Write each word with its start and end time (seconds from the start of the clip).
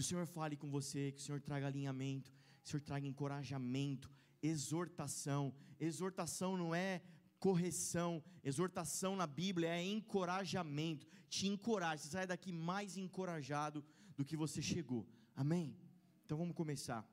Que 0.00 0.04
o 0.04 0.08
Senhor 0.08 0.26
fale 0.26 0.56
com 0.56 0.70
você, 0.70 1.12
que 1.12 1.20
o 1.20 1.22
Senhor 1.22 1.42
traga 1.42 1.66
alinhamento, 1.66 2.32
que 2.62 2.68
o 2.68 2.70
Senhor 2.70 2.80
traga 2.80 3.06
encorajamento, 3.06 4.10
exortação. 4.42 5.52
Exortação 5.78 6.56
não 6.56 6.74
é 6.74 7.02
correção, 7.38 8.24
exortação 8.42 9.14
na 9.14 9.26
Bíblia 9.26 9.68
é 9.68 9.84
encorajamento, 9.84 11.06
te 11.28 11.46
encoraja, 11.46 12.04
você 12.04 12.08
sai 12.08 12.26
daqui 12.26 12.50
mais 12.50 12.96
encorajado 12.96 13.84
do 14.16 14.24
que 14.24 14.38
você 14.38 14.62
chegou, 14.62 15.06
amém? 15.36 15.76
Então 16.24 16.38
vamos 16.38 16.56
começar. 16.56 17.06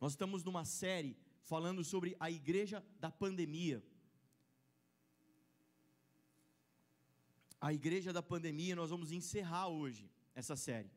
Nós 0.00 0.12
estamos 0.12 0.44
numa 0.44 0.64
série 0.64 1.16
falando 1.42 1.82
sobre 1.82 2.16
a 2.20 2.30
igreja 2.30 2.84
da 3.00 3.10
pandemia. 3.10 3.82
A 7.60 7.74
igreja 7.74 8.12
da 8.12 8.22
pandemia, 8.22 8.76
nós 8.76 8.90
vamos 8.90 9.10
encerrar 9.10 9.66
hoje 9.66 10.08
essa 10.36 10.54
série. 10.54 10.88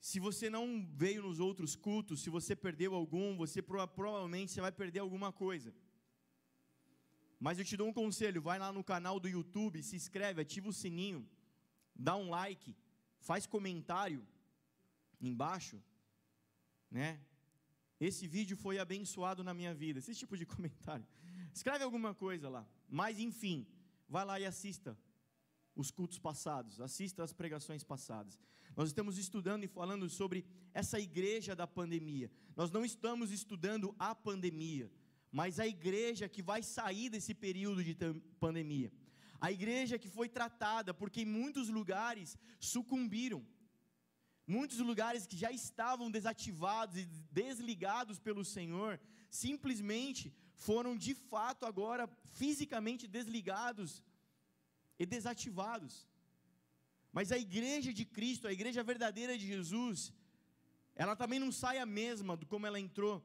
Se 0.00 0.18
você 0.18 0.48
não 0.48 0.86
veio 0.94 1.22
nos 1.22 1.38
outros 1.38 1.76
cultos, 1.76 2.22
se 2.22 2.30
você 2.30 2.56
perdeu 2.56 2.94
algum, 2.94 3.36
você 3.36 3.60
provavelmente 3.60 4.50
você 4.50 4.60
vai 4.60 4.72
perder 4.72 5.00
alguma 5.00 5.30
coisa. 5.30 5.74
Mas 7.38 7.58
eu 7.58 7.64
te 7.64 7.76
dou 7.76 7.88
um 7.88 7.92
conselho: 7.92 8.40
vai 8.40 8.58
lá 8.58 8.72
no 8.72 8.82
canal 8.82 9.20
do 9.20 9.28
YouTube, 9.28 9.82
se 9.82 9.96
inscreve, 9.96 10.40
ativa 10.40 10.68
o 10.68 10.72
sininho, 10.72 11.28
dá 11.94 12.16
um 12.16 12.30
like, 12.30 12.74
faz 13.18 13.46
comentário 13.46 14.26
embaixo, 15.20 15.82
né? 16.90 17.20
Esse 18.00 18.26
vídeo 18.26 18.56
foi 18.56 18.78
abençoado 18.78 19.44
na 19.44 19.52
minha 19.52 19.74
vida. 19.74 19.98
Esse 19.98 20.14
tipo 20.14 20.34
de 20.34 20.46
comentário. 20.54 21.06
Escreve 21.52 21.84
alguma 21.84 22.14
coisa 22.14 22.48
lá. 22.48 22.66
Mas 22.88 23.18
enfim, 23.18 23.66
vai 24.08 24.24
lá 24.24 24.40
e 24.40 24.46
assista 24.46 24.96
os 25.80 25.90
cultos 25.90 26.18
passados, 26.18 26.80
assista 26.80 27.24
as 27.24 27.32
pregações 27.32 27.82
passadas. 27.82 28.38
Nós 28.76 28.88
estamos 28.88 29.18
estudando 29.18 29.64
e 29.64 29.68
falando 29.68 30.08
sobre 30.08 30.44
essa 30.72 30.98
igreja 31.00 31.56
da 31.56 31.66
pandemia. 31.66 32.30
Nós 32.54 32.70
não 32.70 32.84
estamos 32.84 33.32
estudando 33.32 33.94
a 33.98 34.14
pandemia 34.14 34.90
mas 35.32 35.60
a 35.60 35.66
igreja 35.66 36.28
que 36.28 36.42
vai 36.42 36.62
sair 36.62 37.08
desse 37.08 37.34
período 37.34 37.84
de 37.84 37.94
pandemia. 38.40 38.92
A 39.40 39.50
igreja 39.50 39.98
que 39.98 40.08
foi 40.08 40.28
tratada, 40.28 40.92
porque 40.92 41.22
em 41.22 41.24
muitos 41.24 41.68
lugares 41.68 42.36
sucumbiram. 42.58 43.46
Muitos 44.46 44.78
lugares 44.78 45.26
que 45.26 45.36
já 45.36 45.50
estavam 45.52 46.10
desativados 46.10 46.96
e 46.96 47.04
desligados 47.30 48.18
pelo 48.18 48.44
Senhor, 48.44 49.00
simplesmente 49.30 50.34
foram 50.54 50.96
de 50.96 51.14
fato 51.14 51.64
agora 51.64 52.08
fisicamente 52.26 53.06
desligados 53.06 54.02
e 55.02 55.06
desativados. 55.06 55.94
Mas 57.16 57.32
a 57.32 57.38
igreja 57.46 57.90
de 57.98 58.04
Cristo, 58.16 58.46
a 58.46 58.52
igreja 58.52 58.82
verdadeira 58.90 59.36
de 59.40 59.46
Jesus, 59.52 60.12
ela 60.94 61.16
também 61.16 61.40
não 61.44 61.50
sai 61.50 61.78
a 61.78 61.86
mesma 61.86 62.36
do 62.36 62.46
como 62.46 62.66
ela 62.66 62.78
entrou. 62.78 63.16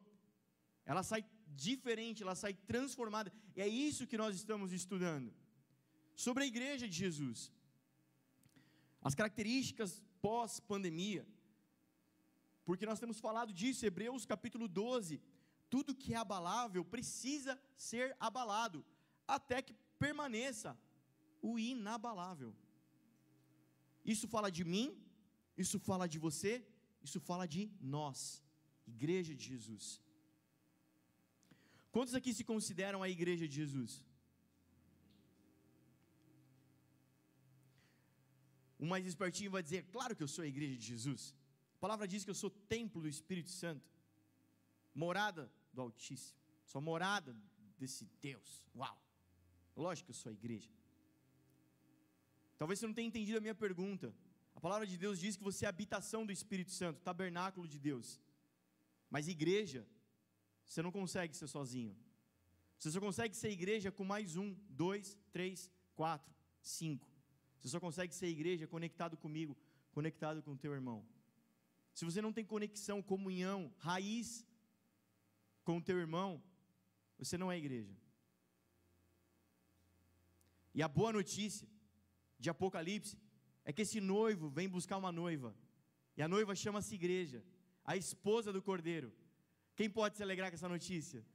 Ela 0.86 1.04
sai 1.04 1.22
diferente, 1.66 2.24
ela 2.24 2.34
sai 2.44 2.54
transformada. 2.72 3.32
E 3.56 3.62
é 3.62 3.68
isso 3.68 4.08
que 4.08 4.22
nós 4.24 4.34
estamos 4.36 4.72
estudando. 4.72 5.34
Sobre 6.16 6.46
a 6.46 6.48
igreja 6.48 6.88
de 6.88 6.96
Jesus. 7.04 7.52
As 9.02 9.14
características 9.14 10.02
pós-pandemia. 10.22 11.28
Porque 12.64 12.86
nós 12.86 13.02
temos 13.02 13.20
falado 13.20 13.52
disso, 13.52 13.86
Hebreus 13.86 14.26
capítulo 14.26 14.68
12. 14.68 15.22
Tudo 15.70 15.94
que 15.94 16.14
é 16.14 16.18
abalável 16.18 16.86
precisa 16.86 17.60
ser 17.76 18.16
abalado, 18.18 18.84
até 19.28 19.62
que 19.62 19.76
permaneça 20.00 20.78
o 21.50 21.60
inabalável. 21.60 22.52
Isso 24.14 24.28
fala 24.34 24.50
de 24.58 24.64
mim, 24.74 24.88
isso 25.64 25.78
fala 25.90 26.08
de 26.14 26.20
você, 26.26 26.54
isso 27.08 27.20
fala 27.30 27.46
de 27.56 27.64
nós, 27.96 28.20
igreja 28.94 29.34
de 29.40 29.46
Jesus. 29.52 29.86
Quantos 31.96 32.16
aqui 32.20 32.34
se 32.34 32.44
consideram 32.44 33.02
a 33.04 33.10
igreja 33.16 33.48
de 33.48 33.56
Jesus? 33.62 33.94
O 38.84 38.86
mais 38.94 39.06
espertinho 39.12 39.52
vai 39.56 39.64
dizer: 39.68 39.82
Claro 39.96 40.16
que 40.16 40.24
eu 40.26 40.32
sou 40.36 40.44
a 40.44 40.52
igreja 40.54 40.76
de 40.82 40.86
Jesus. 40.94 41.34
A 41.78 41.80
palavra 41.86 42.08
diz 42.14 42.24
que 42.26 42.32
eu 42.34 42.40
sou 42.44 42.50
templo 42.76 43.02
do 43.04 43.08
Espírito 43.08 43.52
Santo, 43.62 43.88
morada 44.94 45.44
do 45.74 45.82
Altíssimo, 45.82 46.40
sou 46.72 46.82
morada 46.82 47.36
desse 47.80 48.06
Deus. 48.28 48.50
Uau! 48.76 48.98
Lógico 49.76 50.08
que 50.08 50.12
eu 50.12 50.22
sou 50.24 50.32
a 50.32 50.34
igreja. 50.34 50.70
Talvez 52.58 52.80
você 52.80 52.88
não 52.88 52.94
tenha 52.94 53.08
entendido 53.08 53.38
a 53.38 53.42
minha 53.42 53.56
pergunta. 53.56 54.14
A 54.56 54.60
palavra 54.60 54.88
de 54.88 54.98
Deus 54.98 55.20
diz 55.20 55.36
que 55.36 55.44
você 55.44 55.66
é 55.66 55.68
habitação 55.68 56.26
do 56.26 56.32
Espírito 56.32 56.72
Santo, 56.72 57.02
tabernáculo 57.02 57.68
de 57.68 57.78
Deus. 57.78 58.20
Mas 59.10 59.28
igreja 59.28 59.86
você 60.66 60.82
não 60.82 60.92
consegue 60.92 61.36
ser 61.36 61.48
sozinho. 61.48 61.96
Você 62.80 62.92
só 62.92 63.00
consegue 63.00 63.36
ser 63.36 63.50
igreja 63.50 63.92
com 63.92 64.04
mais 64.04 64.36
um, 64.36 64.56
dois, 64.70 65.18
três, 65.32 65.70
quatro, 65.96 66.34
cinco. 66.62 67.08
Você 67.60 67.70
só 67.70 67.80
consegue 67.80 68.14
ser 68.14 68.28
igreja 68.28 68.68
conectado 68.68 69.18
comigo, 69.18 69.56
conectado 69.92 70.42
com 70.42 70.52
o 70.52 70.58
teu 70.58 70.74
irmão. 70.74 71.06
Se 71.94 72.04
você 72.04 72.22
não 72.22 72.34
tem 72.34 72.44
conexão, 72.44 73.02
comunhão, 73.02 73.74
raiz 73.78 74.46
com 75.64 75.78
o 75.78 75.82
teu 75.82 75.98
irmão, 75.98 76.44
você 77.18 77.38
não 77.38 77.52
é 77.52 77.58
igreja. 77.58 77.96
E 80.74 80.84
a 80.84 80.88
boa 80.88 81.14
notícia 81.14 81.68
de 82.40 82.50
Apocalipse 82.50 83.18
é 83.64 83.74
que 83.74 83.82
esse 83.82 84.00
noivo 84.00 84.50
vem 84.50 84.70
buscar 84.70 84.98
uma 84.98 85.12
noiva. 85.12 85.56
E 86.18 86.22
a 86.22 86.28
noiva 86.28 86.56
chama-se 86.56 86.96
igreja, 86.96 87.44
a 87.84 87.98
esposa 87.98 88.54
do 88.54 88.62
cordeiro. 88.62 89.12
Quem 89.76 89.90
pode 89.90 90.16
se 90.16 90.24
alegrar 90.24 90.50
com 90.50 90.56
essa 90.56 90.70
notícia? 90.70 91.26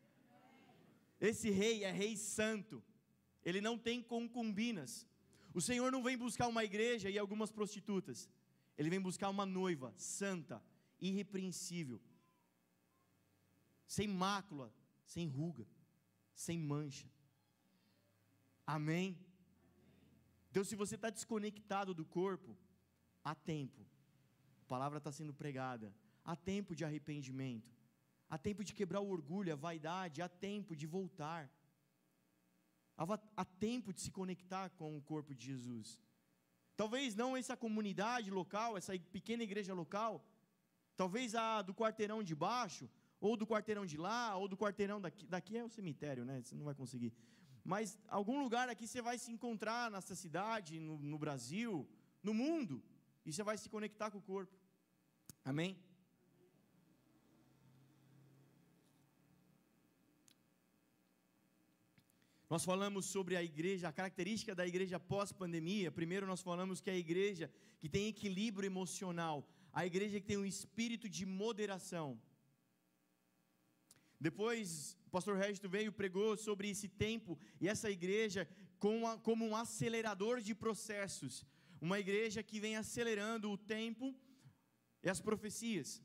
Esse 1.21 1.51
rei 1.51 1.85
é 1.85 1.93
rei 1.93 2.17
santo, 2.17 2.83
ele 3.45 3.61
não 3.61 3.77
tem 3.77 4.03
concubinas. 4.03 5.07
O 5.53 5.61
Senhor 5.61 5.91
não 5.93 6.03
vem 6.03 6.17
buscar 6.17 6.49
uma 6.49 6.65
igreja 6.65 7.11
e 7.11 7.19
algumas 7.19 7.51
prostitutas, 7.51 8.29
ele 8.79 8.89
vem 8.89 9.01
buscar 9.01 9.29
uma 9.29 9.45
noiva 9.45 9.93
santa, 9.97 10.63
irrepreensível, 11.01 12.01
sem 13.87 14.07
mácula, 14.07 14.73
sem 15.05 15.27
ruga, 15.27 15.67
sem 16.33 16.57
mancha. 16.59 17.11
Amém? 18.67 19.19
Então, 20.51 20.65
se 20.65 20.75
você 20.75 20.97
está 20.97 21.11
desconectado 21.11 21.95
do 21.95 22.05
corpo, 22.05 22.57
há 23.23 23.35
tempo, 23.35 23.87
a 24.63 24.65
palavra 24.67 24.99
está 24.99 25.13
sendo 25.13 25.33
pregada, 25.33 25.95
há 26.25 26.35
tempo 26.35 26.75
de 26.75 26.85
arrependimento. 26.85 27.81
Há 28.31 28.39
tempo 28.39 28.63
de 28.63 28.73
quebrar 28.73 29.01
o 29.01 29.11
orgulho, 29.11 29.53
a 29.53 29.57
vaidade, 29.57 30.23
há 30.23 30.29
tempo 30.29 30.77
de 30.77 30.87
voltar. 30.87 31.51
Há, 33.37 33.45
tempo 33.45 33.93
de 33.93 34.01
se 34.01 34.11
conectar 34.13 34.71
com 34.71 34.97
o 34.97 35.03
corpo 35.03 35.35
de 35.35 35.47
Jesus. 35.47 36.01
Talvez 36.77 37.17
não 37.17 37.37
essa 37.37 37.57
comunidade 37.57 38.31
local, 38.31 38.77
essa 38.77 38.97
pequena 39.11 39.43
igreja 39.43 39.75
local, 39.75 40.25
talvez 40.97 41.35
a 41.35 41.61
do 41.63 41.75
quarteirão 41.75 42.23
de 42.23 42.35
baixo, 42.35 42.89
ou 43.21 43.37
do 43.37 43.47
quarteirão 43.47 43.85
de 43.85 43.97
lá, 43.97 44.37
ou 44.37 44.49
do 44.49 44.57
quarteirão 44.57 45.01
daqui. 45.01 45.27
Daqui 45.27 45.57
é 45.57 45.65
o 45.65 45.69
cemitério, 45.69 46.25
né? 46.25 46.41
Você 46.43 46.55
não 46.55 46.65
vai 46.65 46.75
conseguir. 46.75 47.13
Mas 47.63 47.99
algum 48.09 48.43
lugar 48.43 48.69
aqui 48.69 48.87
você 48.87 49.03
vai 49.03 49.19
se 49.19 49.31
encontrar 49.31 49.91
nessa 49.91 50.15
cidade, 50.15 50.81
no, 50.81 50.99
no 50.99 51.19
Brasil, 51.19 51.87
no 52.23 52.33
mundo, 52.33 52.83
e 53.25 53.33
você 53.33 53.43
vai 53.43 53.57
se 53.59 53.69
conectar 53.69 54.11
com 54.11 54.19
o 54.19 54.23
corpo. 54.23 54.57
Amém? 55.45 55.77
Nós 62.49 62.65
falamos 62.65 63.07
sobre 63.07 63.37
a 63.37 63.43
igreja, 63.45 63.87
a 63.89 63.93
característica 63.93 64.57
da 64.57 64.67
igreja 64.67 64.99
pós-pandemia. 64.99 65.93
Primeiro, 65.93 66.27
nós 66.27 66.43
falamos 66.43 66.81
que 66.81 66.91
é 66.91 66.95
a 66.95 66.97
igreja 66.97 67.49
que 67.79 67.89
tem 67.89 68.09
equilíbrio 68.09 68.67
emocional, 68.67 69.47
a 69.73 69.87
igreja 69.87 70.19
que 70.21 70.27
tem 70.27 70.37
um 70.37 70.45
espírito 70.45 71.09
de 71.09 71.25
moderação. 71.25 72.21
Depois, 74.21 74.97
o 75.07 75.11
pastor 75.11 75.37
Resto 75.39 75.69
veio 75.69 75.91
pregou 75.91 76.37
sobre 76.37 76.69
esse 76.69 76.89
tempo 76.89 77.39
e 77.61 77.67
essa 77.67 77.91
igreja 77.91 78.47
como 78.79 79.47
um 79.47 79.57
acelerador 79.57 80.41
de 80.41 80.55
processos. 80.55 81.47
Uma 81.81 81.99
igreja 81.99 82.43
que 82.43 82.61
vem 82.61 82.77
acelerando 82.77 83.51
o 83.51 83.57
tempo 83.57 84.15
e 85.03 85.09
as 85.09 85.21
profecias. 85.21 86.03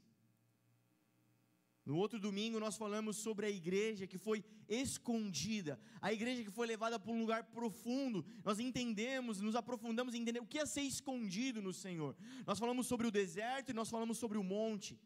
No 1.86 1.98
outro 1.98 2.20
domingo 2.20 2.60
nós 2.60 2.78
falamos 2.78 3.18
sobre 3.18 3.46
a 3.46 3.50
igreja 3.50 4.08
que 4.08 4.18
foi 4.18 4.44
escondida, 4.68 5.80
a 6.02 6.12
igreja 6.12 6.44
que 6.44 6.50
foi 6.50 6.66
levada 6.66 6.98
para 6.98 7.12
um 7.12 7.20
lugar 7.20 7.44
profundo. 7.44 8.26
Nós 8.44 8.60
entendemos, 8.60 9.40
nos 9.40 9.56
aprofundamos 9.56 10.16
em 10.16 10.22
entender 10.22 10.40
o 10.40 10.48
que 10.48 10.58
é 10.58 10.66
ser 10.66 10.82
escondido 10.82 11.62
no 11.62 11.74
Senhor. 11.74 12.16
Nós 12.48 12.58
falamos 12.58 12.88
sobre 12.88 13.06
o 13.06 13.12
deserto 13.12 13.70
e 13.70 13.74
nós 13.74 13.90
falamos 13.90 14.18
sobre 14.18 14.38
o 14.38 14.44
monte. 14.44 15.00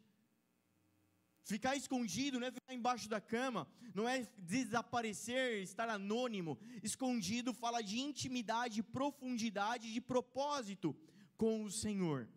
Ficar 1.43 1.75
escondido 1.75 2.39
não 2.39 2.47
é 2.47 2.51
ficar 2.51 2.73
embaixo 2.73 3.09
da 3.09 3.19
cama, 3.19 3.67
não 3.93 4.07
é 4.07 4.27
desaparecer, 4.37 5.61
estar 5.63 5.89
anônimo. 5.89 6.59
Escondido 6.83 7.53
fala 7.53 7.81
de 7.81 7.99
intimidade, 7.99 8.83
profundidade, 8.83 9.91
de 9.91 10.01
propósito 10.01 10.95
com 11.37 11.63
o 11.63 11.71
Senhor. 11.71 12.29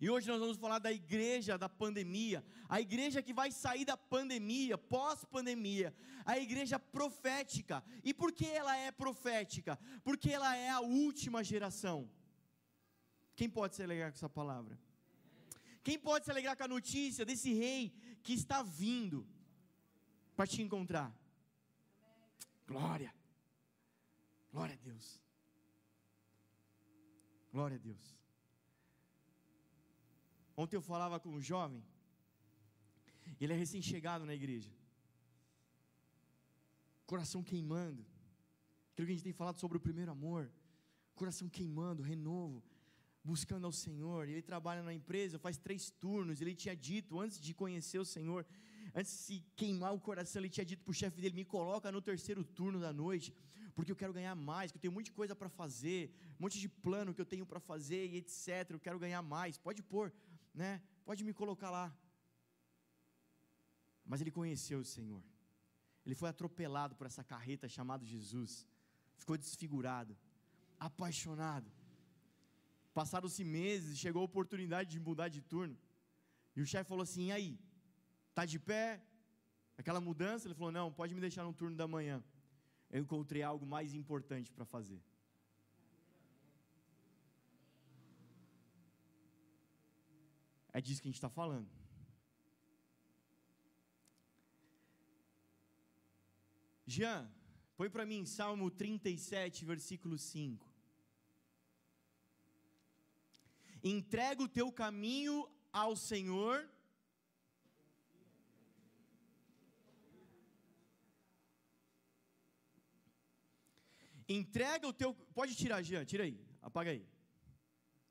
E 0.00 0.08
hoje 0.08 0.28
nós 0.28 0.38
vamos 0.38 0.56
falar 0.56 0.78
da 0.78 0.92
igreja 0.92 1.58
da 1.58 1.68
pandemia, 1.68 2.44
a 2.68 2.80
igreja 2.80 3.22
que 3.22 3.32
vai 3.32 3.50
sair 3.50 3.84
da 3.84 3.96
pandemia, 3.96 4.78
pós-pandemia, 4.78 5.92
a 6.24 6.38
igreja 6.38 6.78
profética. 6.78 7.82
E 8.04 8.14
por 8.14 8.32
que 8.32 8.46
ela 8.46 8.76
é 8.76 8.92
profética? 8.92 9.78
Porque 10.04 10.30
ela 10.30 10.56
é 10.56 10.70
a 10.70 10.80
última 10.80 11.42
geração. 11.42 12.08
Quem 13.34 13.50
pode 13.50 13.74
se 13.74 13.82
alegrar 13.82 14.12
com 14.12 14.16
essa 14.16 14.28
palavra? 14.28 14.78
Quem 15.86 15.98
pode 15.98 16.24
se 16.24 16.30
alegrar 16.30 16.56
com 16.56 16.64
a 16.64 16.74
notícia 16.76 17.26
desse 17.26 17.52
rei 17.52 17.92
que 18.22 18.32
está 18.32 18.62
vindo 18.62 19.18
para 20.34 20.46
te 20.46 20.62
encontrar? 20.62 21.14
Glória. 22.66 23.14
Glória 24.50 24.74
a 24.74 24.82
Deus. 24.88 25.20
Glória 27.52 27.76
a 27.76 27.78
Deus. 27.78 28.16
Ontem 30.56 30.76
eu 30.76 30.82
falava 30.82 31.20
com 31.20 31.28
um 31.28 31.40
jovem, 31.40 31.84
ele 33.40 33.52
é 33.52 33.56
recém-chegado 33.56 34.24
na 34.24 34.34
igreja, 34.34 34.72
coração 37.06 37.42
queimando, 37.42 38.06
aquilo 38.92 39.06
que 39.06 39.12
a 39.12 39.16
gente 39.16 39.24
tem 39.24 39.32
falado 39.32 39.58
sobre 39.58 39.76
o 39.76 39.80
primeiro 39.80 40.12
amor, 40.12 40.50
coração 41.14 41.48
queimando, 41.48 42.02
renovo, 42.02 42.62
buscando 43.24 43.64
ao 43.64 43.72
Senhor. 43.72 44.28
Ele 44.28 44.42
trabalha 44.42 44.82
na 44.82 44.92
empresa, 44.92 45.38
faz 45.38 45.56
três 45.56 45.90
turnos. 45.90 46.40
Ele 46.40 46.54
tinha 46.54 46.76
dito, 46.76 47.18
antes 47.18 47.40
de 47.40 47.54
conhecer 47.54 47.98
o 47.98 48.04
Senhor, 48.04 48.46
antes 48.94 49.12
de 49.12 49.18
se 49.18 49.44
queimar 49.56 49.94
o 49.94 50.00
coração, 50.00 50.40
ele 50.40 50.50
tinha 50.50 50.64
dito 50.64 50.84
para 50.84 50.90
o 50.92 50.94
chefe 50.94 51.20
dele: 51.20 51.34
me 51.34 51.44
coloca 51.44 51.90
no 51.90 52.02
terceiro 52.02 52.44
turno 52.44 52.78
da 52.78 52.92
noite, 52.92 53.34
porque 53.74 53.90
eu 53.90 53.96
quero 53.96 54.12
ganhar 54.12 54.34
mais, 54.34 54.70
que 54.70 54.76
eu 54.76 54.80
tenho 54.80 55.02
de 55.02 55.10
coisa 55.10 55.34
para 55.34 55.48
fazer, 55.48 56.14
um 56.38 56.44
monte 56.44 56.60
de 56.60 56.68
plano 56.68 57.14
que 57.14 57.20
eu 57.20 57.26
tenho 57.26 57.46
para 57.46 57.58
fazer 57.58 58.06
e 58.06 58.16
etc. 58.18 58.70
Eu 58.70 58.80
quero 58.80 58.98
ganhar 58.98 59.22
mais. 59.22 59.56
Pode 59.56 59.82
pôr 59.82 60.12
né? 60.54 60.80
Pode 61.04 61.24
me 61.24 61.34
colocar 61.34 61.70
lá. 61.70 61.92
Mas 64.06 64.20
ele 64.20 64.30
conheceu 64.30 64.78
o 64.78 64.84
Senhor. 64.84 65.22
Ele 66.06 66.14
foi 66.14 66.28
atropelado 66.28 66.94
por 66.94 67.06
essa 67.06 67.24
carreta 67.24 67.68
chamada 67.68 68.04
Jesus. 68.04 68.66
Ficou 69.16 69.36
desfigurado, 69.36 70.16
apaixonado. 70.78 71.70
Passaram-se 72.94 73.42
meses, 73.42 73.98
chegou 73.98 74.22
a 74.22 74.24
oportunidade 74.30 74.90
de 74.90 75.00
mudar 75.00 75.28
de 75.28 75.40
turno. 75.42 75.76
E 76.56 76.60
o 76.62 76.66
chefe 76.66 76.88
falou 76.88 77.02
assim: 77.02 77.26
e 77.26 77.32
aí? 77.32 77.58
Tá 78.32 78.44
de 78.44 78.58
pé? 78.58 79.02
Aquela 79.76 80.00
mudança? 80.00 80.46
Ele 80.46 80.54
falou: 80.54 80.70
não, 80.70 80.92
pode 80.92 81.12
me 81.14 81.20
deixar 81.20 81.42
no 81.44 81.52
turno 81.52 81.76
da 81.76 81.88
manhã. 81.88 82.22
Eu 82.90 83.02
encontrei 83.02 83.42
algo 83.42 83.66
mais 83.66 83.92
importante 83.94 84.52
para 84.52 84.64
fazer. 84.64 85.02
É 90.72 90.80
disso 90.80 91.02
que 91.02 91.08
a 91.08 91.10
gente 91.10 91.16
está 91.16 91.28
falando. 91.28 91.68
Jean, 96.86 97.28
põe 97.76 97.90
para 97.90 98.06
mim 98.06 98.24
Salmo 98.24 98.70
37, 98.70 99.64
versículo 99.64 100.16
5. 100.16 100.63
Entrega 103.84 104.42
o 104.42 104.48
teu 104.48 104.72
caminho 104.72 105.46
ao 105.70 105.94
Senhor. 105.94 106.66
Entrega 114.26 114.88
o 114.88 114.92
teu. 114.92 115.12
Pode 115.34 115.54
tirar, 115.54 115.82
Jean, 115.82 116.02
tira 116.06 116.24
aí, 116.24 116.40
apaga 116.62 116.92
aí. 116.92 117.06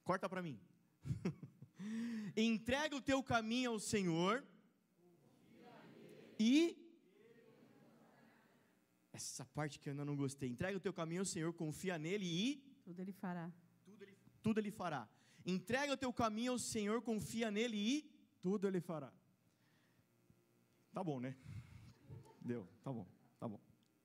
Corta 0.04 0.30
para 0.30 0.44
mim. 0.44 0.60
Entrega 2.38 2.96
o 2.96 3.02
teu 3.02 3.24
caminho 3.24 3.72
ao 3.72 3.80
Senhor 3.80 4.46
e 6.40 6.78
essa 9.12 9.44
parte 9.46 9.80
que 9.80 9.90
eu 9.90 9.92
ainda 9.92 10.06
não 10.06 10.16
gostei. 10.16 10.50
Entrega 10.50 10.78
o 10.78 10.82
teu 10.82 10.94
caminho 10.94 11.22
ao 11.22 11.26
Senhor, 11.26 11.52
confia 11.54 11.98
nele 11.98 12.26
e 12.26 12.58
tudo 12.84 13.02
ele 13.02 13.12
fará. 13.12 13.52
Tudo 13.84 14.04
ele, 14.04 14.18
tudo 14.44 14.60
ele 14.60 14.72
fará. 14.72 15.10
Entrega 15.46 15.94
o 15.94 15.98
teu 15.98 16.14
caminho 16.14 16.54
ao 16.54 16.60
Senhor, 16.60 17.02
confia 17.02 17.52
nele 17.52 17.78
e 17.78 18.12
tudo 18.42 18.68
ele 18.68 18.80
fará. 18.80 19.12
Tá 20.94 21.04
bom, 21.04 21.20
né? 21.20 21.36
Deu, 22.42 22.68
tá 22.84 22.92
bom, 22.92 23.08
tá 23.40 23.48
bom. 23.48 23.60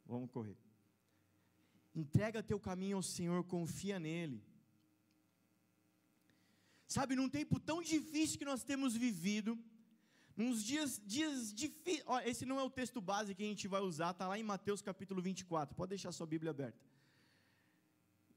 Vamos 0.06 0.30
correr. 0.30 0.56
Entrega 1.94 2.42
teu 2.42 2.58
caminho 2.58 2.96
ao 2.96 3.02
Senhor, 3.02 3.44
confia 3.44 3.98
nele. 3.98 4.42
Sabe, 6.86 7.14
num 7.14 7.28
tempo 7.28 7.60
tão 7.60 7.82
difícil 7.82 8.38
que 8.38 8.44
nós 8.44 8.64
temos 8.64 8.96
vivido, 8.96 9.58
nos 10.34 10.64
dias, 10.64 11.02
dias 11.04 11.52
difíceis. 11.52 12.04
Esse 12.24 12.46
não 12.46 12.58
é 12.58 12.62
o 12.62 12.70
texto 12.70 13.00
base 13.00 13.34
que 13.34 13.42
a 13.42 13.46
gente 13.46 13.68
vai 13.68 13.80
usar, 13.80 14.12
está 14.12 14.26
lá 14.26 14.38
em 14.38 14.42
Mateus 14.42 14.80
capítulo 14.80 15.20
24. 15.20 15.74
Pode 15.74 15.90
deixar 15.90 16.12
sua 16.12 16.26
Bíblia 16.26 16.50
aberta. 16.50 16.78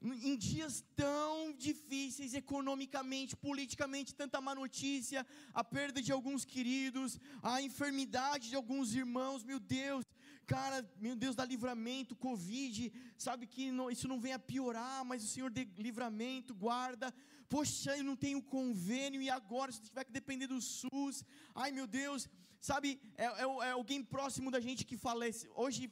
Em 0.02 0.36
dias 0.36 0.84
tão 0.96 1.52
difíceis 1.52 2.34
economicamente, 2.34 3.36
politicamente, 3.36 4.14
tanta 4.14 4.40
má 4.40 4.54
notícia, 4.54 5.24
a 5.54 5.62
perda 5.62 6.02
de 6.02 6.10
alguns 6.10 6.44
queridos, 6.44 7.18
a 7.42 7.62
enfermidade 7.62 8.48
de 8.48 8.56
alguns 8.56 8.94
irmãos, 8.94 9.44
meu 9.44 9.60
Deus, 9.60 10.04
cara, 10.44 10.84
meu 10.98 11.14
Deus, 11.14 11.36
dá 11.36 11.44
livramento, 11.44 12.16
Covid, 12.16 12.92
sabe 13.16 13.46
que 13.46 13.70
não, 13.70 13.90
isso 13.90 14.08
não 14.08 14.20
vem 14.20 14.32
a 14.32 14.40
piorar, 14.40 15.04
mas 15.04 15.22
o 15.22 15.28
Senhor 15.28 15.50
dê 15.50 15.64
livramento, 15.78 16.52
guarda, 16.52 17.14
Poxa, 17.52 17.94
eu 17.98 18.02
não 18.02 18.16
tenho 18.16 18.40
convênio 18.40 19.20
e 19.20 19.28
agora 19.28 19.70
se 19.70 19.82
tiver 19.82 20.04
que 20.04 20.10
depender 20.10 20.46
do 20.46 20.58
SUS. 20.58 21.22
Ai 21.54 21.70
meu 21.70 21.86
Deus, 21.86 22.26
sabe, 22.68 22.88
é, 23.16 23.24
é, 23.24 23.46
é, 23.66 23.70
alguém 23.72 24.00
próximo 24.14 24.48
da 24.54 24.60
gente 24.66 24.82
que 24.88 24.96
falece. 25.06 25.44
Hoje, 25.62 25.82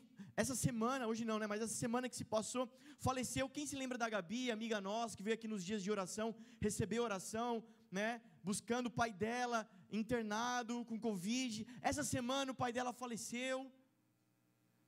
essa 0.43 0.55
semana, 0.55 1.09
hoje 1.11 1.25
não, 1.31 1.39
né? 1.41 1.47
Mas 1.53 1.61
essa 1.65 1.79
semana 1.85 2.09
que 2.09 2.19
se 2.21 2.27
passou, 2.37 2.65
faleceu. 3.07 3.49
Quem 3.57 3.67
se 3.71 3.77
lembra 3.81 3.99
da 4.03 4.09
Gabi, 4.15 4.43
amiga 4.51 4.81
nossa, 4.81 5.17
que 5.17 5.25
veio 5.27 5.35
aqui 5.39 5.49
nos 5.53 5.65
dias 5.69 5.83
de 5.83 5.91
oração, 5.97 6.29
recebeu 6.67 7.03
oração, 7.03 7.53
né? 7.99 8.09
Buscando 8.51 8.87
o 8.87 8.97
pai 9.01 9.11
dela, 9.25 9.61
internado 10.01 10.85
com 10.85 11.05
Covid. 11.09 11.67
Essa 11.91 12.05
semana 12.15 12.53
o 12.53 12.61
pai 12.63 12.73
dela 12.77 12.93
faleceu. 12.93 13.59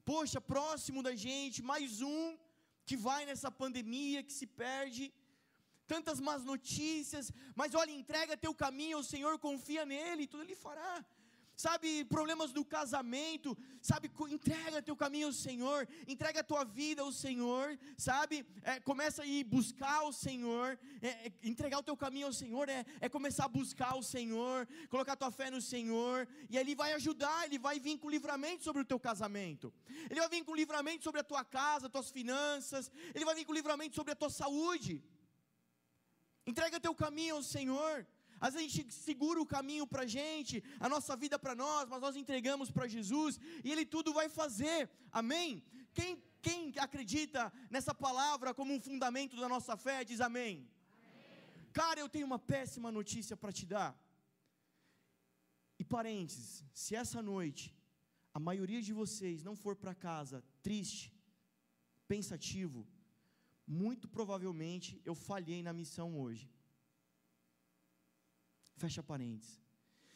Poxa, 0.04 0.40
próximo 0.40 1.02
da 1.02 1.14
gente, 1.26 1.58
mais 1.72 2.00
um 2.00 2.20
que 2.88 2.96
vai 3.08 3.20
nessa 3.26 3.50
pandemia, 3.62 4.22
que 4.28 4.32
se 4.40 4.46
perde 4.46 5.12
tantas 5.92 6.20
más 6.28 6.44
notícias, 6.44 7.32
mas 7.60 7.74
olha, 7.74 7.90
entrega 7.90 8.42
teu 8.44 8.54
caminho 8.54 8.98
ao 8.98 9.08
Senhor, 9.12 9.32
confia 9.48 9.84
nele, 9.84 10.28
tudo 10.32 10.44
ele 10.44 10.54
fará. 10.54 10.94
Sabe, 11.56 12.04
problemas 12.06 12.50
do 12.50 12.64
casamento, 12.64 13.56
sabe, 13.80 14.10
entrega 14.30 14.82
teu 14.82 14.96
caminho 14.96 15.26
ao 15.26 15.32
Senhor, 15.32 15.86
entrega 16.08 16.40
a 16.40 16.44
tua 16.44 16.64
vida 16.64 17.02
ao 17.02 17.12
Senhor, 17.12 17.78
sabe, 17.96 18.44
é, 18.62 18.80
começa 18.80 19.22
a 19.22 19.26
ir 19.26 19.44
buscar 19.44 20.02
o 20.02 20.12
Senhor, 20.12 20.78
é, 21.00 21.08
é, 21.08 21.32
entregar 21.42 21.78
o 21.78 21.82
teu 21.82 21.96
caminho 21.96 22.26
ao 22.26 22.32
Senhor 22.32 22.68
é, 22.68 22.84
é 23.00 23.08
começar 23.08 23.44
a 23.44 23.48
buscar 23.48 23.94
o 23.96 24.02
Senhor, 24.02 24.66
colocar 24.88 25.14
tua 25.14 25.30
fé 25.30 25.50
no 25.50 25.60
Senhor, 25.60 26.26
e 26.48 26.56
Ele 26.56 26.74
vai 26.74 26.94
ajudar, 26.94 27.46
Ele 27.46 27.58
vai 27.58 27.78
vir 27.78 27.98
com 27.98 28.10
livramento 28.10 28.64
sobre 28.64 28.82
o 28.82 28.84
teu 28.84 28.98
casamento, 28.98 29.72
Ele 30.10 30.20
vai 30.20 30.28
vir 30.28 30.44
com 30.44 30.54
livramento 30.54 31.04
sobre 31.04 31.20
a 31.20 31.24
tua 31.24 31.44
casa, 31.44 31.88
tuas 31.88 32.10
finanças, 32.10 32.90
Ele 33.14 33.24
vai 33.24 33.34
vir 33.34 33.44
com 33.44 33.52
livramento 33.52 33.94
sobre 33.94 34.12
a 34.12 34.16
tua 34.16 34.30
saúde, 34.30 35.02
Entrega 36.46 36.80
teu 36.80 36.94
caminho 36.94 37.36
ao 37.36 37.42
Senhor. 37.42 38.06
Às 38.44 38.54
vezes 38.54 38.68
a 38.68 38.76
gente 38.76 38.94
segura 39.08 39.40
o 39.40 39.46
caminho 39.46 39.86
para 39.86 40.02
a 40.02 40.10
gente, 40.18 40.54
a 40.80 40.88
nossa 40.94 41.14
vida 41.24 41.38
para 41.38 41.54
nós, 41.54 41.88
mas 41.88 42.00
nós 42.06 42.16
entregamos 42.22 42.68
para 42.76 42.88
Jesus 42.94 43.38
e 43.62 43.70
Ele 43.72 43.84
tudo 43.94 44.12
vai 44.12 44.28
fazer. 44.28 44.90
Amém? 45.20 45.62
Quem, 45.94 46.10
quem 46.46 46.72
acredita 46.86 47.40
nessa 47.70 47.94
palavra 47.94 48.52
como 48.52 48.74
um 48.74 48.80
fundamento 48.80 49.36
da 49.42 49.48
nossa 49.48 49.76
fé, 49.76 50.02
diz 50.04 50.20
amém. 50.20 50.54
amém. 50.56 51.70
Cara, 51.72 52.00
eu 52.00 52.08
tenho 52.08 52.26
uma 52.26 52.40
péssima 52.54 52.90
notícia 52.90 53.36
para 53.36 53.52
te 53.52 53.64
dar. 53.64 53.90
E 55.78 55.84
parênteses, 55.84 56.64
se 56.72 56.96
essa 56.96 57.22
noite 57.22 57.64
a 58.34 58.40
maioria 58.40 58.82
de 58.82 58.92
vocês 58.92 59.44
não 59.48 59.54
for 59.54 59.76
para 59.76 59.94
casa 59.94 60.42
triste, 60.62 61.14
pensativo, 62.08 62.84
muito 63.66 64.08
provavelmente 64.08 65.00
eu 65.04 65.14
falhei 65.14 65.62
na 65.62 65.72
missão 65.72 66.18
hoje. 66.18 66.51
Fecha 68.82 69.00
parênteses. 69.00 69.60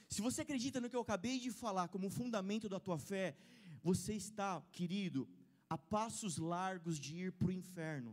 Se 0.09 0.21
você 0.21 0.41
acredita 0.43 0.81
no 0.81 0.91
que 0.91 0.97
eu 0.97 1.05
acabei 1.07 1.39
de 1.39 1.53
falar 1.53 1.87
como 1.87 2.11
fundamento 2.11 2.69
da 2.69 2.81
tua 2.81 2.99
fé, 2.99 3.37
você 3.81 4.13
está, 4.15 4.61
querido, 4.73 5.29
a 5.71 5.79
passos 5.79 6.37
largos 6.37 6.99
de 6.99 7.13
ir 7.17 7.31
para 7.33 7.47
o 7.47 7.53
inferno. 7.53 8.13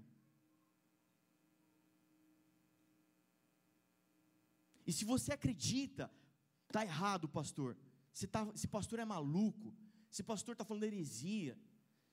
E 4.85 4.93
se 4.93 5.03
você 5.05 5.33
acredita, 5.33 6.11
está 6.67 6.83
errado, 6.83 7.27
pastor. 7.27 7.75
Você 8.13 8.27
tá, 8.27 8.47
esse 8.53 8.67
pastor 8.67 8.99
é 8.99 9.05
maluco. 9.05 9.73
Esse 10.11 10.21
pastor 10.21 10.53
está 10.53 10.63
falando 10.63 10.83
heresia. 10.83 11.57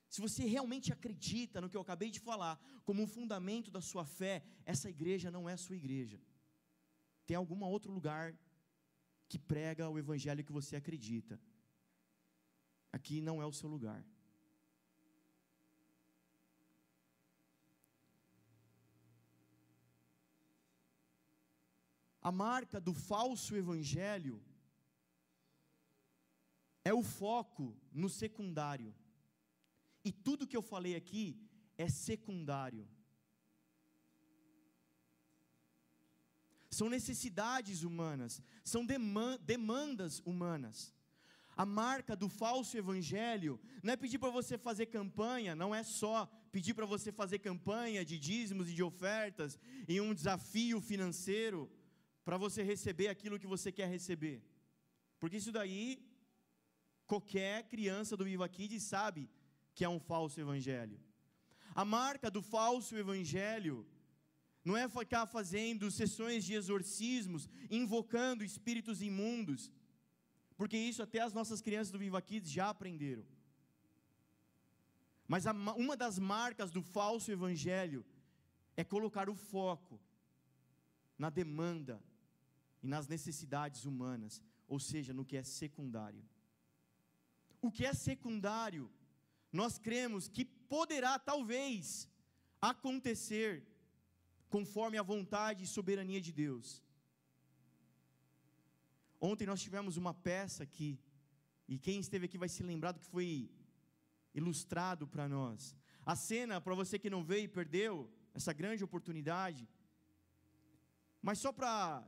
Se 0.09 0.19
você 0.19 0.45
realmente 0.45 0.91
acredita 0.91 1.61
no 1.61 1.69
que 1.69 1.77
eu 1.77 1.81
acabei 1.81 2.09
de 2.09 2.19
falar, 2.19 2.59
como 2.83 3.03
um 3.03 3.07
fundamento 3.07 3.69
da 3.69 3.81
sua 3.81 4.03
fé, 4.03 4.43
essa 4.65 4.89
igreja 4.89 5.29
não 5.29 5.47
é 5.47 5.55
sua 5.55 5.75
igreja. 5.75 6.19
Tem 7.31 7.37
algum 7.37 7.63
outro 7.63 7.89
lugar 7.89 8.37
que 9.29 9.39
prega 9.39 9.89
o 9.89 9.97
evangelho 9.97 10.43
que 10.43 10.51
você 10.51 10.75
acredita. 10.75 11.39
Aqui 12.91 13.21
não 13.21 13.41
é 13.41 13.45
o 13.45 13.53
seu 13.53 13.69
lugar. 13.69 14.05
A 22.21 22.33
marca 22.33 22.81
do 22.81 22.93
falso 22.93 23.55
evangelho 23.55 24.43
é 26.83 26.93
o 26.93 27.01
foco 27.01 27.73
no 27.93 28.09
secundário. 28.09 28.93
E 30.03 30.11
tudo 30.11 30.45
que 30.45 30.57
eu 30.57 30.61
falei 30.61 30.97
aqui 30.97 31.39
é 31.77 31.87
secundário. 31.87 32.85
São 36.81 36.89
necessidades 36.89 37.83
humanas, 37.83 38.41
são 38.63 38.83
demandas 39.53 40.19
humanas. 40.25 40.91
A 41.55 41.63
marca 41.63 42.15
do 42.15 42.27
falso 42.27 42.75
evangelho 42.75 43.59
não 43.83 43.93
é 43.93 43.95
pedir 43.95 44.17
para 44.17 44.31
você 44.31 44.57
fazer 44.57 44.87
campanha, 44.87 45.55
não 45.55 45.75
é 45.75 45.83
só 45.83 46.25
pedir 46.51 46.73
para 46.73 46.87
você 46.87 47.11
fazer 47.11 47.37
campanha 47.37 48.03
de 48.03 48.17
dízimos 48.17 48.67
e 48.67 48.73
de 48.73 48.81
ofertas 48.81 49.59
em 49.87 50.01
um 50.01 50.11
desafio 50.11 50.81
financeiro 50.81 51.69
para 52.25 52.35
você 52.35 52.63
receber 52.63 53.09
aquilo 53.09 53.37
que 53.37 53.45
você 53.45 53.71
quer 53.71 53.87
receber. 53.87 54.43
Porque 55.19 55.37
isso 55.37 55.51
daí 55.51 56.03
qualquer 57.05 57.67
criança 57.67 58.17
do 58.17 58.25
Viva 58.25 58.49
Kids 58.49 58.81
sabe 58.81 59.29
que 59.75 59.85
é 59.85 59.89
um 59.89 59.99
falso 59.99 60.41
evangelho. 60.41 60.99
A 61.75 61.85
marca 61.85 62.31
do 62.31 62.41
falso 62.41 62.97
evangelho 62.97 63.85
não 64.63 64.77
é 64.77 64.87
ficar 64.87 65.25
fazendo 65.25 65.89
sessões 65.89 66.43
de 66.45 66.53
exorcismos, 66.53 67.49
invocando 67.69 68.43
espíritos 68.43 69.01
imundos, 69.01 69.71
porque 70.55 70.77
isso 70.77 71.01
até 71.01 71.19
as 71.19 71.33
nossas 71.33 71.61
crianças 71.61 71.91
do 71.91 71.97
Viva 71.97 72.21
Kids 72.21 72.51
já 72.51 72.69
aprenderam. 72.69 73.25
Mas 75.27 75.45
uma 75.77 75.95
das 75.97 76.19
marcas 76.19 76.71
do 76.71 76.81
falso 76.83 77.31
evangelho 77.31 78.05
é 78.75 78.83
colocar 78.83 79.29
o 79.29 79.35
foco 79.35 79.99
na 81.17 81.29
demanda 81.29 82.03
e 82.83 82.87
nas 82.87 83.07
necessidades 83.07 83.85
humanas, 83.85 84.41
ou 84.67 84.79
seja, 84.79 85.13
no 85.13 85.25
que 85.25 85.37
é 85.37 85.43
secundário. 85.43 86.23
O 87.61 87.71
que 87.71 87.85
é 87.85 87.93
secundário, 87.93 88.91
nós 89.51 89.77
cremos 89.77 90.27
que 90.27 90.45
poderá 90.45 91.17
talvez 91.17 92.09
acontecer 92.59 93.65
conforme 94.55 94.97
a 94.97 95.09
vontade 95.13 95.63
e 95.63 95.73
soberania 95.77 96.21
de 96.27 96.31
Deus. 96.43 96.67
Ontem 99.29 99.47
nós 99.51 99.61
tivemos 99.65 99.95
uma 100.01 100.13
peça 100.29 100.61
aqui, 100.67 100.91
e 101.71 101.77
quem 101.85 101.99
esteve 102.05 102.25
aqui 102.25 102.37
vai 102.43 102.49
se 102.55 102.63
lembrar 102.71 102.91
do 102.91 102.99
que 103.03 103.13
foi 103.17 103.29
ilustrado 104.39 105.07
para 105.13 105.25
nós. 105.37 105.75
A 106.13 106.15
cena, 106.27 106.59
para 106.65 106.75
você 106.81 106.95
que 107.03 107.13
não 107.15 107.23
veio 107.31 107.45
e 107.45 107.55
perdeu 107.59 107.93
essa 108.39 108.51
grande 108.61 108.83
oportunidade, 108.87 109.63
mas 111.27 111.39
só 111.43 111.51
para 111.59 112.03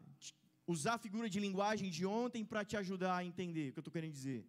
usar 0.76 0.96
a 0.96 1.04
figura 1.06 1.30
de 1.34 1.40
linguagem 1.46 1.90
de 1.98 2.04
ontem 2.06 2.44
para 2.52 2.66
te 2.70 2.76
ajudar 2.76 3.16
a 3.18 3.26
entender 3.32 3.66
o 3.70 3.74
que 3.74 3.80
eu 3.80 3.86
estou 3.86 3.96
querendo 3.98 4.18
dizer. 4.20 4.42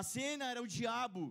A 0.00 0.02
cena 0.02 0.44
era 0.52 0.62
o 0.62 0.72
diabo 0.78 1.22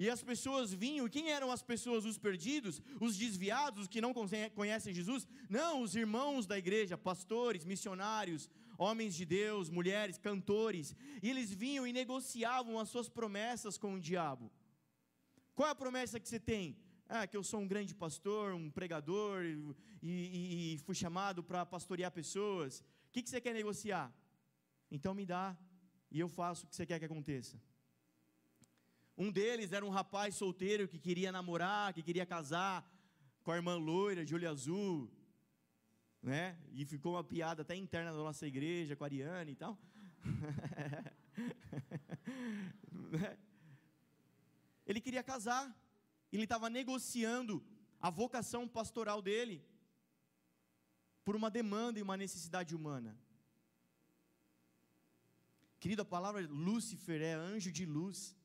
e 0.00 0.08
as 0.08 0.22
pessoas 0.22 0.72
vinham, 0.72 1.06
e 1.06 1.10
quem 1.10 1.30
eram 1.30 1.52
as 1.52 1.62
pessoas? 1.62 2.06
Os 2.06 2.16
perdidos, 2.16 2.80
os 2.98 3.18
desviados, 3.18 3.82
os 3.82 3.88
que 3.88 4.00
não 4.00 4.14
conhecem 4.54 4.94
Jesus? 4.94 5.28
Não, 5.46 5.82
os 5.82 5.94
irmãos 5.94 6.46
da 6.46 6.56
igreja, 6.56 6.96
pastores, 6.96 7.66
missionários, 7.66 8.48
homens 8.78 9.14
de 9.14 9.26
Deus, 9.26 9.68
mulheres, 9.68 10.16
cantores, 10.16 10.96
e 11.22 11.28
eles 11.28 11.52
vinham 11.52 11.86
e 11.86 11.92
negociavam 11.92 12.78
as 12.78 12.88
suas 12.88 13.10
promessas 13.10 13.76
com 13.76 13.92
o 13.92 14.00
diabo. 14.00 14.50
Qual 15.54 15.68
é 15.68 15.72
a 15.72 15.74
promessa 15.74 16.18
que 16.18 16.26
você 16.26 16.40
tem? 16.40 16.78
Ah, 17.06 17.26
que 17.26 17.36
eu 17.36 17.42
sou 17.42 17.60
um 17.60 17.68
grande 17.68 17.94
pastor, 17.94 18.54
um 18.54 18.70
pregador, 18.70 19.44
e, 19.44 19.76
e, 20.02 20.74
e 20.74 20.78
fui 20.78 20.94
chamado 20.94 21.42
para 21.42 21.66
pastorear 21.66 22.10
pessoas. 22.10 22.80
O 22.80 23.12
que, 23.12 23.22
que 23.22 23.28
você 23.28 23.38
quer 23.38 23.52
negociar? 23.52 24.10
Então 24.90 25.12
me 25.12 25.26
dá, 25.26 25.54
e 26.10 26.18
eu 26.18 26.28
faço 26.30 26.64
o 26.64 26.68
que 26.68 26.74
você 26.74 26.86
quer 26.86 26.98
que 26.98 27.04
aconteça. 27.04 27.60
Um 29.16 29.30
deles 29.30 29.72
era 29.72 29.84
um 29.84 29.90
rapaz 29.90 30.34
solteiro 30.34 30.88
que 30.88 30.98
queria 30.98 31.30
namorar, 31.30 31.92
que 31.92 32.02
queria 32.02 32.24
casar 32.24 32.88
com 33.42 33.52
a 33.52 33.56
irmã 33.56 33.76
loira 33.76 34.24
de 34.24 34.34
olho 34.34 34.48
azul, 34.48 35.10
né? 36.22 36.58
E 36.72 36.84
ficou 36.84 37.14
uma 37.14 37.24
piada 37.24 37.62
até 37.62 37.74
interna 37.74 38.12
da 38.12 38.18
nossa 38.18 38.46
igreja 38.46 38.94
com 38.96 39.04
a 39.04 39.06
Ariane 39.06 39.52
e 39.52 39.56
tal. 39.56 39.78
ele 44.86 45.00
queria 45.00 45.22
casar, 45.22 45.74
ele 46.32 46.44
estava 46.44 46.68
negociando 46.68 47.64
a 48.00 48.10
vocação 48.10 48.68
pastoral 48.68 49.22
dele 49.22 49.64
por 51.24 51.36
uma 51.36 51.50
demanda 51.50 51.98
e 51.98 52.02
uma 52.02 52.16
necessidade 52.16 52.74
humana. 52.74 53.18
Querido, 55.78 56.02
a 56.02 56.04
palavra 56.04 56.46
Lúcifer 56.46 57.22
é 57.22 57.32
anjo 57.32 57.72
de 57.72 57.86
luz. 57.86 58.36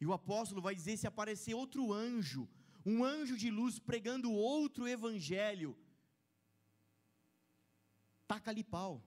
E 0.00 0.06
o 0.06 0.12
apóstolo 0.12 0.60
vai 0.60 0.74
dizer: 0.74 0.96
se 0.96 1.06
aparecer 1.06 1.54
outro 1.54 1.92
anjo, 1.92 2.48
um 2.84 3.04
anjo 3.04 3.36
de 3.36 3.50
luz 3.50 3.78
pregando 3.78 4.32
outro 4.32 4.86
evangelho, 4.86 5.76
taca-lhe 8.26 8.64
pau. 8.64 9.02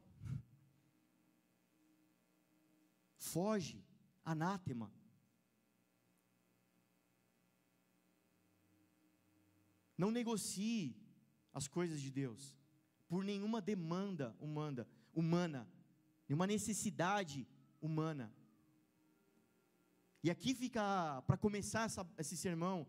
Foge, 3.17 3.83
anátema. 4.23 4.91
Não 9.97 10.11
negocie 10.11 10.95
as 11.53 11.67
coisas 11.67 11.99
de 11.99 12.11
Deus 12.11 12.55
por 13.07 13.23
nenhuma 13.23 13.61
demanda 13.61 14.35
humana, 14.39 14.87
humana, 15.13 15.67
nenhuma 16.27 16.45
necessidade 16.45 17.47
humana. 17.81 18.31
E 20.27 20.29
aqui 20.29 20.53
fica, 20.53 21.23
para 21.25 21.37
começar 21.37 21.83
essa, 21.85 22.05
esse 22.17 22.35
sermão, 22.35 22.85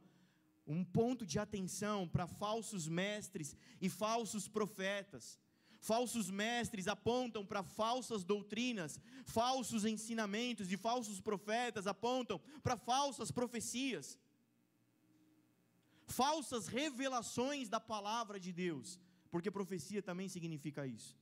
um 0.67 0.83
ponto 0.85 1.25
de 1.25 1.39
atenção 1.39 2.09
para 2.09 2.27
falsos 2.27 2.89
mestres 2.89 3.57
e 3.81 3.89
falsos 3.89 4.49
profetas. 4.49 5.39
Falsos 5.81 6.29
mestres 6.29 6.89
apontam 6.89 7.47
para 7.47 7.63
falsas 7.63 8.25
doutrinas, 8.25 9.01
falsos 9.25 9.85
ensinamentos, 9.85 10.73
e 10.73 10.77
falsos 10.77 11.21
profetas 11.21 11.87
apontam 11.87 12.41
para 12.61 12.77
falsas 12.77 13.31
profecias, 13.31 14.19
falsas 16.09 16.67
revelações 16.67 17.69
da 17.69 17.79
palavra 17.79 18.41
de 18.41 18.53
Deus 18.53 18.99
porque 19.31 19.51
profecia 19.51 20.03
também 20.03 20.29
significa 20.29 20.87
isso. 20.87 21.17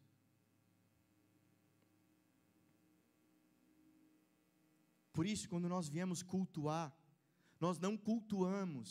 Por 5.17 5.27
isso, 5.27 5.49
quando 5.53 5.69
nós 5.75 5.89
viemos 5.89 6.23
cultuar, 6.23 6.89
nós 7.59 7.79
não 7.85 7.97
cultuamos 8.09 8.89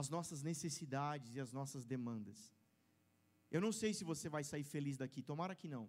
as 0.00 0.08
nossas 0.14 0.42
necessidades 0.42 1.34
e 1.34 1.40
as 1.44 1.52
nossas 1.58 1.84
demandas. 1.84 2.38
Eu 3.50 3.60
não 3.60 3.70
sei 3.80 3.92
se 3.92 4.04
você 4.10 4.26
vai 4.36 4.42
sair 4.42 4.64
feliz 4.64 4.96
daqui, 4.96 5.20
tomara 5.22 5.54
que 5.54 5.68
não, 5.68 5.84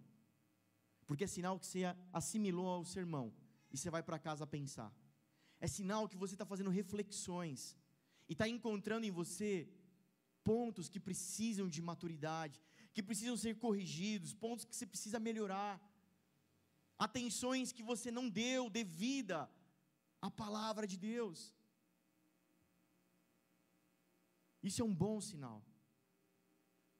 porque 1.06 1.24
é 1.24 1.26
sinal 1.26 1.58
que 1.58 1.66
você 1.66 1.84
assimilou 2.12 2.68
ao 2.68 2.84
sermão 2.84 3.26
e 3.72 3.78
você 3.78 3.88
vai 3.88 4.02
para 4.02 4.18
casa 4.18 4.46
pensar. 4.46 4.92
É 5.58 5.66
sinal 5.66 6.06
que 6.06 6.18
você 6.22 6.34
está 6.34 6.44
fazendo 6.44 6.68
reflexões 6.68 7.74
e 8.28 8.34
está 8.34 8.46
encontrando 8.46 9.06
em 9.06 9.10
você 9.10 9.50
pontos 10.44 10.86
que 10.86 11.00
precisam 11.00 11.66
de 11.66 11.80
maturidade, 11.80 12.60
que 12.92 13.02
precisam 13.02 13.38
ser 13.38 13.56
corrigidos, 13.56 14.34
pontos 14.34 14.66
que 14.66 14.76
você 14.76 14.86
precisa 14.86 15.18
melhorar, 15.18 15.74
atenções 16.98 17.72
que 17.72 17.82
você 17.82 18.10
não 18.10 18.28
deu 18.28 18.70
devida 18.70 19.50
à 20.20 20.30
palavra 20.30 20.86
de 20.86 20.96
Deus. 20.96 21.54
Isso 24.62 24.82
é 24.82 24.84
um 24.84 24.94
bom 24.94 25.20
sinal. 25.20 25.64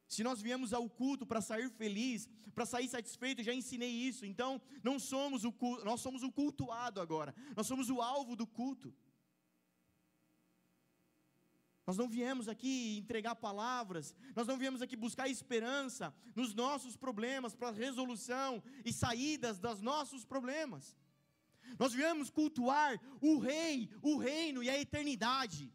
Se 0.08 0.22
nós 0.22 0.40
viemos 0.40 0.72
ao 0.72 0.88
culto 0.88 1.26
para 1.26 1.40
sair 1.40 1.68
feliz, 1.70 2.28
para 2.54 2.64
sair 2.64 2.88
satisfeito, 2.88 3.42
já 3.42 3.52
ensinei 3.52 3.90
isso. 3.90 4.24
Então, 4.24 4.60
não 4.82 4.98
somos 4.98 5.44
o 5.44 5.52
culto, 5.52 5.84
nós 5.84 6.00
somos 6.00 6.22
o 6.22 6.30
cultuado 6.30 7.00
agora. 7.00 7.34
Nós 7.56 7.66
somos 7.66 7.90
o 7.90 8.00
alvo 8.00 8.36
do 8.36 8.46
culto. 8.46 8.94
Nós 11.86 11.96
não 11.96 12.08
viemos 12.08 12.48
aqui 12.48 12.98
entregar 12.98 13.36
palavras, 13.36 14.14
nós 14.34 14.46
não 14.46 14.58
viemos 14.58 14.82
aqui 14.82 14.96
buscar 14.96 15.28
esperança 15.28 16.12
nos 16.34 16.52
nossos 16.52 16.96
problemas, 16.96 17.54
para 17.54 17.70
resolução 17.70 18.60
e 18.84 18.92
saídas 18.92 19.60
dos 19.60 19.80
nossos 19.80 20.24
problemas. 20.24 20.96
Nós 21.78 21.92
viemos 21.92 22.28
cultuar 22.28 23.00
o 23.20 23.38
Rei, 23.38 23.88
o 24.02 24.16
reino 24.16 24.64
e 24.64 24.68
a 24.68 24.78
eternidade. 24.78 25.72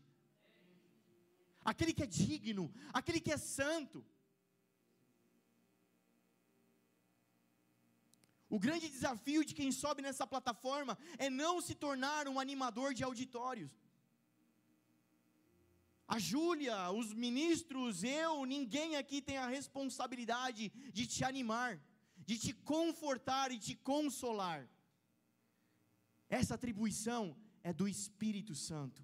Aquele 1.63 1.93
que 1.93 2.03
é 2.03 2.07
digno, 2.07 2.73
aquele 2.91 3.21
que 3.21 3.31
é 3.31 3.37
santo. 3.37 4.05
O 8.49 8.59
grande 8.59 8.89
desafio 8.89 9.45
de 9.45 9.53
quem 9.53 9.71
sobe 9.71 10.01
nessa 10.01 10.27
plataforma 10.27 10.97
é 11.17 11.29
não 11.29 11.61
se 11.61 11.73
tornar 11.73 12.27
um 12.27 12.37
animador 12.37 12.93
de 12.93 13.01
auditórios. 13.01 13.80
A 16.07 16.19
Júlia, 16.19 16.91
os 16.91 17.13
ministros, 17.13 18.03
eu, 18.03 18.45
ninguém 18.45 18.95
aqui 18.97 19.21
tem 19.21 19.37
a 19.37 19.47
responsabilidade 19.47 20.69
de 20.91 21.07
te 21.07 21.23
animar, 21.23 21.81
de 22.17 22.37
te 22.37 22.53
confortar 22.53 23.51
e 23.51 23.57
te 23.57 23.75
consolar. 23.75 24.69
Essa 26.29 26.55
atribuição 26.55 27.37
é 27.63 27.71
do 27.73 27.87
Espírito 27.87 28.53
Santo. 28.55 29.01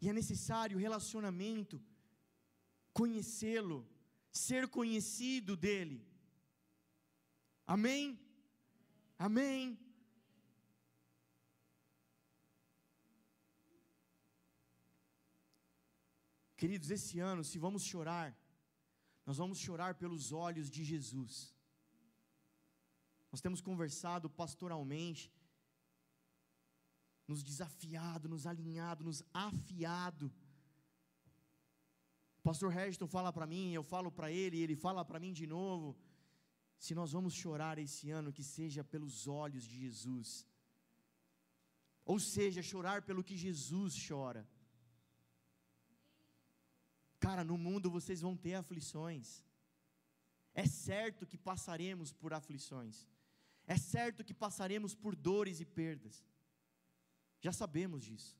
E 0.00 0.08
é 0.08 0.12
necessário 0.12 0.78
relacionamento, 0.78 1.82
conhecê-lo, 2.92 3.86
ser 4.32 4.68
conhecido 4.68 5.56
dele. 5.56 6.06
Amém? 7.66 8.18
Amém. 9.18 9.78
Queridos, 16.60 16.90
esse 16.96 17.16
ano, 17.30 17.42
se 17.50 17.58
vamos 17.64 17.82
chorar, 17.90 18.28
nós 19.28 19.38
vamos 19.42 19.58
chorar 19.66 19.92
pelos 20.02 20.24
olhos 20.46 20.68
de 20.74 20.82
Jesus. 20.90 21.34
Nós 23.32 23.40
temos 23.44 23.60
conversado 23.68 24.28
pastoralmente, 24.28 25.24
nos 27.30 27.42
desafiado, 27.50 28.28
nos 28.28 28.44
alinhado, 28.52 29.04
nos 29.10 29.22
afiado. 29.32 30.26
O 32.40 32.42
pastor 32.50 32.70
Registon 32.78 33.08
fala 33.16 33.32
para 33.32 33.50
mim, 33.54 33.66
eu 33.72 33.84
falo 33.94 34.12
para 34.18 34.30
ele, 34.30 34.62
ele 34.64 34.76
fala 34.86 35.02
para 35.02 35.22
mim 35.24 35.32
de 35.40 35.46
novo. 35.56 35.88
Se 36.84 36.94
nós 37.00 37.12
vamos 37.16 37.32
chorar 37.42 37.76
esse 37.78 38.10
ano, 38.18 38.34
que 38.38 38.44
seja 38.56 38.84
pelos 38.92 39.26
olhos 39.26 39.64
de 39.70 39.76
Jesus. 39.84 40.30
Ou 42.04 42.18
seja, 42.34 42.70
chorar 42.72 43.00
pelo 43.08 43.24
que 43.28 43.44
Jesus 43.46 43.94
chora. 44.08 44.42
Cara, 47.20 47.44
no 47.44 47.56
mundo 47.66 47.90
vocês 47.90 48.20
vão 48.22 48.34
ter 48.36 48.54
aflições. 48.54 49.44
É 50.54 50.66
certo 50.66 51.26
que 51.26 51.38
passaremos 51.38 52.12
por 52.12 52.32
aflições. 52.32 53.06
É 53.66 53.76
certo 53.76 54.24
que 54.24 54.34
passaremos 54.34 54.94
por 54.94 55.14
dores 55.14 55.60
e 55.60 55.66
perdas. 55.66 56.24
Já 57.40 57.52
sabemos 57.52 58.04
disso. 58.04 58.36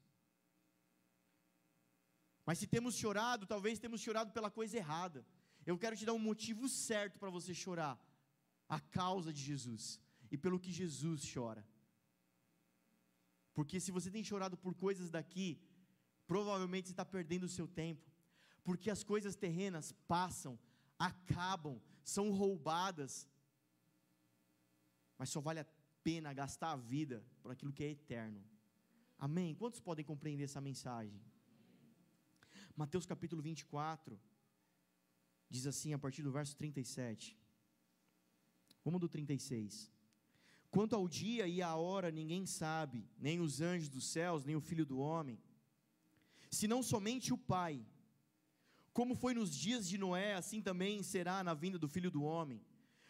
Mas 2.44 2.58
se 2.58 2.66
temos 2.66 2.96
chorado, 2.96 3.46
talvez 3.46 3.78
temos 3.78 4.00
chorado 4.00 4.32
pela 4.32 4.50
coisa 4.50 4.76
errada. 4.76 5.25
Eu 5.64 5.78
quero 5.78 5.96
te 5.96 6.04
dar 6.04 6.14
um 6.14 6.18
motivo 6.18 6.68
certo 6.68 7.18
para 7.18 7.30
você 7.30 7.54
chorar. 7.54 7.96
A 8.68 8.80
causa 8.80 9.32
de 9.32 9.42
Jesus 9.42 10.00
e 10.30 10.38
pelo 10.38 10.58
que 10.58 10.72
Jesus 10.72 11.30
chora. 11.32 11.64
Porque 13.52 13.78
se 13.78 13.90
você 13.90 14.10
tem 14.10 14.25
chorado 14.25 14.56
por 14.56 14.75
coisas 14.75 15.10
daqui, 15.10 15.60
provavelmente 16.26 16.88
você 16.88 16.92
está 16.92 17.04
perdendo 17.04 17.44
o 17.44 17.49
seu 17.49 17.68
tempo. 17.68 18.10
Porque 18.71 18.89
as 18.89 19.03
coisas 19.03 19.35
terrenas 19.35 19.87
passam, 20.07 20.57
acabam, 20.97 21.77
são 22.05 22.31
roubadas. 22.31 23.29
Mas 25.19 25.29
só 25.31 25.41
vale 25.41 25.59
a 25.59 25.67
pena 26.05 26.33
gastar 26.33 26.71
a 26.71 26.77
vida 26.77 27.17
por 27.43 27.50
aquilo 27.50 27.73
que 27.73 27.83
é 27.83 27.91
eterno. 27.91 28.41
Amém? 29.19 29.57
Quantos 29.57 29.81
podem 29.81 30.05
compreender 30.05 30.45
essa 30.45 30.61
mensagem? 30.61 31.21
Mateus 32.77 33.05
capítulo 33.05 33.43
24, 33.43 34.17
diz 35.49 35.67
assim 35.67 35.93
a 35.93 35.99
partir 35.99 36.23
do 36.23 36.31
verso 36.31 36.55
37. 36.57 37.37
Vamos 38.85 39.00
do 39.00 39.09
36. 39.09 39.93
Quanto 40.71 40.95
ao 40.95 41.09
dia 41.09 41.49
e 41.49 41.61
à 41.61 41.75
hora 41.75 42.13
ninguém 42.13 42.47
sabe, 42.47 43.04
nem 43.19 43.41
os 43.41 43.61
anjos 43.61 43.89
dos 43.89 44.06
céus, 44.06 44.45
nem 44.45 44.54
o 44.54 44.61
filho 44.61 44.87
do 44.87 45.00
homem, 45.00 45.43
senão 46.49 46.85
somente 46.85 47.33
o 47.33 47.39
Pai. 47.56 47.85
Como 49.00 49.15
foi 49.15 49.32
nos 49.32 49.56
dias 49.56 49.89
de 49.89 49.97
Noé, 49.97 50.34
assim 50.34 50.60
também 50.60 51.02
será 51.02 51.43
na 51.43 51.54
vinda 51.54 51.78
do 51.78 51.89
filho 51.89 52.10
do 52.10 52.23
homem. 52.23 52.60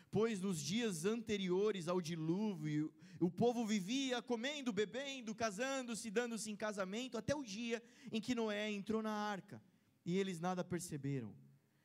Pois 0.08 0.40
nos 0.40 0.60
dias 0.60 1.04
anteriores 1.04 1.88
ao 1.88 2.00
dilúvio, 2.00 2.94
o 3.18 3.28
povo 3.28 3.66
vivia 3.66 4.22
comendo, 4.22 4.72
bebendo, 4.72 5.34
casando-se, 5.34 6.08
dando-se 6.08 6.48
em 6.48 6.54
casamento, 6.54 7.18
até 7.18 7.34
o 7.34 7.42
dia 7.42 7.82
em 8.12 8.20
que 8.20 8.36
Noé 8.36 8.70
entrou 8.70 9.02
na 9.02 9.10
arca, 9.10 9.60
e 10.06 10.16
eles 10.16 10.38
nada 10.38 10.62
perceberam, 10.62 11.34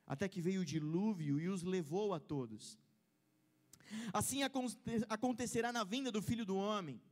até 0.06 0.28
que 0.28 0.40
veio 0.40 0.60
o 0.60 0.64
dilúvio 0.64 1.40
e 1.40 1.48
os 1.48 1.64
levou 1.64 2.14
a 2.14 2.20
todos. 2.20 2.78
Assim 4.12 4.38
acontecerá 5.08 5.72
na 5.72 5.82
vinda 5.82 6.12
do 6.12 6.22
filho 6.22 6.46
do 6.46 6.54
homem. 6.54 7.02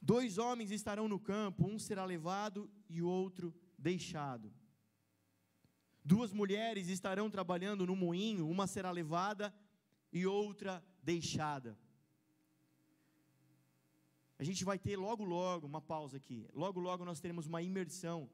Dois 0.00 0.38
homens 0.38 0.70
estarão 0.70 1.08
no 1.08 1.18
campo, 1.18 1.66
um 1.66 1.76
será 1.76 2.04
levado 2.04 2.70
e 2.88 3.02
o 3.02 3.08
outro 3.08 3.52
deixado. 3.76 4.54
Duas 6.04 6.32
mulheres 6.32 6.88
estarão 6.88 7.30
trabalhando 7.30 7.86
no 7.86 7.96
moinho, 7.96 8.48
uma 8.48 8.66
será 8.66 8.90
levada 8.90 9.54
e 10.12 10.26
outra 10.26 10.84
deixada. 11.02 11.78
A 14.38 14.44
gente 14.44 14.64
vai 14.64 14.78
ter 14.78 14.96
logo, 14.96 15.24
logo, 15.24 15.66
uma 15.66 15.80
pausa 15.80 16.18
aqui. 16.18 16.46
Logo, 16.52 16.78
logo 16.78 17.04
nós 17.04 17.20
teremos 17.20 17.46
uma 17.46 17.62
imersão. 17.62 18.28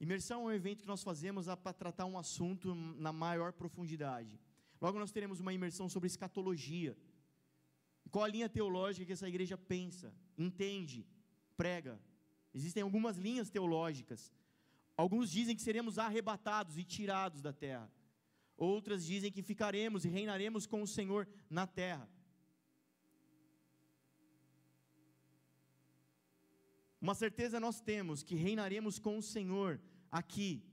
Imersão 0.00 0.42
é 0.42 0.44
um 0.44 0.52
evento 0.52 0.82
que 0.82 0.88
nós 0.88 1.02
fazemos 1.02 1.46
para 1.62 1.72
tratar 1.72 2.06
um 2.06 2.18
assunto 2.18 2.74
na 2.74 3.12
maior 3.12 3.52
profundidade. 3.52 4.40
Logo 4.80 4.98
nós 4.98 5.12
teremos 5.12 5.38
uma 5.40 5.52
imersão 5.52 5.88
sobre 5.88 6.06
escatologia. 6.06 6.96
Qual 8.10 8.24
a 8.24 8.28
linha 8.28 8.48
teológica 8.48 9.06
que 9.06 9.12
essa 9.12 9.28
igreja 9.28 9.56
pensa, 9.56 10.14
entende, 10.36 11.06
prega? 11.56 12.00
Existem 12.54 12.82
algumas 12.82 13.16
linhas 13.16 13.50
teológicas. 13.50 14.32
Alguns 14.98 15.30
dizem 15.30 15.54
que 15.54 15.62
seremos 15.62 15.96
arrebatados 15.96 16.76
e 16.76 16.82
tirados 16.82 17.40
da 17.40 17.52
terra. 17.52 17.88
Outras 18.56 19.04
dizem 19.06 19.30
que 19.30 19.42
ficaremos 19.42 20.04
e 20.04 20.08
reinaremos 20.08 20.66
com 20.66 20.82
o 20.82 20.88
Senhor 20.88 21.28
na 21.48 21.68
terra. 21.68 22.10
Uma 27.00 27.14
certeza 27.14 27.60
nós 27.60 27.80
temos 27.80 28.24
que 28.24 28.34
reinaremos 28.34 28.98
com 28.98 29.16
o 29.16 29.22
Senhor 29.22 29.80
aqui, 30.10 30.64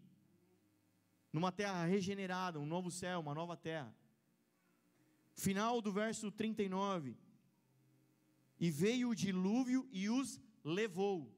numa 1.31 1.51
terra 1.51 1.85
regenerada, 1.85 2.59
um 2.59 2.65
novo 2.65 2.89
céu, 2.89 3.19
uma 3.19 3.35
nova 3.35 3.55
terra. 3.55 3.95
Final 5.35 5.83
do 5.83 5.91
verso 5.91 6.31
39. 6.31 7.15
E 8.59 8.71
veio 8.71 9.09
o 9.09 9.15
dilúvio 9.15 9.87
e 9.91 10.09
os 10.09 10.41
levou. 10.63 11.31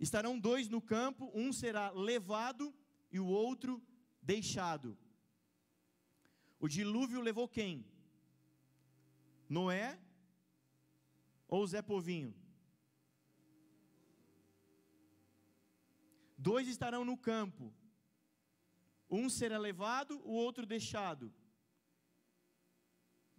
Estarão 0.00 0.38
dois 0.38 0.66
no 0.66 0.80
campo, 0.80 1.30
um 1.34 1.52
será 1.52 1.90
levado 1.90 2.74
e 3.12 3.20
o 3.20 3.26
outro 3.26 3.82
deixado. 4.22 4.96
O 6.58 6.66
dilúvio 6.66 7.20
levou 7.20 7.46
quem? 7.46 7.84
Noé 9.46 10.00
ou 11.46 11.66
Zé 11.66 11.82
Povinho? 11.82 12.34
Dois 16.38 16.66
estarão 16.66 17.04
no 17.04 17.18
campo. 17.18 17.70
Um 19.10 19.28
será 19.28 19.58
levado, 19.58 20.18
o 20.24 20.32
outro 20.32 20.64
deixado. 20.64 21.30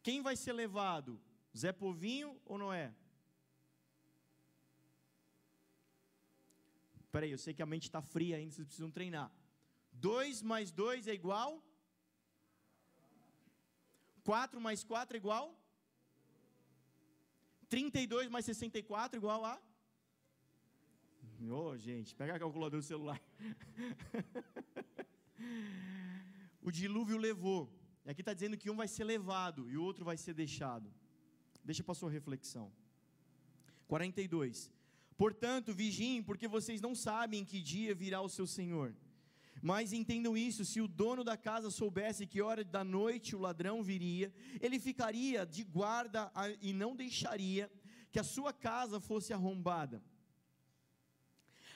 Quem 0.03 0.21
vai 0.21 0.35
ser 0.35 0.53
levado? 0.53 1.19
Zé 1.57 1.71
Povinho 1.71 2.39
ou 2.45 2.59
Noé? 2.59 2.93
Peraí, 7.11 7.31
eu 7.31 7.37
sei 7.37 7.53
que 7.53 7.61
a 7.61 7.65
mente 7.65 7.83
está 7.83 8.01
fria 8.01 8.37
ainda, 8.37 8.53
vocês 8.53 8.67
precisam 8.67 8.89
treinar. 8.89 9.31
2 9.93 10.41
mais 10.41 10.71
2 10.71 11.07
é 11.07 11.13
igual? 11.13 11.61
4 14.23 14.61
mais 14.61 14.83
4 14.83 15.17
é 15.17 15.19
igual? 15.19 15.57
32 17.67 18.29
mais 18.29 18.45
64 18.45 19.15
é 19.15 19.17
igual 19.17 19.43
a? 19.45 19.59
Ô, 21.49 21.69
oh, 21.69 21.77
gente, 21.77 22.15
pega 22.15 22.35
a 22.35 22.39
calculadora 22.39 22.81
do 22.81 22.85
celular. 22.85 23.19
o 26.61 26.71
dilúvio 26.71 27.17
levou. 27.17 27.73
E 28.05 28.09
aqui 28.09 28.21
está 28.21 28.33
dizendo 28.33 28.57
que 28.57 28.69
um 28.69 28.75
vai 28.75 28.87
ser 28.87 29.03
levado 29.03 29.69
e 29.69 29.77
o 29.77 29.83
outro 29.83 30.05
vai 30.05 30.17
ser 30.17 30.33
deixado. 30.33 30.91
Deixa 31.63 31.83
para 31.83 31.95
sua 31.95 32.11
reflexão. 32.11 32.71
42. 33.87 34.71
Portanto, 35.21 35.71
vigiem, 35.71 36.23
porque 36.23 36.47
vocês 36.47 36.81
não 36.81 36.95
sabem 36.95 37.45
que 37.45 37.61
dia 37.61 37.93
virá 37.93 38.19
o 38.23 38.29
seu 38.35 38.47
Senhor. 38.47 38.95
Mas 39.61 39.93
entendam 39.93 40.35
isso: 40.35 40.65
se 40.65 40.81
o 40.81 40.87
dono 40.87 41.23
da 41.23 41.37
casa 41.37 41.69
soubesse 41.69 42.25
que 42.25 42.41
hora 42.41 42.63
da 42.63 42.83
noite 42.83 43.35
o 43.35 43.39
ladrão 43.39 43.83
viria, 43.83 44.33
ele 44.59 44.79
ficaria 44.79 45.45
de 45.45 45.63
guarda 45.63 46.31
e 46.59 46.73
não 46.73 46.95
deixaria 46.95 47.71
que 48.11 48.17
a 48.17 48.23
sua 48.23 48.51
casa 48.51 48.99
fosse 48.99 49.31
arrombada. 49.31 50.01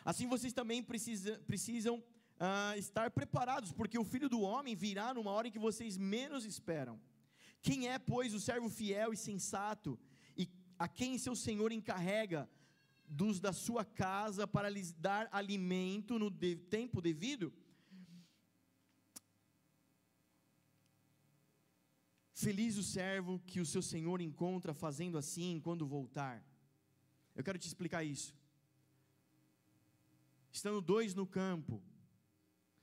Assim 0.03 0.25
vocês 0.25 0.51
também 0.51 0.81
precisa, 0.81 1.39
precisam 1.45 1.97
uh, 1.99 2.75
estar 2.79 3.11
preparados, 3.11 3.71
porque 3.71 3.99
o 3.99 4.03
filho 4.03 4.27
do 4.27 4.41
homem 4.41 4.75
virá 4.75 5.13
numa 5.13 5.29
hora 5.29 5.49
em 5.49 5.51
que 5.51 5.59
vocês 5.59 5.99
menos 5.99 6.45
esperam. 6.45 6.99
Quem 7.61 7.89
é, 7.89 7.99
pois, 7.99 8.33
o 8.33 8.39
servo 8.39 8.71
fiel 8.71 9.13
e 9.13 9.17
sensato, 9.17 9.99
e 10.35 10.49
a 10.79 10.87
quem 10.87 11.19
seu 11.19 11.35
senhor 11.35 11.71
encarrega 11.71 12.49
dos 13.07 13.39
da 13.39 13.53
sua 13.53 13.85
casa 13.85 14.47
para 14.47 14.69
lhes 14.69 14.91
dar 14.91 15.27
alimento 15.31 16.17
no 16.17 16.29
de, 16.29 16.55
tempo 16.55 17.01
devido? 17.01 17.53
Feliz 22.33 22.77
o 22.77 22.83
servo 22.83 23.39
que 23.47 23.59
o 23.59 23.65
seu 23.65 23.81
senhor 23.81 24.21
encontra 24.21 24.73
fazendo 24.73 25.17
assim 25.17 25.59
quando 25.63 25.87
voltar. 25.87 26.45
Eu 27.33 27.43
quero 27.43 27.57
te 27.57 27.67
explicar 27.67 28.03
isso. 28.03 28.35
Estando 30.51 30.81
dois 30.81 31.13
no 31.13 31.25
campo, 31.25 31.81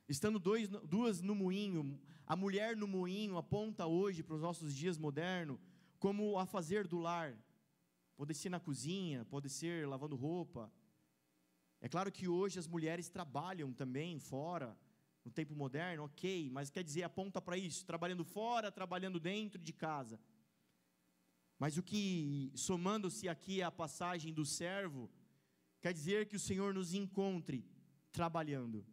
estando 0.09 0.39
dois, 0.39 0.69
duas 0.69 1.21
no 1.21 1.35
moinho, 1.35 2.01
a 2.27 2.37
mulher 2.37 2.77
no 2.77 2.87
moinho 2.87 3.37
aponta 3.37 3.87
hoje 3.87 4.23
para 4.23 4.37
os 4.37 4.43
nossos 4.43 4.75
dias 4.75 4.99
modernos 4.99 5.59
como 5.99 6.39
a 6.39 6.45
fazer 6.45 6.89
do 6.89 6.99
lar. 6.99 7.37
Pode 8.17 8.35
ser 8.35 8.49
na 8.49 8.61
cozinha, 8.61 9.25
pode 9.25 9.49
ser 9.49 9.87
lavando 9.87 10.17
roupa. 10.17 10.73
É 11.81 11.89
claro 11.89 12.13
que 12.13 12.29
hoje 12.29 12.59
as 12.59 12.67
mulheres 12.67 13.09
trabalham 13.09 13.73
também 13.73 14.19
fora, 14.19 14.79
no 15.25 15.31
tempo 15.31 15.55
moderno, 15.55 16.05
ok, 16.05 16.51
mas 16.51 16.71
quer 16.71 16.83
dizer, 16.83 17.05
aponta 17.05 17.41
para 17.41 17.57
isso, 17.57 17.87
trabalhando 17.87 18.25
fora, 18.25 18.73
trabalhando 18.73 19.21
dentro 19.21 19.61
de 19.61 19.73
casa. 19.73 20.21
Mas 21.59 21.77
o 21.77 21.83
que, 21.83 22.51
somando-se 22.55 23.29
aqui 23.29 23.63
à 23.63 23.71
passagem 23.71 24.33
do 24.33 24.45
servo, 24.45 25.09
quer 25.81 25.93
dizer 25.93 26.27
que 26.27 26.37
o 26.37 26.41
Senhor 26.41 26.75
nos 26.75 26.93
encontre 26.93 27.65
trabalhando. 28.11 28.85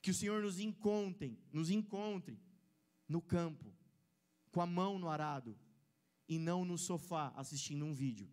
Que 0.00 0.10
o 0.10 0.14
Senhor 0.14 0.42
nos 0.42 0.58
encontre, 0.58 1.38
nos 1.52 1.70
encontre 1.70 2.40
no 3.08 3.20
campo, 3.20 3.72
com 4.50 4.60
a 4.60 4.66
mão 4.66 4.98
no 4.98 5.08
arado, 5.08 5.58
e 6.28 6.38
não 6.38 6.64
no 6.64 6.76
sofá 6.76 7.32
assistindo 7.36 7.84
um 7.84 7.92
vídeo. 7.92 8.28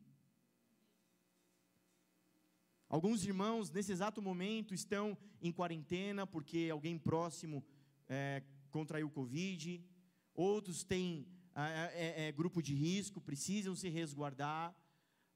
Alguns 2.89 3.25
irmãos, 3.25 3.71
nesse 3.71 3.91
exato 3.91 4.21
momento, 4.21 4.73
estão 4.73 5.17
em 5.41 5.51
quarentena 5.51 6.27
porque 6.27 6.69
alguém 6.71 6.97
próximo 6.97 7.65
é, 8.07 8.43
contraiu 8.69 9.09
Covid. 9.09 9.83
Outros 10.33 10.83
têm 10.83 11.27
é, 11.55 12.27
é, 12.27 12.31
grupo 12.31 12.61
de 12.61 12.73
risco, 12.73 13.19
precisam 13.19 13.75
se 13.75 13.89
resguardar. 13.89 14.75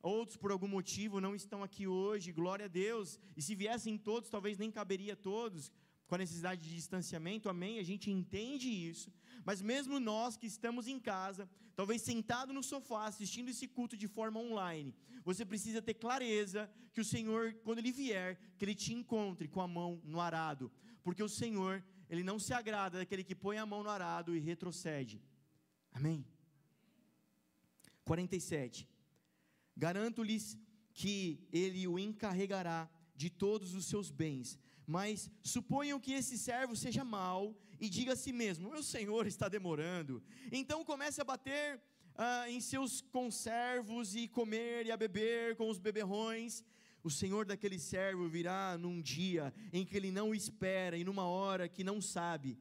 Outros, 0.02 0.38
por 0.38 0.52
algum 0.52 0.68
motivo, 0.68 1.20
não 1.20 1.36
estão 1.36 1.64
aqui 1.64 1.88
hoje, 1.88 2.32
glória 2.32 2.66
a 2.66 2.70
Deus. 2.70 3.20
E 3.36 3.42
se 3.42 3.56
viessem 3.56 3.98
todos, 3.98 4.30
talvez 4.30 4.58
nem 4.58 4.72
caberia 4.72 5.16
todos, 5.16 5.72
com 6.08 6.16
a 6.16 6.18
necessidade 6.18 6.62
de 6.62 6.74
distanciamento, 6.74 7.50
amém? 7.50 7.80
A 7.80 7.84
gente 7.84 8.10
entende 8.10 8.70
isso. 8.70 9.12
Mas 9.46 9.62
mesmo 9.62 10.00
nós 10.00 10.38
que 10.38 10.48
estamos 10.48 10.88
em 10.88 11.00
casa, 11.00 11.50
talvez 11.76 12.02
sentado 12.02 12.54
no 12.54 12.64
sofá, 12.64 13.06
assistindo 13.06 13.50
esse 13.50 13.68
culto 13.68 13.98
de 13.98 14.08
forma 14.08 14.40
online, 14.40 14.96
você 15.24 15.46
precisa 15.46 15.82
ter 15.82 15.96
clareza 15.96 16.70
que 16.94 17.02
o 17.02 17.06
Senhor, 17.06 17.54
quando 17.64 17.80
Ele 17.80 17.92
vier, 17.92 18.40
que 18.58 18.64
Ele 18.66 18.74
te 18.74 18.94
encontre 18.94 19.48
com 19.48 19.62
a 19.62 19.68
mão 19.68 20.02
no 20.04 20.22
arado, 20.22 20.72
porque 21.04 21.22
o 21.22 21.30
Senhor, 21.30 21.84
Ele 22.10 22.24
não 22.24 22.40
se 22.40 22.54
agrada 22.54 22.98
daquele 22.98 23.24
que 23.24 23.36
põe 23.36 23.58
a 23.58 23.66
mão 23.66 23.84
no 23.84 23.90
arado 23.90 24.36
e 24.36 24.40
retrocede. 24.40 25.22
Amém? 25.92 26.26
47. 28.06 28.88
Garanto-lhes 29.76 30.58
que 30.94 31.48
Ele 31.52 31.88
o 31.88 32.00
encarregará 32.00 32.90
de 33.16 33.30
todos 33.30 33.74
os 33.74 33.86
seus 33.86 34.10
bens, 34.10 34.58
mas 34.88 35.30
suponham 35.44 36.00
que 36.00 36.14
esse 36.14 36.38
servo 36.38 36.74
seja 36.74 37.04
mau 37.04 37.54
e 37.78 37.90
diga 37.90 38.14
a 38.14 38.16
si 38.16 38.32
mesmo: 38.32 38.70
Meu 38.70 38.82
senhor 38.82 39.28
está 39.28 39.50
demorando. 39.50 40.24
Então 40.50 40.86
comece 40.86 41.20
a 41.20 41.26
bater 41.26 41.82
ah, 42.16 42.50
em 42.50 42.62
seus 42.62 43.02
conservos 43.02 44.16
e 44.16 44.30
comer 44.30 44.86
e 44.86 44.92
a 44.92 44.98
beber 44.98 45.58
com 45.58 45.70
os 45.70 45.78
beberrões. 45.78 46.64
O 47.04 47.12
senhor 47.12 47.46
daquele 47.46 47.78
servo 47.78 48.28
virá 48.30 48.78
num 48.78 49.02
dia 49.02 49.54
em 49.74 49.86
que 49.86 49.96
ele 49.96 50.10
não 50.10 50.34
espera 50.34 50.98
e 50.98 51.04
numa 51.04 51.26
hora 51.26 51.68
que 51.68 51.84
não 51.84 52.02
sabe, 52.02 52.58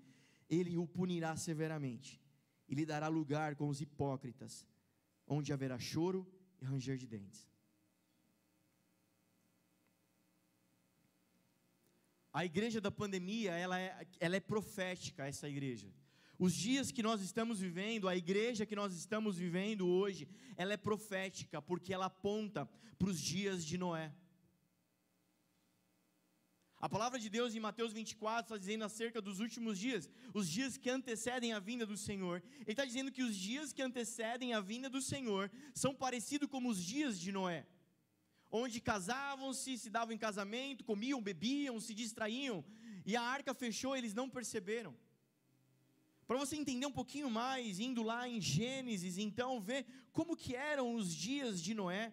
ele 0.50 0.76
o 0.76 0.86
punirá 0.86 1.36
severamente 1.36 2.20
e 2.68 2.74
lhe 2.74 2.84
dará 2.84 3.08
lugar 3.08 3.54
com 3.54 3.68
os 3.68 3.80
hipócritas, 3.80 4.66
onde 5.26 5.52
haverá 5.52 5.78
choro 5.78 6.26
e 6.60 6.64
ranger 6.64 6.96
de 6.96 7.06
dentes. 7.06 7.48
A 12.38 12.44
igreja 12.44 12.82
da 12.82 12.90
pandemia, 12.90 13.52
ela 13.52 13.80
é, 13.80 14.06
ela 14.20 14.36
é 14.36 14.40
profética, 14.40 15.26
essa 15.26 15.48
igreja. 15.48 15.90
Os 16.38 16.52
dias 16.54 16.92
que 16.92 17.02
nós 17.02 17.22
estamos 17.22 17.60
vivendo, 17.60 18.06
a 18.06 18.14
igreja 18.14 18.66
que 18.66 18.76
nós 18.76 18.92
estamos 18.94 19.38
vivendo 19.38 19.88
hoje, 19.88 20.28
ela 20.54 20.74
é 20.74 20.76
profética, 20.76 21.62
porque 21.62 21.94
ela 21.94 22.08
aponta 22.12 22.68
para 22.98 23.08
os 23.08 23.18
dias 23.18 23.64
de 23.64 23.78
Noé. 23.78 24.14
A 26.78 26.90
palavra 26.90 27.18
de 27.18 27.30
Deus 27.30 27.54
em 27.54 27.58
Mateus 27.68 27.94
24 27.94 28.42
está 28.42 28.58
dizendo 28.58 28.84
acerca 28.84 29.22
dos 29.22 29.40
últimos 29.40 29.78
dias, 29.78 30.06
os 30.34 30.46
dias 30.46 30.76
que 30.76 30.90
antecedem 30.90 31.54
a 31.54 31.58
vinda 31.58 31.86
do 31.86 31.96
Senhor. 31.96 32.42
Ele 32.60 32.72
está 32.72 32.84
dizendo 32.84 33.10
que 33.10 33.22
os 33.22 33.34
dias 33.34 33.72
que 33.72 33.80
antecedem 33.80 34.52
a 34.52 34.60
vinda 34.60 34.90
do 34.90 35.00
Senhor 35.00 35.50
são 35.74 35.94
parecidos 35.94 36.50
como 36.50 36.68
os 36.68 36.84
dias 36.84 37.18
de 37.18 37.32
Noé, 37.32 37.66
onde 38.62 38.80
casavam-se, 38.80 39.78
se 39.78 39.90
davam 39.90 40.14
em 40.14 40.18
casamento, 40.18 40.84
comiam, 40.84 41.20
bebiam, 41.20 41.78
se 41.80 41.92
distraíam, 41.94 42.64
e 43.04 43.14
a 43.16 43.22
arca 43.22 43.52
fechou, 43.54 43.96
eles 43.96 44.14
não 44.14 44.28
perceberam. 44.28 44.94
Para 46.26 46.38
você 46.38 46.56
entender 46.56 46.86
um 46.86 46.98
pouquinho 47.00 47.30
mais, 47.30 47.78
indo 47.78 48.02
lá 48.02 48.28
em 48.28 48.40
Gênesis, 48.40 49.16
então 49.16 49.60
ver 49.60 49.86
como 50.12 50.36
que 50.36 50.56
eram 50.56 50.94
os 50.94 51.14
dias 51.14 51.62
de 51.62 51.72
Noé. 51.72 52.12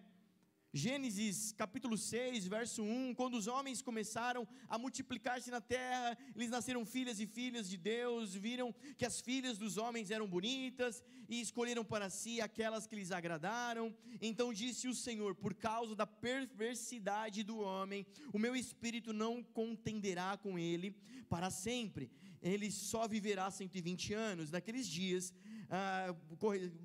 Gênesis 0.76 1.52
capítulo 1.52 1.96
6, 1.96 2.48
verso 2.48 2.82
1, 2.82 3.14
quando 3.14 3.34
os 3.34 3.46
homens 3.46 3.80
começaram 3.80 4.44
a 4.68 4.76
multiplicar-se 4.76 5.48
na 5.48 5.60
terra, 5.60 6.18
eles 6.34 6.50
nasceram 6.50 6.84
filhas 6.84 7.20
e 7.20 7.28
filhas 7.28 7.70
de 7.70 7.76
Deus, 7.76 8.34
viram 8.34 8.74
que 8.98 9.06
as 9.06 9.20
filhas 9.20 9.56
dos 9.56 9.76
homens 9.76 10.10
eram 10.10 10.26
bonitas 10.26 11.00
e 11.28 11.40
escolheram 11.40 11.84
para 11.84 12.10
si 12.10 12.40
aquelas 12.40 12.88
que 12.88 12.96
lhes 12.96 13.12
agradaram. 13.12 13.94
Então 14.20 14.52
disse 14.52 14.88
o 14.88 14.94
Senhor: 14.96 15.36
Por 15.36 15.54
causa 15.54 15.94
da 15.94 16.08
perversidade 16.08 17.44
do 17.44 17.60
homem, 17.60 18.04
o 18.32 18.38
meu 18.40 18.56
espírito 18.56 19.12
não 19.12 19.44
contenderá 19.44 20.36
com 20.36 20.58
ele 20.58 20.90
para 21.28 21.50
sempre 21.50 22.10
ele 22.44 22.70
só 22.70 23.08
viverá 23.08 23.50
120 23.50 24.12
anos. 24.12 24.50
Naqueles 24.50 24.86
dias, 24.86 25.32
ah, 25.76 26.14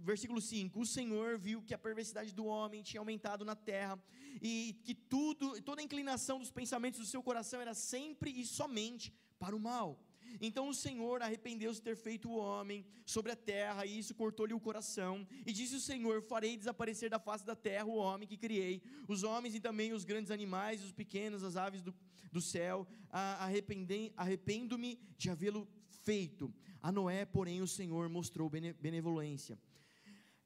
versículo 0.01 0.41
5: 0.41 0.79
O 0.79 0.85
Senhor 0.85 1.37
viu 1.37 1.61
que 1.61 1.75
a 1.75 1.77
perversidade 1.77 2.33
do 2.33 2.45
homem 2.45 2.81
tinha 2.81 2.99
aumentado 2.99 3.45
na 3.45 3.55
terra 3.55 4.01
e 4.41 4.79
que 4.83 4.95
tudo, 4.95 5.61
toda 5.61 5.79
a 5.79 5.83
inclinação 5.83 6.39
dos 6.39 6.49
pensamentos 6.49 6.99
do 6.99 7.05
seu 7.05 7.21
coração 7.21 7.61
era 7.61 7.75
sempre 7.75 8.31
e 8.31 8.43
somente 8.45 9.13
para 9.37 9.55
o 9.55 9.59
mal. 9.59 10.03
Então 10.41 10.67
o 10.69 10.73
Senhor 10.73 11.21
arrependeu-se 11.21 11.79
de 11.79 11.83
ter 11.83 11.95
feito 11.95 12.29
o 12.29 12.37
homem 12.37 12.83
sobre 13.05 13.31
a 13.31 13.35
terra, 13.35 13.85
e 13.85 13.99
isso 13.99 14.15
cortou-lhe 14.15 14.53
o 14.53 14.59
coração. 14.59 15.27
E 15.45 15.53
disse 15.53 15.75
o 15.75 15.79
Senhor: 15.79 16.23
Farei 16.23 16.57
desaparecer 16.57 17.11
da 17.11 17.19
face 17.19 17.45
da 17.45 17.55
terra 17.55 17.85
o 17.85 17.95
homem 17.95 18.27
que 18.27 18.37
criei, 18.37 18.81
os 19.07 19.23
homens 19.23 19.53
e 19.53 19.59
também 19.59 19.93
os 19.93 20.03
grandes 20.03 20.31
animais, 20.31 20.83
os 20.83 20.91
pequenos, 20.91 21.43
as 21.43 21.55
aves 21.55 21.83
do, 21.83 21.93
do 22.31 22.41
céu. 22.41 22.87
Arrependo-me 23.11 24.99
de 25.15 25.29
havê-lo 25.29 25.67
feito. 26.09 26.51
A 26.81 26.91
Noé, 26.91 27.23
porém, 27.23 27.61
o 27.61 27.67
Senhor 27.67 28.09
mostrou 28.09 28.49
benevolência. 28.49 29.59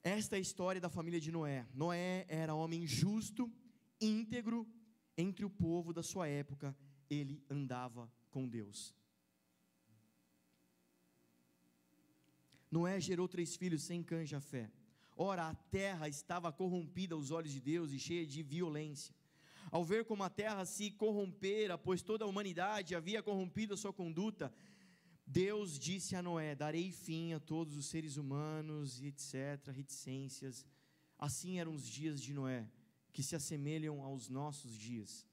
Esta 0.03 0.35
é 0.35 0.39
a 0.39 0.41
história 0.41 0.81
da 0.81 0.89
família 0.89 1.21
de 1.21 1.31
Noé. 1.31 1.65
Noé 1.73 2.25
era 2.27 2.53
homem 2.53 2.85
justo, 2.85 3.49
íntegro, 4.01 4.67
entre 5.17 5.45
o 5.45 5.49
povo 5.49 5.93
da 5.93 6.03
sua 6.03 6.27
época, 6.27 6.75
ele 7.09 7.41
andava 7.49 8.11
com 8.29 8.45
Deus. 8.45 8.93
Noé 12.69 12.99
gerou 12.99 13.29
três 13.29 13.55
filhos 13.55 13.83
sem 13.83 14.03
canja 14.03 14.41
fé. 14.41 14.69
Ora, 15.15 15.47
a 15.47 15.55
terra 15.55 16.09
estava 16.09 16.51
corrompida 16.51 17.15
aos 17.15 17.31
olhos 17.31 17.53
de 17.53 17.61
Deus 17.61 17.93
e 17.93 17.99
cheia 17.99 18.25
de 18.27 18.43
violência. 18.43 19.15
Ao 19.71 19.83
ver 19.83 20.03
como 20.05 20.23
a 20.23 20.29
terra 20.29 20.65
se 20.65 20.91
corrompera, 20.91 21.77
pois 21.77 22.01
toda 22.01 22.25
a 22.25 22.27
humanidade 22.27 22.95
havia 22.95 23.23
corrompido 23.23 23.73
a 23.73 23.77
sua 23.77 23.93
conduta, 23.93 24.53
Deus 25.25 25.79
disse 25.79 26.15
a 26.15 26.21
Noé: 26.21 26.55
Darei 26.55 26.91
fim 26.91 27.33
a 27.33 27.39
todos 27.39 27.75
os 27.77 27.85
seres 27.85 28.17
humanos, 28.17 29.01
etc., 29.01 29.69
reticências. 29.71 30.65
Assim 31.17 31.59
eram 31.59 31.73
os 31.73 31.87
dias 31.87 32.21
de 32.21 32.33
Noé, 32.33 32.69
que 33.11 33.23
se 33.23 33.35
assemelham 33.35 34.01
aos 34.01 34.29
nossos 34.29 34.75
dias. 34.75 35.25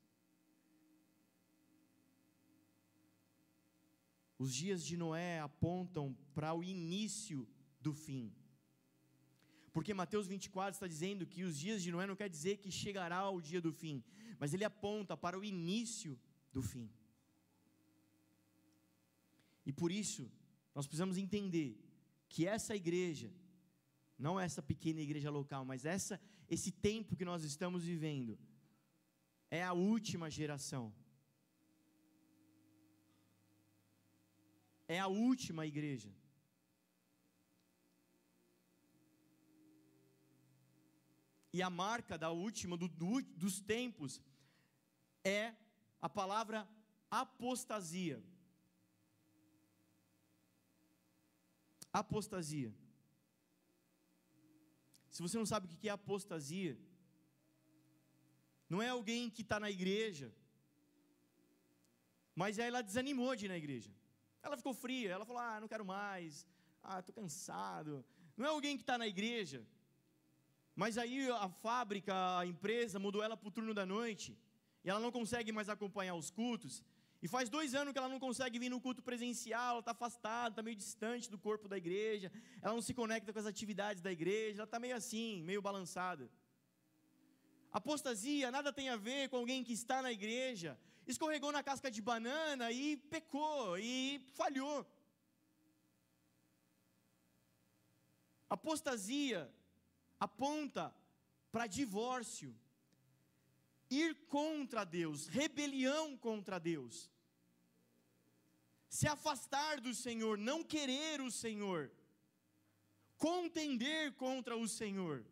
Os 4.38 4.54
dias 4.54 4.84
de 4.84 4.96
Noé 4.96 5.38
apontam 5.40 6.16
para 6.32 6.54
o 6.54 6.64
início 6.64 7.46
do 7.80 7.92
fim. 7.92 8.32
Porque 9.72 9.92
Mateus 9.92 10.26
24 10.26 10.76
está 10.76 10.86
dizendo 10.86 11.26
que 11.26 11.42
os 11.44 11.58
dias 11.58 11.82
de 11.82 11.92
Noé 11.92 12.06
não 12.06 12.16
quer 12.16 12.28
dizer 12.28 12.56
que 12.58 12.70
chegará 12.70 13.28
o 13.28 13.40
dia 13.40 13.60
do 13.60 13.72
fim, 13.72 14.02
mas 14.38 14.54
ele 14.54 14.64
aponta 14.64 15.16
para 15.16 15.38
o 15.38 15.44
início 15.44 16.18
do 16.52 16.62
fim. 16.62 16.90
E 19.64 19.72
por 19.72 19.90
isso, 19.92 20.30
nós 20.74 20.86
precisamos 20.86 21.16
entender 21.16 21.78
que 22.28 22.46
essa 22.46 22.74
igreja, 22.74 23.32
não 24.18 24.38
essa 24.38 24.62
pequena 24.62 25.00
igreja 25.00 25.30
local, 25.30 25.64
mas 25.64 25.84
essa 25.84 26.20
esse 26.50 26.72
tempo 26.72 27.14
que 27.14 27.24
nós 27.24 27.44
estamos 27.44 27.84
vivendo 27.84 28.36
é 29.50 29.62
a 29.62 29.72
última 29.72 30.28
geração. 30.28 30.92
É 34.88 34.98
a 34.98 35.06
última 35.06 35.64
igreja. 35.64 36.12
E 41.52 41.62
a 41.62 41.70
marca 41.70 42.18
da 42.18 42.30
última, 42.30 42.76
do, 42.76 42.88
do, 42.88 43.22
dos 43.36 43.60
tempos, 43.60 44.20
é 45.22 45.54
a 46.00 46.08
palavra 46.08 46.68
apostasia. 47.08 48.22
Apostasia. 51.92 52.72
Se 55.10 55.20
você 55.22 55.36
não 55.36 55.46
sabe 55.46 55.66
o 55.66 55.68
que 55.68 55.88
é 55.88 55.92
apostasia, 55.92 56.78
não 58.68 58.80
é 58.80 58.88
alguém 58.88 59.28
que 59.28 59.42
está 59.42 59.58
na 59.58 59.70
igreja, 59.70 60.32
mas 62.34 62.58
aí 62.58 62.68
ela 62.68 62.82
desanimou 62.82 63.34
de 63.34 63.46
ir 63.46 63.48
na 63.48 63.56
igreja. 63.56 63.90
Ela 64.42 64.56
ficou 64.56 64.72
fria, 64.72 65.10
ela 65.10 65.24
falou: 65.24 65.42
Ah, 65.42 65.60
não 65.60 65.66
quero 65.66 65.84
mais, 65.84 66.46
ah, 66.82 67.00
estou 67.00 67.14
cansado. 67.14 68.04
Não 68.36 68.46
é 68.46 68.48
alguém 68.48 68.76
que 68.76 68.82
está 68.82 68.96
na 68.96 69.06
igreja, 69.06 69.66
mas 70.74 70.96
aí 70.96 71.28
a 71.30 71.48
fábrica, 71.48 72.38
a 72.38 72.46
empresa 72.46 72.98
mudou 72.98 73.22
ela 73.22 73.36
para 73.36 73.48
o 73.48 73.50
turno 73.50 73.74
da 73.74 73.84
noite, 73.84 74.38
e 74.84 74.88
ela 74.88 75.00
não 75.00 75.10
consegue 75.10 75.50
mais 75.52 75.68
acompanhar 75.68 76.14
os 76.14 76.30
cultos, 76.30 76.84
e 77.22 77.28
faz 77.28 77.48
dois 77.48 77.74
anos 77.74 77.92
que 77.92 77.98
ela 77.98 78.08
não 78.08 78.18
consegue 78.18 78.58
vir 78.58 78.70
no 78.70 78.80
culto 78.80 79.02
presencial, 79.02 79.70
ela 79.72 79.80
está 79.80 79.90
afastada, 79.90 80.52
está 80.52 80.62
meio 80.62 80.76
distante 80.76 81.30
do 81.30 81.38
corpo 81.38 81.68
da 81.68 81.76
igreja, 81.76 82.32
ela 82.62 82.74
não 82.74 82.80
se 82.80 82.94
conecta 82.94 83.32
com 83.32 83.38
as 83.38 83.46
atividades 83.46 84.02
da 84.02 84.10
igreja, 84.10 84.60
ela 84.60 84.64
está 84.64 84.80
meio 84.80 84.96
assim, 84.96 85.42
meio 85.42 85.60
balançada. 85.60 86.30
Apostasia 87.70 88.50
nada 88.50 88.72
tem 88.72 88.88
a 88.88 88.96
ver 88.96 89.28
com 89.28 89.36
alguém 89.36 89.62
que 89.62 89.72
está 89.72 90.00
na 90.00 90.10
igreja, 90.10 90.78
escorregou 91.06 91.52
na 91.52 91.62
casca 91.62 91.90
de 91.90 92.00
banana 92.00 92.72
e 92.72 92.96
pecou 92.96 93.78
e 93.78 94.18
falhou. 94.34 94.86
Apostasia 98.48 99.48
aponta 100.18 100.92
para 101.52 101.66
divórcio, 101.66 102.56
ir 103.90 104.14
contra 104.28 104.84
Deus, 104.84 105.26
rebelião 105.26 106.16
contra 106.16 106.58
Deus, 106.58 107.10
se 108.88 109.06
afastar 109.06 109.80
do 109.80 109.92
Senhor, 109.94 110.38
não 110.38 110.62
querer 110.62 111.20
o 111.20 111.30
Senhor, 111.30 111.90
contender 113.18 114.14
contra 114.14 114.56
o 114.56 114.66
Senhor. 114.66 115.24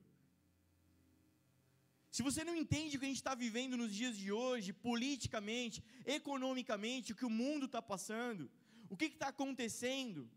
Se 2.11 2.23
você 2.23 2.43
não 2.43 2.57
entende 2.57 2.97
o 2.97 3.01
que 3.01 3.07
a 3.07 3.09
gente 3.09 3.19
está 3.19 3.35
vivendo 3.35 3.77
nos 3.77 3.95
dias 3.95 4.17
de 4.17 4.33
hoje, 4.33 4.73
politicamente, 4.73 5.83
economicamente, 6.05 7.13
o 7.13 7.17
que 7.17 7.25
o 7.25 7.31
mundo 7.31 7.67
está 7.67 7.81
passando, 7.81 8.51
o 8.89 8.97
que 8.97 9.07
está 9.07 9.29
acontecendo, 9.29 10.29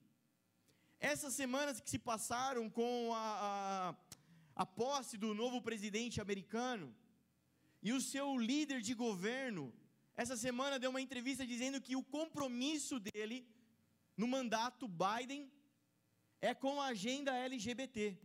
essas 1.00 1.34
semanas 1.34 1.80
que 1.80 1.90
se 1.90 1.98
passaram 1.98 2.70
com 2.70 3.14
a, 3.14 3.96
a, 4.58 4.64
a 4.64 4.66
posse 4.66 5.18
do 5.18 5.34
novo 5.34 5.62
presidente 5.62 6.22
americano, 6.22 6.96
e 7.82 7.92
o 7.94 8.02
seu 8.02 8.38
líder 8.38 8.80
de 8.82 8.94
governo, 8.94 9.74
essa 10.16 10.38
semana 10.38 10.78
deu 10.78 10.90
uma 10.92 11.02
entrevista 11.02 11.46
dizendo 11.54 11.82
que 11.86 11.96
o 11.96 12.04
compromisso 12.18 13.00
dele 13.00 13.38
no 14.16 14.28
mandato 14.28 14.88
Biden 14.88 15.52
é 16.50 16.54
com 16.54 16.74
a 16.82 16.88
agenda 16.88 17.36
LGBT. 17.36 18.18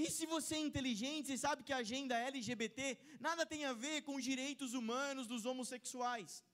E 0.00 0.10
se 0.16 0.24
você 0.26 0.54
é 0.56 0.66
inteligente, 0.68 1.26
você 1.26 1.38
sabe 1.46 1.64
que 1.66 1.72
a 1.72 1.82
agenda 1.84 2.16
LGBT 2.16 2.98
nada 3.26 3.44
tem 3.52 3.64
a 3.64 3.72
ver 3.72 4.02
com 4.02 4.20
direitos 4.20 4.72
humanos 4.80 5.26
dos 5.26 5.44
homossexuais. 5.44 6.44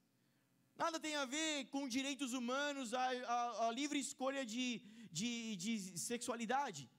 Nada 0.82 0.98
tem 0.98 1.14
a 1.14 1.24
ver 1.24 1.66
com 1.66 1.86
direitos 1.96 2.32
humanos, 2.32 2.94
a, 2.94 3.04
a, 3.34 3.68
a 3.68 3.70
livre 3.70 3.98
escolha 3.98 4.44
de, 4.44 4.80
de, 5.12 5.56
de 5.56 5.98
sexualidade. 6.10 6.90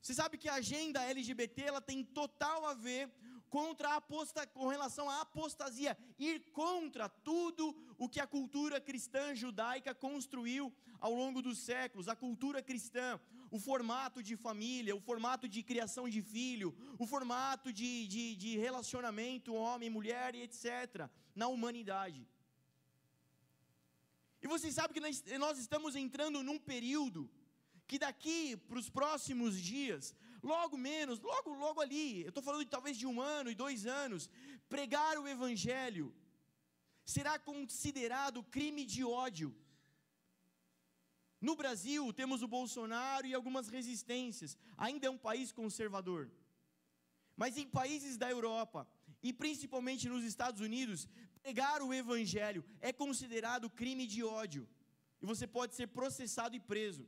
Você 0.00 0.14
sabe 0.14 0.38
que 0.38 0.48
a 0.48 0.54
agenda 0.54 1.02
LGBT 1.02 1.62
ela 1.62 1.80
tem 1.80 2.02
total 2.02 2.66
a 2.66 2.74
ver 2.74 3.10
contra 3.50 3.90
a 3.90 3.96
aposta, 3.96 4.46
com 4.46 4.68
relação 4.68 5.10
à 5.10 5.20
apostasia, 5.22 5.98
ir 6.18 6.40
contra 6.52 7.08
tudo 7.08 7.76
o 7.98 8.08
que 8.08 8.20
a 8.20 8.26
cultura 8.26 8.80
cristã 8.80 9.34
judaica 9.34 9.92
construiu 9.94 10.72
ao 11.00 11.12
longo 11.12 11.42
dos 11.42 11.58
séculos, 11.58 12.08
a 12.08 12.14
cultura 12.14 12.62
cristã, 12.62 13.20
o 13.50 13.58
formato 13.58 14.22
de 14.22 14.36
família, 14.36 14.94
o 14.94 15.00
formato 15.00 15.48
de 15.48 15.62
criação 15.62 16.08
de 16.08 16.22
filho, 16.22 16.74
o 16.98 17.06
formato 17.06 17.72
de, 17.72 18.06
de, 18.06 18.36
de 18.36 18.56
relacionamento 18.56 19.52
homem, 19.52 19.90
mulher 19.90 20.34
e 20.34 20.42
etc., 20.42 21.08
na 21.34 21.48
humanidade. 21.48 22.26
E 24.42 24.46
você 24.46 24.70
sabe 24.72 24.94
que 24.94 25.38
nós 25.38 25.58
estamos 25.58 25.96
entrando 25.96 26.42
num 26.42 26.58
período 26.58 27.28
que 27.90 27.98
daqui 27.98 28.56
para 28.68 28.78
os 28.78 28.88
próximos 28.88 29.52
dias, 29.60 30.14
logo 30.50 30.76
menos, 30.90 31.18
logo, 31.18 31.50
logo 31.64 31.80
ali, 31.84 32.22
eu 32.22 32.28
estou 32.28 32.44
falando 32.48 32.64
de 32.64 32.70
talvez 32.76 32.96
de 32.96 33.04
um 33.12 33.20
ano 33.20 33.50
e 33.50 33.60
dois 33.62 33.80
anos, 33.84 34.30
pregar 34.74 35.18
o 35.18 35.26
Evangelho 35.26 36.06
será 37.04 37.34
considerado 37.36 38.44
crime 38.56 38.84
de 38.84 39.02
ódio. 39.02 39.50
No 41.48 41.56
Brasil, 41.56 42.12
temos 42.12 42.44
o 42.46 42.52
Bolsonaro 42.56 43.26
e 43.26 43.34
algumas 43.34 43.66
resistências, 43.76 44.56
ainda 44.78 45.08
é 45.08 45.10
um 45.10 45.22
país 45.28 45.50
conservador. 45.50 46.30
Mas 47.36 47.56
em 47.58 47.68
países 47.80 48.16
da 48.16 48.30
Europa, 48.30 48.86
e 49.20 49.32
principalmente 49.32 50.08
nos 50.08 50.22
Estados 50.32 50.60
Unidos, 50.60 51.08
pregar 51.42 51.82
o 51.82 51.92
Evangelho 51.92 52.64
é 52.80 52.92
considerado 52.92 53.68
crime 53.68 54.06
de 54.06 54.22
ódio, 54.22 54.68
e 55.20 55.26
você 55.26 55.44
pode 55.44 55.74
ser 55.74 55.88
processado 55.88 56.54
e 56.54 56.60
preso. 56.60 57.04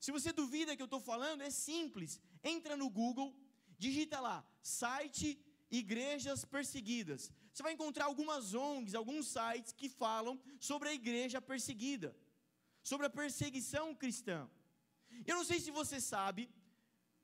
Se 0.00 0.12
você 0.12 0.32
duvida 0.32 0.76
que 0.76 0.82
eu 0.82 0.90
estou 0.92 1.00
falando, 1.00 1.42
é 1.42 1.50
simples. 1.50 2.20
Entra 2.42 2.76
no 2.76 2.88
Google, 2.88 3.34
digita 3.78 4.20
lá, 4.20 4.46
site 4.62 5.38
igrejas 5.70 6.44
perseguidas. 6.44 7.32
Você 7.52 7.62
vai 7.62 7.72
encontrar 7.72 8.04
algumas 8.06 8.54
ONGs, 8.54 8.94
alguns 8.94 9.26
sites 9.28 9.72
que 9.72 9.88
falam 9.88 10.40
sobre 10.60 10.88
a 10.88 10.94
igreja 10.94 11.40
perseguida, 11.40 12.16
sobre 12.82 13.06
a 13.06 13.10
perseguição 13.10 13.94
cristã. 13.94 14.48
Eu 15.26 15.36
não 15.36 15.44
sei 15.44 15.58
se 15.60 15.70
você 15.70 16.00
sabe, 16.00 16.48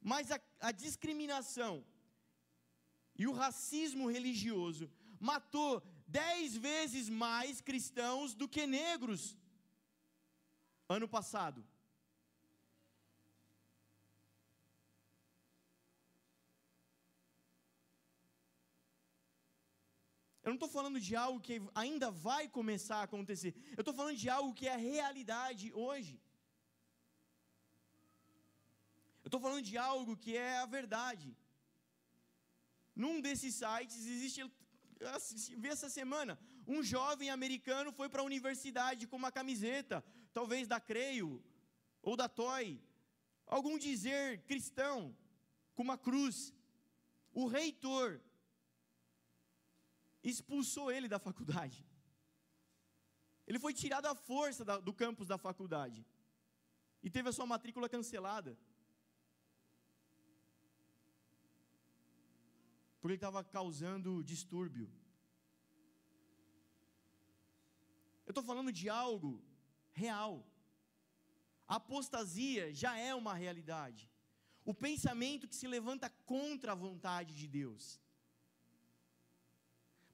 mas 0.00 0.30
a, 0.30 0.40
a 0.60 0.72
discriminação 0.72 1.84
e 3.16 3.26
o 3.26 3.32
racismo 3.32 4.10
religioso 4.10 4.90
matou 5.20 5.82
dez 6.06 6.56
vezes 6.56 7.08
mais 7.08 7.60
cristãos 7.60 8.34
do 8.34 8.48
que 8.48 8.66
negros 8.66 9.36
ano 10.88 11.08
passado. 11.08 11.64
Eu 20.44 20.50
não 20.50 20.58
estou 20.60 20.68
falando 20.68 21.00
de 21.00 21.16
algo 21.16 21.40
que 21.46 21.54
ainda 21.82 22.10
vai 22.10 22.42
começar 22.56 22.98
a 22.98 23.06
acontecer. 23.08 23.52
Eu 23.78 23.80
estou 23.82 23.94
falando 23.94 24.18
de 24.22 24.28
algo 24.28 24.52
que 24.58 24.66
é 24.68 24.76
realidade 24.76 25.72
hoje. 25.72 26.20
Eu 29.22 29.28
estou 29.28 29.40
falando 29.40 29.62
de 29.62 29.78
algo 29.78 30.18
que 30.24 30.36
é 30.36 30.58
a 30.58 30.66
verdade. 30.66 31.34
Num 32.94 33.22
desses 33.22 33.54
sites 33.54 34.06
existe, 34.14 34.42
vi 35.62 35.68
essa 35.68 35.88
semana, 35.88 36.38
um 36.66 36.82
jovem 36.82 37.30
americano 37.30 37.90
foi 37.90 38.10
para 38.10 38.20
a 38.20 38.30
universidade 38.32 39.06
com 39.06 39.16
uma 39.16 39.32
camiseta, 39.32 40.04
talvez 40.34 40.68
da 40.68 40.78
Creio 40.78 41.42
ou 42.02 42.16
da 42.16 42.28
Toy, 42.28 42.78
algum 43.46 43.78
dizer 43.78 44.42
cristão, 44.42 45.16
com 45.74 45.82
uma 45.82 45.96
cruz. 45.96 46.52
O 47.32 47.46
reitor 47.46 48.20
expulsou 50.30 50.90
ele 50.90 51.08
da 51.08 51.18
faculdade. 51.18 51.86
Ele 53.46 53.58
foi 53.58 53.74
tirado 53.74 54.06
à 54.06 54.14
força 54.14 54.64
da, 54.64 54.78
do 54.78 54.92
campus 54.92 55.28
da 55.28 55.36
faculdade. 55.36 56.04
E 57.02 57.10
teve 57.10 57.28
a 57.28 57.32
sua 57.32 57.44
matrícula 57.44 57.88
cancelada. 57.88 58.58
Porque 62.98 63.12
ele 63.12 63.14
estava 63.16 63.44
causando 63.44 64.24
distúrbio. 64.24 64.90
Eu 68.24 68.30
estou 68.30 68.42
falando 68.42 68.72
de 68.72 68.88
algo 68.88 69.44
real. 69.92 70.46
A 71.68 71.76
apostasia 71.76 72.72
já 72.72 72.96
é 72.96 73.14
uma 73.14 73.34
realidade. 73.34 74.10
O 74.64 74.72
pensamento 74.72 75.46
que 75.46 75.54
se 75.54 75.66
levanta 75.66 76.08
contra 76.24 76.72
a 76.72 76.74
vontade 76.74 77.34
de 77.34 77.46
Deus. 77.46 78.00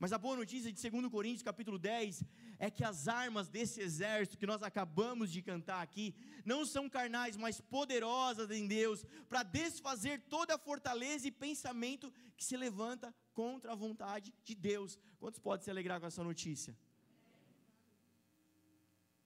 Mas 0.00 0.14
a 0.14 0.18
boa 0.18 0.34
notícia 0.34 0.72
de 0.72 0.90
2 0.90 1.08
Coríntios 1.12 1.42
capítulo 1.42 1.78
10 1.78 2.24
é 2.58 2.70
que 2.70 2.82
as 2.82 3.06
armas 3.06 3.50
desse 3.50 3.82
exército 3.82 4.38
que 4.38 4.46
nós 4.46 4.62
acabamos 4.62 5.30
de 5.30 5.42
cantar 5.42 5.82
aqui 5.82 6.14
não 6.42 6.64
são 6.64 6.88
carnais, 6.88 7.36
mas 7.36 7.60
poderosas 7.60 8.50
em 8.50 8.66
Deus 8.66 9.04
para 9.28 9.42
desfazer 9.42 10.22
toda 10.30 10.54
a 10.54 10.58
fortaleza 10.58 11.28
e 11.28 11.30
pensamento 11.30 12.10
que 12.34 12.42
se 12.42 12.56
levanta 12.56 13.14
contra 13.34 13.72
a 13.72 13.74
vontade 13.74 14.32
de 14.42 14.54
Deus. 14.54 14.98
Quantos 15.18 15.38
podem 15.38 15.64
se 15.64 15.70
alegrar 15.70 16.00
com 16.00 16.06
essa 16.06 16.24
notícia? 16.24 16.74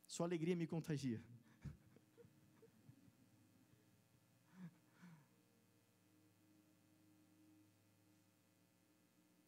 Sua 0.09 0.27
alegria 0.27 0.57
me 0.57 0.67
contagia. 0.67 1.23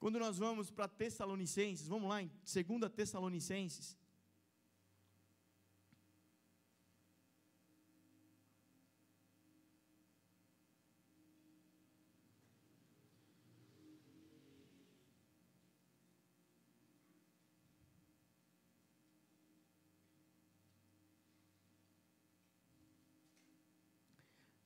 Quando 0.06 0.20
nós 0.20 0.38
vamos 0.38 0.70
para 0.70 0.86
Tessalonicenses, 0.86 1.88
vamos 1.88 2.08
lá 2.08 2.22
em 2.22 2.30
2 2.44 2.92
Tessalonicenses. 2.92 3.96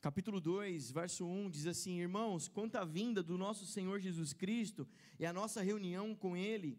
Capítulo 0.00 0.40
2, 0.40 0.90
verso 0.90 1.26
1 1.26 1.50
diz 1.50 1.66
assim: 1.66 2.00
Irmãos, 2.00 2.48
quanto 2.48 2.76
à 2.76 2.84
vinda 2.84 3.22
do 3.22 3.36
nosso 3.36 3.66
Senhor 3.66 4.00
Jesus 4.00 4.32
Cristo 4.32 4.88
e 5.18 5.26
a 5.26 5.32
nossa 5.32 5.60
reunião 5.60 6.14
com 6.14 6.36
Ele, 6.36 6.78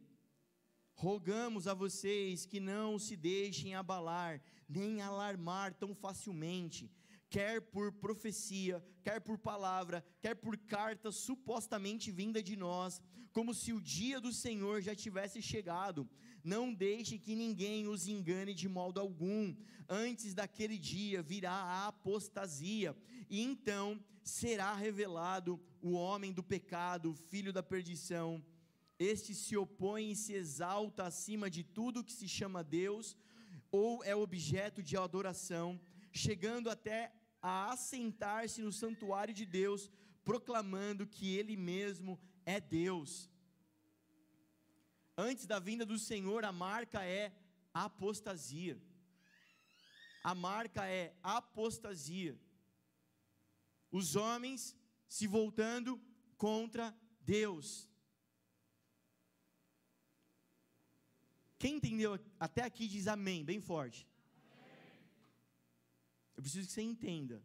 rogamos 0.96 1.68
a 1.68 1.74
vocês 1.74 2.46
que 2.46 2.60
não 2.60 2.98
se 2.98 3.16
deixem 3.16 3.76
abalar, 3.76 4.42
nem 4.68 5.02
alarmar 5.02 5.74
tão 5.76 5.94
facilmente, 5.94 6.92
quer 7.30 7.62
por 7.62 7.92
profecia, 7.92 8.84
quer 9.04 9.20
por 9.20 9.38
palavra, 9.38 10.04
quer 10.20 10.36
por 10.36 10.58
carta 10.58 11.12
supostamente 11.12 12.12
vinda 12.12 12.42
de 12.42 12.56
nós, 12.56 13.00
como 13.32 13.54
se 13.54 13.72
o 13.72 13.80
dia 13.80 14.20
do 14.20 14.34
Senhor 14.34 14.82
já 14.82 14.96
tivesse 14.96 15.42
chegado. 15.42 16.10
Não 16.44 16.74
deixe 16.74 17.18
que 17.18 17.36
ninguém 17.36 17.88
os 17.88 18.08
engane 18.08 18.54
de 18.54 18.68
modo 18.68 19.00
algum. 19.00 19.56
Antes 19.88 20.34
daquele 20.34 20.78
dia 20.78 21.22
virá 21.22 21.52
a 21.52 21.88
apostasia, 21.88 22.96
e 23.30 23.42
então 23.42 24.00
será 24.24 24.74
revelado 24.74 25.60
o 25.82 25.92
homem 25.92 26.32
do 26.32 26.44
pecado, 26.44 27.12
o 27.12 27.16
filho 27.16 27.52
da 27.52 27.62
perdição. 27.62 28.44
Este 28.98 29.34
se 29.34 29.58
opõe 29.58 30.12
e 30.12 30.16
se 30.16 30.34
exalta 30.34 31.04
acima 31.04 31.50
de 31.50 31.64
tudo 31.64 32.04
que 32.04 32.14
se 32.14 32.28
chama 32.28 32.64
Deus, 32.64 33.18
ou 33.72 34.04
é 34.04 34.16
objeto 34.16 34.84
de 34.84 34.96
adoração, 34.96 35.80
chegando 36.12 36.70
até 36.70 37.12
a 37.42 37.72
assentar-se 37.72 38.62
no 38.62 38.72
santuário 38.72 39.34
de 39.34 39.46
Deus, 39.46 39.90
proclamando 40.24 41.08
que 41.08 41.36
Ele 41.36 41.58
mesmo 41.58 42.20
é 42.46 42.60
Deus. 42.60 43.30
Antes 45.18 45.46
da 45.46 45.60
vinda 45.60 45.86
do 45.86 46.00
Senhor, 46.00 46.46
a 46.46 46.52
marca 46.52 47.04
é 47.04 47.34
apostasia. 47.74 48.82
A 50.24 50.34
marca 50.36 50.86
é 50.86 51.16
apostasia. 51.22 52.40
Os 53.92 54.16
homens 54.16 54.76
se 55.08 55.28
voltando 55.28 56.00
contra 56.38 56.96
Deus. 57.22 57.90
Quem 61.60 61.76
entendeu 61.76 62.20
até 62.40 62.64
aqui 62.64 62.88
diz 62.88 63.08
amém, 63.08 63.44
bem 63.44 63.60
forte. 63.60 64.08
Eu 66.36 66.42
preciso 66.42 66.68
que 66.68 66.74
você 66.74 66.82
entenda. 66.82 67.44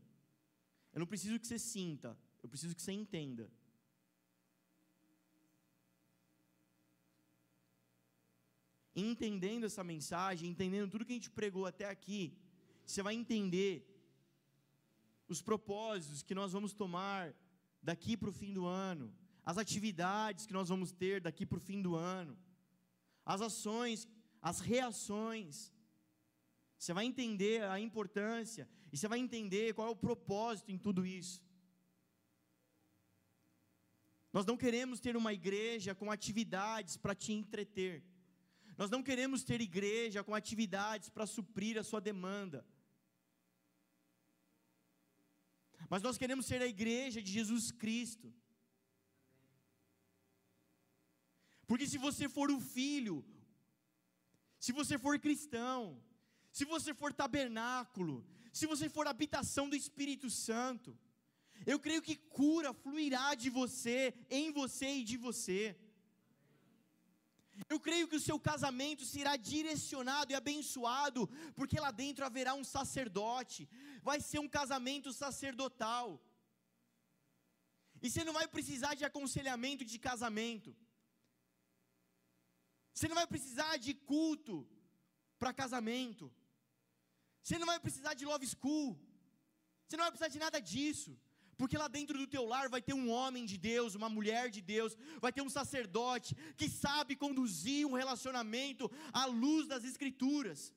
Eu 0.93 1.01
não 1.01 1.07
preciso 1.07 1.39
que 1.39 1.47
você 1.47 1.59
sinta. 1.59 2.17
Eu 2.43 2.49
preciso 2.49 2.75
que 2.75 2.81
você 2.81 2.93
entenda. 2.93 3.51
Entendendo 8.97 9.65
essa 9.65 9.85
mensagem, 9.85 10.49
entendendo 10.49 10.91
tudo 10.91 11.05
que 11.05 11.13
a 11.13 11.17
gente 11.17 11.31
pregou 11.31 11.67
até 11.67 11.87
aqui, 11.87 12.33
você 12.85 13.03
vai 13.03 13.15
entender 13.15 13.87
os 15.29 15.43
propósitos 15.43 16.23
que 16.23 16.35
nós 16.35 16.53
vamos 16.53 16.73
tomar 16.73 17.35
daqui 17.83 18.17
para 18.17 18.31
o 18.31 18.33
fim 18.33 18.53
do 18.55 18.65
ano, 18.65 19.13
as 19.45 19.59
atividades 19.59 20.47
que 20.47 20.53
nós 20.53 20.69
vamos 20.69 20.93
ter 20.93 21.21
daqui 21.21 21.45
para 21.45 21.59
o 21.59 21.61
fim 21.61 21.83
do 21.83 21.95
ano, 21.95 22.37
as 23.25 23.41
ações, 23.41 24.09
as 24.41 24.61
reações. 24.61 25.73
Você 26.79 26.93
vai 26.93 27.05
entender 27.05 27.63
a 27.65 27.79
importância 27.79 28.69
e 28.93 28.97
você 28.97 29.09
vai 29.09 29.19
entender 29.19 29.75
qual 29.75 29.89
é 29.89 29.91
o 29.91 29.97
propósito 29.97 30.71
em 30.73 30.79
tudo 30.79 31.05
isso. 31.05 31.45
Nós 34.33 34.47
não 34.47 34.57
queremos 34.57 35.01
ter 35.01 35.17
uma 35.17 35.33
igreja 35.33 35.95
com 35.95 36.11
atividades 36.11 36.97
para 36.97 37.15
te 37.15 37.33
entreter. 37.33 38.05
Nós 38.77 38.91
não 38.91 39.03
queremos 39.03 39.43
ter 39.43 39.61
igreja 39.61 40.23
com 40.23 40.35
atividades 40.35 41.09
para 41.09 41.27
suprir 41.27 41.79
a 41.79 41.83
sua 41.83 42.01
demanda. 42.01 42.67
Mas 45.89 46.03
nós 46.03 46.19
queremos 46.19 46.47
ser 46.47 46.61
a 46.61 46.67
igreja 46.67 47.23
de 47.23 47.31
Jesus 47.31 47.71
Cristo. 47.71 48.33
Porque 51.67 51.87
se 51.87 51.99
você 51.99 52.29
for 52.29 52.51
o 52.51 52.61
filho, 52.61 53.25
se 54.59 54.73
você 54.73 54.99
for 54.99 55.19
cristão, 55.19 56.03
se 56.53 56.65
você 56.65 56.93
for 56.95 57.13
tabernáculo, 57.13 58.27
se 58.53 58.67
você 58.67 58.89
for 58.89 59.07
habitação 59.07 59.69
do 59.69 59.77
Espírito 59.77 60.29
Santo, 60.31 60.99
eu 61.65 61.79
creio 61.79 62.03
que 62.03 62.17
cura 62.17 62.73
fluirá 62.73 63.35
de 63.35 63.49
você, 63.49 64.15
em 64.31 64.51
você 64.53 64.89
e 64.97 65.05
de 65.05 65.17
você. 65.17 65.77
Eu 67.73 67.79
creio 67.87 68.09
que 68.11 68.19
o 68.19 68.25
seu 68.29 68.39
casamento 68.49 69.05
será 69.05 69.35
direcionado 69.37 70.33
e 70.33 70.39
abençoado, 70.41 71.23
porque 71.59 71.79
lá 71.85 71.91
dentro 72.03 72.25
haverá 72.25 72.53
um 72.55 72.67
sacerdote, 72.77 73.69
vai 74.09 74.19
ser 74.21 74.39
um 74.39 74.51
casamento 74.59 75.13
sacerdotal. 75.23 76.07
E 78.03 78.11
você 78.11 78.23
não 78.25 78.35
vai 78.39 78.47
precisar 78.57 78.95
de 78.95 79.05
aconselhamento 79.11 79.85
de 79.93 79.99
casamento, 79.99 80.77
você 82.95 83.09
não 83.09 83.19
vai 83.21 83.27
precisar 83.35 83.77
de 83.87 83.93
culto 84.13 84.55
para 85.39 85.59
casamento, 85.63 86.27
você 87.43 87.59
não 87.59 87.67
vai 87.73 87.81
precisar 87.87 88.15
de 88.15 88.25
love 88.25 88.47
school. 88.55 88.89
Você 89.87 89.97
não 89.97 90.05
vai 90.05 90.13
precisar 90.13 90.33
de 90.35 90.41
nada 90.45 90.59
disso. 90.71 91.11
Porque 91.59 91.79
lá 91.83 91.89
dentro 91.89 92.19
do 92.19 92.27
teu 92.27 92.45
lar 92.45 92.69
vai 92.69 92.83
ter 92.83 92.95
um 92.95 93.11
homem 93.11 93.45
de 93.51 93.57
Deus, 93.57 93.95
uma 93.95 94.11
mulher 94.17 94.51
de 94.57 94.61
Deus, 94.61 94.97
vai 95.21 95.33
ter 95.33 95.43
um 95.43 95.49
sacerdote 95.49 96.35
que 96.57 96.69
sabe 96.69 97.17
conduzir 97.17 97.87
um 97.87 97.95
relacionamento 98.03 98.91
à 99.13 99.25
luz 99.27 99.67
das 99.67 99.85
Escrituras. 99.85 100.73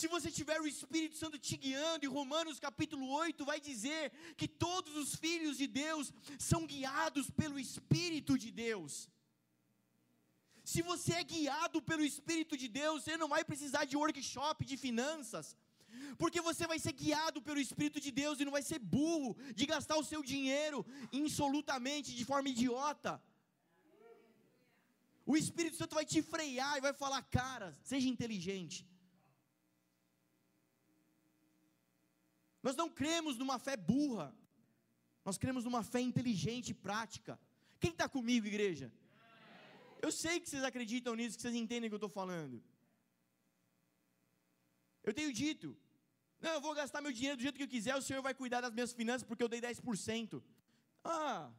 Se 0.00 0.08
você 0.12 0.30
tiver 0.30 0.58
o 0.60 0.66
Espírito 0.66 1.16
Santo 1.22 1.38
te 1.46 1.56
guiando, 1.64 2.04
e 2.04 2.14
Romanos 2.18 2.60
capítulo 2.66 3.06
8 3.24 3.44
vai 3.44 3.60
dizer 3.60 4.04
que 4.40 4.48
todos 4.48 4.94
os 4.96 5.14
filhos 5.24 5.58
de 5.58 5.66
Deus 5.66 6.12
são 6.38 6.60
guiados 6.66 7.26
pelo 7.40 7.58
Espírito 7.58 8.38
de 8.44 8.50
Deus. 8.50 8.92
Se 10.72 10.80
você 10.90 11.12
é 11.14 11.24
guiado 11.24 11.82
pelo 11.82 12.04
Espírito 12.04 12.56
de 12.56 12.68
Deus, 12.68 13.02
você 13.02 13.16
não 13.16 13.28
vai 13.34 13.42
precisar 13.44 13.84
de 13.84 13.96
workshop 13.96 14.64
de 14.64 14.76
finanças, 14.86 15.56
porque 16.18 16.40
você 16.40 16.66
vai 16.66 16.78
ser 16.78 16.92
guiado 16.92 17.40
pelo 17.40 17.60
Espírito 17.60 18.00
de 18.00 18.10
Deus 18.10 18.38
e 18.38 18.44
não 18.44 18.52
vai 18.52 18.62
ser 18.62 18.78
burro 18.78 19.36
de 19.54 19.66
gastar 19.66 19.96
o 19.96 20.04
seu 20.04 20.22
dinheiro 20.22 20.84
insolutamente, 21.12 22.14
de 22.14 22.24
forma 22.24 22.48
idiota. 22.48 23.22
O 25.24 25.36
Espírito 25.36 25.76
Santo 25.76 25.94
vai 25.94 26.04
te 26.04 26.20
frear 26.22 26.76
e 26.76 26.80
vai 26.80 26.92
falar: 26.92 27.22
cara, 27.22 27.72
seja 27.82 28.08
inteligente. 28.08 28.86
Nós 32.62 32.76
não 32.76 32.88
cremos 32.90 33.38
numa 33.38 33.58
fé 33.58 33.76
burra, 33.76 34.34
nós 35.24 35.38
cremos 35.38 35.64
numa 35.64 35.82
fé 35.82 36.00
inteligente 36.00 36.70
e 36.70 36.74
prática. 36.74 37.40
Quem 37.78 37.90
está 37.90 38.08
comigo, 38.08 38.46
igreja? 38.46 38.92
Eu 40.02 40.10
sei 40.12 40.40
que 40.40 40.48
vocês 40.48 40.64
acreditam 40.64 41.14
nisso, 41.14 41.36
que 41.36 41.42
vocês 41.42 41.54
entendem 41.54 41.88
o 41.88 41.90
que 41.90 41.94
eu 41.94 42.04
estou 42.04 42.10
falando. 42.10 42.62
Eu 45.02 45.12
tenho 45.14 45.32
dito, 45.32 45.76
não, 46.40 46.52
eu 46.56 46.60
vou 46.60 46.74
gastar 46.74 47.00
meu 47.00 47.12
dinheiro 47.12 47.36
do 47.36 47.42
jeito 47.42 47.56
que 47.56 47.62
eu 47.62 47.68
quiser, 47.68 47.94
o 47.96 48.02
Senhor 48.02 48.22
vai 48.22 48.34
cuidar 48.34 48.60
das 48.60 48.72
minhas 48.72 48.92
finanças 48.92 49.22
porque 49.22 49.42
eu 49.42 49.48
dei 49.48 49.60
10%. 49.60 50.42
Ah, 51.04 51.50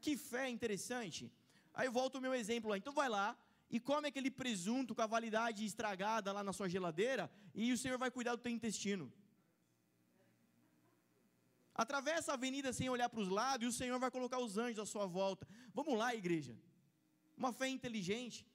que 0.00 0.16
fé 0.16 0.48
interessante. 0.48 1.32
Aí 1.72 1.86
eu 1.88 1.92
volto 1.92 2.16
ao 2.16 2.20
meu 2.20 2.34
exemplo 2.34 2.70
lá. 2.70 2.76
Então 2.76 2.92
vai 2.92 3.08
lá 3.08 3.36
e 3.70 3.80
come 3.80 4.08
aquele 4.08 4.30
presunto 4.30 4.94
com 4.94 5.02
a 5.02 5.06
validade 5.06 5.64
estragada 5.64 6.32
lá 6.32 6.42
na 6.44 6.52
sua 6.52 6.68
geladeira 6.68 7.30
e 7.54 7.72
o 7.72 7.78
Senhor 7.78 7.98
vai 7.98 8.10
cuidar 8.10 8.34
do 8.36 8.42
teu 8.42 8.52
intestino. 8.52 9.12
Atravessa 11.74 12.32
a 12.32 12.34
avenida 12.34 12.72
sem 12.72 12.88
olhar 12.88 13.08
para 13.08 13.20
os 13.20 13.28
lados 13.28 13.64
e 13.64 13.68
o 13.68 13.72
Senhor 13.72 13.98
vai 13.98 14.10
colocar 14.10 14.38
os 14.38 14.56
anjos 14.56 14.78
à 14.78 14.86
sua 14.86 15.06
volta. 15.06 15.48
Vamos 15.72 15.98
lá, 15.98 16.14
igreja. 16.14 16.56
Uma 17.36 17.52
fé 17.52 17.66
inteligente. 17.68 18.46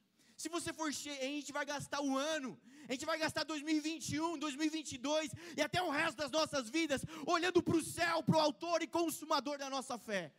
Se 0.41 0.47
você 0.47 0.71
for 0.71 0.89
cheio, 0.93 1.19
a 1.19 1.31
gente 1.37 1.51
vai 1.51 1.65
gastar 1.65 1.99
o 2.01 2.17
ano, 2.17 2.49
a 2.87 2.93
gente 2.93 3.05
vai 3.05 3.17
gastar 3.23 3.43
2021, 3.43 4.37
2022 4.39 5.31
e 5.57 5.61
até 5.61 5.81
o 5.81 5.89
resto 5.89 6.15
das 6.15 6.31
nossas 6.31 6.69
vidas 6.69 7.01
olhando 7.25 7.61
para 7.61 7.75
o 7.75 7.83
céu, 7.83 8.23
para 8.23 8.37
o 8.37 8.39
autor 8.39 8.81
e 8.81 8.87
consumador 8.87 9.57
da 9.57 9.69
nossa 9.69 9.97
fé. 9.97 10.31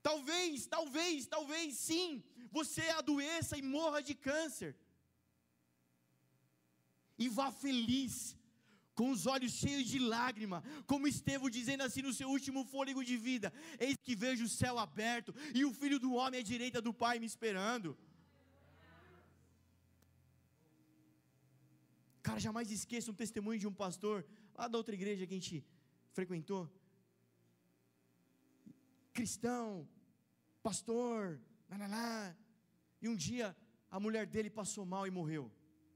Talvez, 0.00 0.66
talvez, 0.76 1.26
talvez 1.26 1.74
sim, 1.74 2.22
você 2.52 2.82
adoeça 2.90 3.56
e 3.56 3.62
morra 3.76 4.00
de 4.00 4.14
câncer. 4.14 4.76
E 7.18 7.28
vá 7.28 7.50
feliz, 7.50 8.36
com 9.00 9.10
os 9.12 9.24
olhos 9.34 9.52
cheios 9.52 9.84
de 9.92 9.98
lágrima, 9.98 10.58
como 10.86 11.08
Estevão 11.08 11.48
dizendo 11.48 11.82
assim 11.84 12.02
no 12.06 12.12
seu 12.12 12.28
último 12.28 12.60
fôlego 12.72 13.02
de 13.10 13.16
vida: 13.16 13.48
Eis 13.84 13.96
que 14.06 14.14
vejo 14.14 14.44
o 14.44 14.54
céu 14.60 14.78
aberto 14.78 15.34
e 15.58 15.64
o 15.64 15.72
filho 15.72 15.98
do 15.98 16.10
homem 16.12 16.40
à 16.40 16.42
direita 16.42 16.82
do 16.86 16.92
Pai 17.02 17.14
me 17.18 17.24
esperando. 17.24 17.96
Cara, 22.26 22.38
jamais 22.38 22.70
esqueça 22.70 23.10
um 23.10 23.14
testemunho 23.22 23.58
de 23.58 23.66
um 23.70 23.72
pastor 23.84 24.18
lá 24.58 24.68
da 24.68 24.76
outra 24.76 24.94
igreja 24.94 25.26
que 25.26 25.32
a 25.32 25.40
gente 25.40 25.64
frequentou. 26.18 26.70
Cristão, 29.14 29.88
pastor, 30.62 31.40
lá, 31.70 31.78
lá, 31.78 31.86
lá. 31.86 32.36
e 33.00 33.08
um 33.08 33.16
dia 33.16 33.56
a 33.90 33.98
mulher 33.98 34.26
dele 34.26 34.50
passou 34.50 34.84
mal 34.84 35.06
e 35.06 35.10
morreu, 35.10 35.50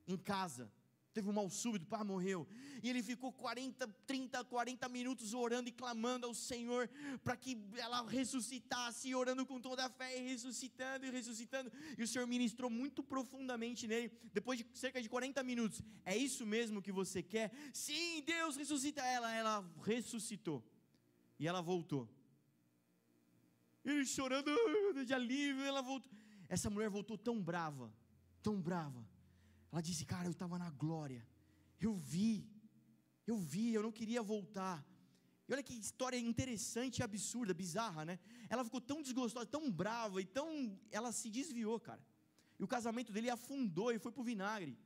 em 0.09 0.17
casa 0.17 0.73
teve 1.15 1.29
um 1.31 1.33
mal 1.33 1.49
súbito, 1.49 1.87
pá, 1.87 2.03
morreu. 2.03 2.47
E 2.83 2.91
ele 2.91 3.03
ficou 3.03 3.33
40, 3.33 3.87
30, 4.05 4.45
40 4.45 4.89
minutos 4.89 5.33
orando 5.33 5.69
e 5.69 5.73
clamando 5.73 6.27
ao 6.27 6.35
Senhor 6.35 6.91
para 7.23 7.37
que 7.37 7.57
ela 7.79 8.05
ressuscitasse, 8.07 9.15
orando 9.15 9.47
com 9.47 9.61
toda 9.61 9.87
a 9.87 9.89
fé, 9.89 10.19
e 10.19 10.29
ressuscitando 10.29 11.07
e 11.07 11.11
ressuscitando. 11.11 11.73
E 11.97 12.03
o 12.03 12.09
Senhor 12.09 12.27
ministrou 12.27 12.69
muito 12.69 13.03
profundamente 13.03 13.87
nele, 13.87 14.11
depois 14.33 14.59
de 14.59 14.67
cerca 14.75 15.01
de 15.01 15.09
40 15.09 15.43
minutos. 15.45 15.81
É 16.05 16.17
isso 16.17 16.45
mesmo 16.45 16.83
que 16.83 16.91
você 16.91 17.23
quer? 17.23 17.53
Sim, 17.73 18.23
Deus 18.23 18.57
ressuscita 18.57 19.01
ela. 19.03 19.33
Ela 19.33 19.65
ressuscitou. 19.85 20.63
E 21.39 21.47
ela 21.47 21.63
voltou. 21.63 22.09
Ele 23.85 24.05
chorando 24.05 24.51
de 25.05 25.15
alívio, 25.15 25.63
ela 25.65 25.81
voltou. 25.81 26.11
Essa 26.49 26.69
mulher 26.69 26.91
voltou 26.91 27.17
tão 27.17 27.41
brava, 27.41 27.93
tão 28.43 28.61
brava 28.61 29.14
ela 29.75 29.83
disse: 29.83 30.05
Cara, 30.05 30.27
eu 30.29 30.31
estava 30.31 30.57
na 30.57 30.71
glória. 30.71 31.23
Eu 31.81 31.95
vi. 32.13 32.49
Eu 33.31 33.37
vi, 33.37 33.75
eu 33.75 33.83
não 33.83 33.91
queria 33.91 34.23
voltar. 34.23 34.77
E 35.49 35.53
olha 35.53 35.65
que 35.69 35.75
história 35.75 36.17
interessante 36.17 37.03
absurda, 37.03 37.53
bizarra, 37.63 38.05
né? 38.05 38.19
Ela 38.49 38.65
ficou 38.65 38.81
tão 38.81 39.03
desgostosa, 39.03 39.47
tão 39.47 39.71
brava 39.71 40.23
e 40.23 40.27
tão. 40.37 40.79
Ela 40.93 41.11
se 41.11 41.29
desviou, 41.29 41.79
cara. 41.81 42.03
E 42.59 42.63
o 42.63 42.69
casamento 42.69 43.13
dele 43.13 43.29
afundou 43.31 43.91
e 43.91 43.99
foi 43.99 44.13
para 44.13 44.21
o 44.21 44.31
vinagre. 44.33 44.79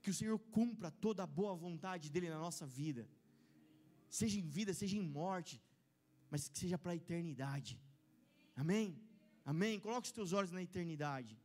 Que 0.00 0.10
o 0.10 0.14
Senhor 0.14 0.38
cumpra 0.58 0.90
toda 0.90 1.22
a 1.22 1.26
boa 1.26 1.54
vontade 1.54 2.10
dele 2.10 2.30
na 2.30 2.38
nossa 2.38 2.66
vida, 2.66 3.06
seja 4.08 4.38
em 4.40 4.48
vida, 4.56 4.72
seja 4.72 4.96
em 4.96 5.06
morte, 5.20 5.62
mas 6.30 6.48
que 6.48 6.58
seja 6.58 6.78
para 6.78 6.92
a 6.92 6.96
eternidade. 6.96 7.78
Amém? 8.56 9.01
Amém? 9.44 9.80
Coloque 9.80 10.06
os 10.06 10.12
teus 10.12 10.32
olhos 10.32 10.52
na 10.52 10.62
eternidade. 10.62 11.36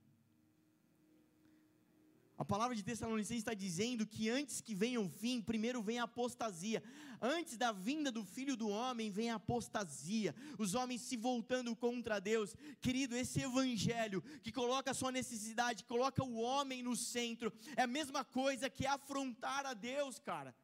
A 2.38 2.46
palavra 2.46 2.76
de 2.76 2.84
Tessalonicenses 2.84 3.42
está 3.42 3.56
dizendo 3.56 4.06
que 4.06 4.30
antes 4.30 4.62
que 4.62 4.76
venha 4.76 5.02
o 5.02 5.10
fim, 5.10 5.42
primeiro 5.42 5.82
vem 5.82 5.98
a 5.98 6.04
apostasia. 6.04 6.84
Antes 7.20 7.58
da 7.58 7.72
vinda 7.72 8.12
do 8.12 8.24
Filho 8.24 8.56
do 8.56 8.70
Homem, 8.70 9.10
vem 9.10 9.32
a 9.32 9.36
apostasia. 9.36 10.36
Os 10.60 10.76
homens 10.76 11.02
se 11.02 11.18
voltando 11.18 11.76
contra 11.76 12.20
Deus. 12.20 12.56
Querido, 12.80 13.16
esse 13.16 13.42
evangelho 13.42 14.22
que 14.44 14.52
coloca 14.52 14.92
a 14.92 14.94
sua 14.94 15.12
necessidade, 15.12 15.84
coloca 15.86 16.24
o 16.24 16.36
homem 16.36 16.84
no 16.84 16.96
centro, 16.96 17.52
é 17.76 17.82
a 17.82 17.88
mesma 17.88 18.24
coisa 18.24 18.70
que 18.70 18.86
afrontar 18.86 19.66
a 19.66 19.74
Deus, 19.74 20.20
cara. 20.20 20.56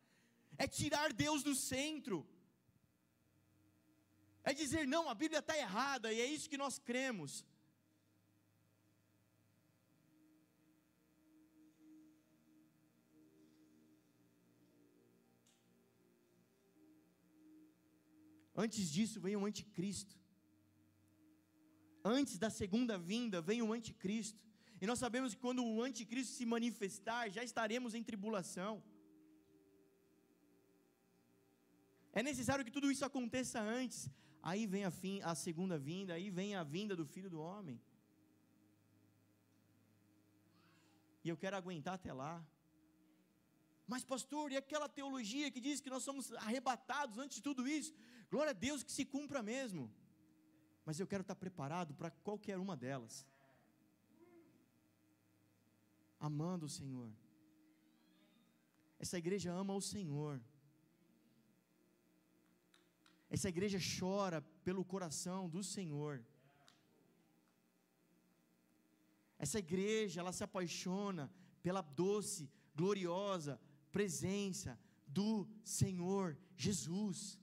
É 0.59 0.67
tirar 0.67 1.11
Deus 1.11 1.41
do 1.41 1.55
centro. 1.55 2.23
É 4.44 4.54
dizer, 4.54 4.86
não, 4.86 5.10
a 5.10 5.16
Bíblia 5.16 5.39
está 5.39 5.58
errada, 5.58 6.12
e 6.12 6.20
é 6.20 6.26
isso 6.26 6.50
que 6.50 6.58
nós 6.58 6.78
cremos. 6.78 7.46
Antes 18.56 18.91
disso 18.91 19.20
vem 19.20 19.36
o 19.36 19.46
anticristo. 19.46 20.16
Antes 22.04 22.38
da 22.38 22.50
segunda 22.50 22.98
vinda 22.98 23.41
vem 23.41 23.62
o 23.62 23.72
anticristo. 23.74 24.41
E 24.82 24.86
nós 24.86 25.00
sabemos 25.00 25.34
que 25.34 25.39
quando 25.39 25.64
o 25.66 25.82
anticristo 25.82 26.34
se 26.34 26.46
manifestar, 26.46 27.30
já 27.30 27.44
estaremos 27.44 27.96
em 27.96 28.04
tribulação. 28.04 28.84
É 32.12 32.22
necessário 32.22 32.66
que 32.66 32.76
tudo 32.78 32.91
isso 32.91 33.06
aconteça 33.06 33.60
antes 33.62 34.10
aí 34.44 34.68
vem 34.68 34.84
a, 34.84 34.91
fim, 34.91 35.22
a 35.22 35.34
segunda 35.34 35.80
vinda, 35.80 36.14
aí 36.14 36.30
vem 36.30 36.54
a 36.54 36.64
vinda 36.64 36.96
do 36.96 37.06
filho 37.06 37.30
do 37.30 37.39
homem. 37.39 37.82
E 41.24 41.30
eu 41.30 41.38
quero 41.38 41.56
aguentar 41.56 41.94
até 41.94 42.12
lá. 42.12 42.46
Mas, 43.88 44.04
pastor, 44.04 44.52
e 44.52 44.58
aquela 44.58 44.89
teologia 44.89 45.50
que 45.50 45.62
diz 45.62 45.80
que 45.80 45.89
nós 45.89 46.04
somos 46.04 46.32
arrebatados 46.34 47.18
antes 47.18 47.38
de 47.38 47.44
tudo 47.44 47.68
isso? 47.68 47.94
Glória 48.30 48.52
a 48.52 48.54
Deus 48.68 48.84
que 48.84 48.91
se 48.91 49.06
cumpra 49.06 49.41
mesmo. 49.41 49.89
Mas 50.86 51.00
eu 51.00 51.08
quero 51.08 51.22
estar 51.22 51.36
preparado 51.36 51.94
para 51.94 52.12
qualquer 52.12 52.58
uma 52.60 52.76
delas. 52.76 53.26
Amando 56.20 56.66
o 56.66 56.70
Senhor. 56.70 57.10
Essa 59.00 59.18
igreja 59.18 59.52
ama 59.52 59.74
o 59.74 59.82
Senhor. 59.82 60.41
Essa 63.36 63.49
igreja 63.53 63.79
chora 63.99 64.39
pelo 64.63 64.86
coração 64.93 65.49
do 65.49 65.61
Senhor. 65.75 66.15
Essa 69.43 69.57
igreja, 69.65 70.19
ela 70.21 70.34
se 70.38 70.43
apaixona 70.43 71.23
pela 71.63 71.81
doce, 71.81 72.43
gloriosa 72.75 73.59
presença 73.91 74.71
do 75.07 75.47
Senhor 75.63 76.38
Jesus. 76.55 77.39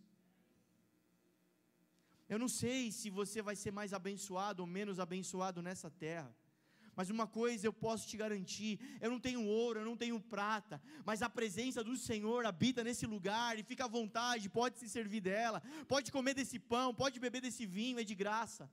Eu 2.28 2.38
não 2.38 2.50
sei 2.60 2.92
se 2.92 3.10
você 3.10 3.42
vai 3.48 3.56
ser 3.56 3.72
mais 3.72 3.92
abençoado 3.92 4.62
ou 4.62 4.68
menos 4.78 5.00
abençoado 5.00 5.60
nessa 5.60 5.90
terra. 5.90 6.32
Mas 6.96 7.10
uma 7.10 7.26
coisa 7.26 7.66
eu 7.66 7.72
posso 7.72 8.06
te 8.06 8.16
garantir: 8.16 8.78
eu 9.00 9.10
não 9.10 9.20
tenho 9.20 9.42
ouro, 9.44 9.80
eu 9.80 9.84
não 9.84 9.96
tenho 9.96 10.20
prata, 10.20 10.80
mas 11.04 11.22
a 11.22 11.30
presença 11.30 11.82
do 11.82 11.96
Senhor 11.96 12.44
habita 12.46 12.84
nesse 12.84 13.06
lugar 13.06 13.58
e 13.58 13.62
fica 13.62 13.84
à 13.84 13.88
vontade, 13.88 14.48
pode 14.48 14.78
se 14.78 14.88
servir 14.88 15.20
dela, 15.20 15.62
pode 15.88 16.12
comer 16.12 16.34
desse 16.34 16.58
pão, 16.58 16.94
pode 16.94 17.18
beber 17.20 17.40
desse 17.40 17.66
vinho, 17.66 18.00
é 18.00 18.04
de 18.04 18.14
graça. 18.14 18.70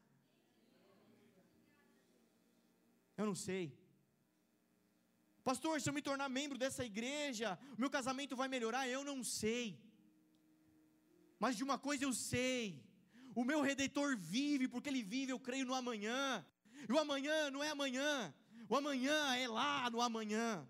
Eu 3.16 3.26
não 3.26 3.36
sei. 3.36 3.76
Pastor, 5.44 5.80
se 5.80 5.90
eu 5.90 5.94
me 5.94 6.02
tornar 6.02 6.28
membro 6.28 6.58
dessa 6.58 6.84
igreja, 6.84 7.58
meu 7.78 7.90
casamento 7.90 8.36
vai 8.36 8.48
melhorar? 8.50 8.88
Eu 8.88 9.04
não 9.04 9.24
sei. 9.24 9.66
Mas 11.40 11.56
de 11.56 11.64
uma 11.64 11.78
coisa 11.78 12.04
eu 12.04 12.14
sei: 12.14 12.84
o 13.34 13.44
meu 13.44 13.62
redentor 13.62 14.18
vive, 14.18 14.68
porque 14.68 14.90
ele 14.90 15.04
vive, 15.04 15.32
eu 15.32 15.40
creio 15.40 15.66
no 15.66 15.74
amanhã. 15.74 16.46
E 16.88 16.94
o 16.94 16.98
amanhã 16.98 17.52
não 17.52 17.64
é 17.64 17.70
amanhã, 17.70 18.34
o 18.70 18.76
amanhã 18.76 19.36
é 19.36 19.48
lá 19.48 19.90
no 19.90 20.02
amanhã. 20.02 20.68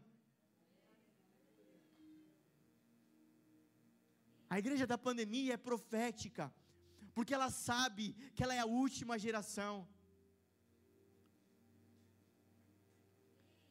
A 4.49 4.57
igreja 4.57 4.87
da 4.87 4.97
pandemia 4.97 5.53
é 5.53 5.57
profética, 5.57 6.53
porque 7.13 7.33
ela 7.33 7.49
sabe 7.49 8.13
que 8.33 8.43
ela 8.43 8.53
é 8.53 8.59
a 8.59 8.65
última 8.65 9.19
geração. 9.19 9.87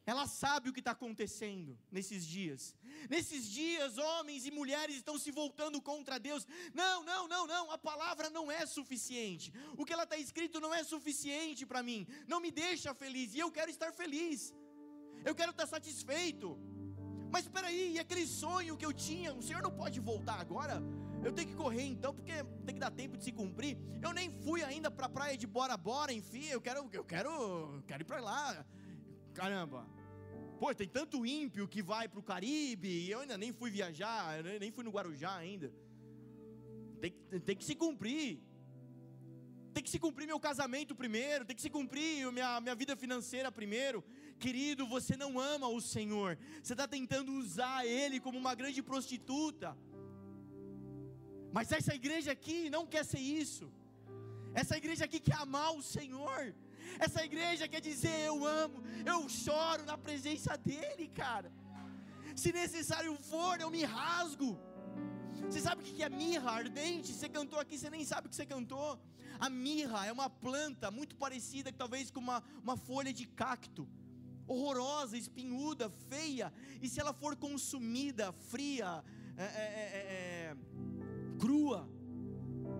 Ela 0.06 0.26
sabe 0.28 0.68
o 0.68 0.72
que 0.72 0.78
está 0.78 0.92
acontecendo 0.92 1.76
nesses 1.90 2.24
dias. 2.24 2.76
Nesses 3.10 3.48
dias, 3.50 3.98
homens 3.98 4.46
e 4.46 4.52
mulheres 4.52 4.94
estão 4.94 5.18
se 5.18 5.32
voltando 5.32 5.82
contra 5.82 6.16
Deus. 6.16 6.46
Não, 6.72 7.02
não, 7.02 7.26
não, 7.26 7.44
não. 7.44 7.72
A 7.72 7.78
palavra 7.78 8.30
não 8.30 8.48
é 8.48 8.64
suficiente. 8.66 9.52
O 9.76 9.84
que 9.84 9.92
ela 9.92 10.04
está 10.04 10.16
escrito 10.16 10.60
não 10.60 10.72
é 10.72 10.84
suficiente 10.84 11.66
para 11.66 11.82
mim. 11.82 12.06
Não 12.28 12.38
me 12.38 12.52
deixa 12.52 12.94
feliz. 12.94 13.34
E 13.34 13.40
eu 13.40 13.50
quero 13.50 13.68
estar 13.68 13.92
feliz. 13.92 14.54
Eu 15.24 15.34
quero 15.34 15.50
estar 15.50 15.66
satisfeito. 15.66 16.56
Mas 17.28 17.44
espera 17.46 17.66
aí, 17.66 17.94
e 17.94 17.98
aquele 17.98 18.24
sonho 18.24 18.76
que 18.76 18.86
eu 18.86 18.92
tinha, 18.92 19.34
o 19.34 19.42
Senhor 19.42 19.60
não 19.60 19.72
pode 19.72 19.98
voltar 19.98 20.40
agora? 20.40 20.80
Eu 21.24 21.32
tenho 21.32 21.48
que 21.48 21.56
correr 21.56 21.82
então, 21.82 22.14
porque 22.14 22.32
tem 22.64 22.74
que 22.76 22.80
dar 22.80 22.92
tempo 22.92 23.16
de 23.16 23.24
se 23.24 23.32
cumprir. 23.32 23.76
Eu 24.00 24.12
nem 24.12 24.30
fui 24.30 24.62
ainda 24.62 24.88
para 24.88 25.06
a 25.06 25.08
praia 25.08 25.36
de 25.36 25.48
Bora 25.48 25.76
Bora, 25.76 26.12
enfim, 26.12 26.46
eu 26.46 26.60
quero, 26.60 26.88
eu 26.92 27.04
quero, 27.04 27.82
quero 27.88 28.02
ir 28.02 28.04
para 28.04 28.20
lá 28.20 28.64
caramba, 29.36 29.86
pô, 30.56 30.74
tem 30.74 30.88
tanto 30.88 31.24
ímpio 31.26 31.68
que 31.68 31.82
vai 31.82 32.08
para 32.08 32.20
o 32.20 32.22
Caribe, 32.22 32.88
e 32.88 33.10
eu 33.10 33.20
ainda 33.20 33.38
nem 33.38 33.52
fui 33.52 33.70
viajar, 33.70 34.42
nem 34.60 34.70
fui 34.72 34.84
no 34.84 34.90
Guarujá 34.90 35.36
ainda. 35.36 35.72
Tem, 37.00 37.12
tem 37.40 37.56
que 37.56 37.64
se 37.64 37.74
cumprir. 37.74 38.40
Tem 39.74 39.82
que 39.84 39.90
se 39.90 39.98
cumprir 39.98 40.26
meu 40.26 40.40
casamento 40.40 40.94
primeiro, 40.94 41.44
tem 41.44 41.54
que 41.54 41.60
se 41.60 41.68
cumprir 41.68 42.32
minha, 42.32 42.60
minha 42.60 42.74
vida 42.74 42.96
financeira 42.96 43.52
primeiro. 43.52 44.02
Querido, 44.38 44.86
você 44.86 45.16
não 45.16 45.38
ama 45.38 45.68
o 45.68 45.80
Senhor, 45.80 46.38
você 46.62 46.72
está 46.72 46.88
tentando 46.88 47.32
usar 47.32 47.86
Ele 47.86 48.18
como 48.18 48.38
uma 48.38 48.54
grande 48.54 48.82
prostituta. 48.82 49.76
Mas 51.52 51.70
essa 51.72 51.94
igreja 51.94 52.32
aqui 52.32 52.70
não 52.70 52.86
quer 52.86 53.04
ser 53.04 53.18
isso. 53.18 53.70
Essa 54.54 54.76
igreja 54.78 55.04
aqui 55.04 55.20
quer 55.20 55.36
amar 55.36 55.70
o 55.74 55.82
Senhor. 55.82 56.54
Essa 56.98 57.24
igreja 57.24 57.68
quer 57.68 57.80
dizer: 57.80 58.26
Eu 58.26 58.44
amo, 58.46 58.82
eu 59.04 59.28
choro 59.28 59.84
na 59.84 59.96
presença 59.96 60.56
dEle, 60.56 61.08
cara. 61.08 61.52
Se 62.34 62.52
necessário 62.52 63.16
for, 63.16 63.60
eu 63.60 63.70
me 63.70 63.82
rasgo. 63.84 64.58
Você 65.48 65.60
sabe 65.60 65.82
o 65.82 65.84
que 65.84 66.02
é 66.02 66.08
mirra 66.08 66.50
ardente? 66.50 67.12
Você 67.12 67.28
cantou 67.28 67.58
aqui, 67.58 67.78
você 67.78 67.88
nem 67.88 68.04
sabe 68.04 68.26
o 68.26 68.30
que 68.30 68.36
você 68.36 68.46
cantou. 68.46 69.00
A 69.38 69.48
mirra 69.48 70.06
é 70.06 70.12
uma 70.12 70.28
planta 70.28 70.90
muito 70.90 71.14
parecida, 71.16 71.72
talvez 71.72 72.10
com 72.10 72.20
uma, 72.20 72.42
uma 72.62 72.76
folha 72.76 73.12
de 73.12 73.26
cacto, 73.26 73.88
horrorosa, 74.46 75.16
espinhuda, 75.16 75.90
feia. 76.08 76.52
E 76.80 76.88
se 76.88 77.00
ela 77.00 77.12
for 77.12 77.36
consumida 77.36 78.32
fria, 78.32 79.04
é, 79.36 79.44
é, 79.44 79.46
é, 79.46 80.52
é 80.52 80.56
crua, 81.38 81.88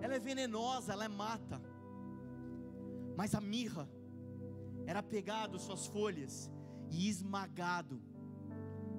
ela 0.01 0.15
é 0.15 0.19
venenosa, 0.19 0.93
ela 0.93 1.05
é 1.05 1.09
mata. 1.09 1.61
Mas 3.17 3.35
a 3.35 3.41
mirra 3.41 3.89
era 4.87 5.03
pegado 5.03 5.59
suas 5.59 5.87
folhas 5.87 6.51
e 6.91 7.09
esmagado, 7.09 8.01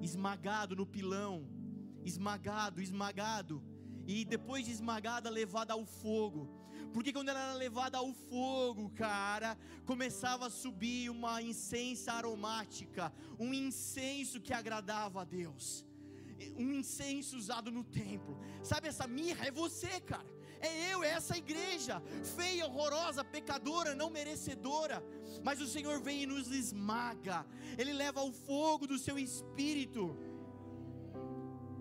esmagado 0.00 0.76
no 0.76 0.86
pilão, 0.86 1.48
esmagado, 2.04 2.80
esmagado, 2.80 3.62
e 4.06 4.24
depois 4.24 4.64
de 4.64 4.72
esmagada, 4.72 5.28
levada 5.30 5.72
ao 5.72 5.84
fogo. 5.84 6.48
Porque 6.92 7.12
quando 7.12 7.28
ela 7.28 7.40
era 7.40 7.54
levada 7.54 7.98
ao 7.98 8.12
fogo, 8.12 8.90
cara, 8.90 9.58
começava 9.84 10.46
a 10.46 10.50
subir 10.50 11.10
uma 11.10 11.42
incensa 11.42 12.12
aromática, 12.12 13.12
um 13.38 13.52
incenso 13.52 14.40
que 14.40 14.52
agradava 14.52 15.22
a 15.22 15.24
Deus. 15.24 15.86
Um 16.56 16.72
incenso 16.72 17.36
usado 17.36 17.70
no 17.70 17.82
templo. 17.82 18.38
Sabe 18.62 18.88
essa 18.88 19.06
mirra 19.06 19.46
é 19.46 19.50
você, 19.50 20.00
cara. 20.00 20.37
É 20.60 20.92
eu, 20.92 21.04
é 21.04 21.10
essa 21.10 21.36
igreja, 21.36 22.02
feia, 22.36 22.66
horrorosa, 22.66 23.24
pecadora, 23.24 23.94
não 23.94 24.10
merecedora. 24.10 25.02
Mas 25.42 25.60
o 25.60 25.66
Senhor 25.66 26.00
vem 26.00 26.22
e 26.22 26.26
nos 26.26 26.50
esmaga, 26.50 27.46
Ele 27.76 27.92
leva 27.92 28.22
o 28.22 28.32
fogo 28.32 28.86
do 28.86 28.98
seu 28.98 29.18
espírito. 29.18 30.16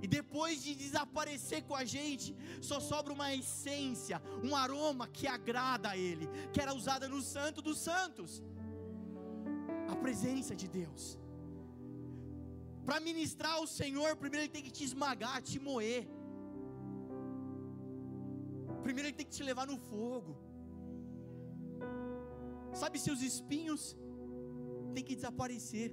E 0.01 0.07
depois 0.07 0.63
de 0.63 0.75
desaparecer 0.75 1.63
com 1.63 1.75
a 1.75 1.83
gente, 1.83 2.35
só 2.61 2.79
sobra 2.79 3.11
uma 3.11 3.33
essência, 3.33 4.21
um 4.43 4.55
aroma 4.55 5.07
que 5.07 5.27
agrada 5.27 5.89
a 5.89 5.97
Ele, 5.97 6.29
que 6.53 6.61
era 6.61 6.73
usada 6.73 7.09
no 7.09 7.21
Santo 7.21 7.61
dos 7.61 7.79
Santos 7.79 8.43
a 9.89 9.95
presença 9.95 10.55
de 10.55 10.67
Deus. 10.67 11.17
Para 12.85 12.99
ministrar 12.99 13.53
ao 13.53 13.67
Senhor, 13.67 14.15
primeiro 14.15 14.45
Ele 14.45 14.53
tem 14.53 14.63
que 14.63 14.71
te 14.71 14.83
esmagar, 14.83 15.41
te 15.41 15.59
moer. 15.59 16.07
Primeiro 18.87 19.07
Ele 19.09 19.17
tem 19.19 19.29
que 19.29 19.37
te 19.37 19.45
levar 19.49 19.65
no 19.71 19.77
fogo. 19.91 20.33
Sabe, 22.81 22.99
seus 23.05 23.21
espinhos 23.29 23.81
tem 24.93 25.03
que 25.07 25.15
desaparecer. 25.19 25.89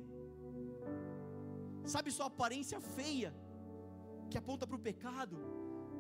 Sabe, 1.95 2.13
sua 2.17 2.27
aparência 2.33 2.79
feia 2.97 3.31
que 4.31 4.39
aponta 4.43 4.65
para 4.69 4.79
o 4.79 4.85
pecado, 4.91 5.37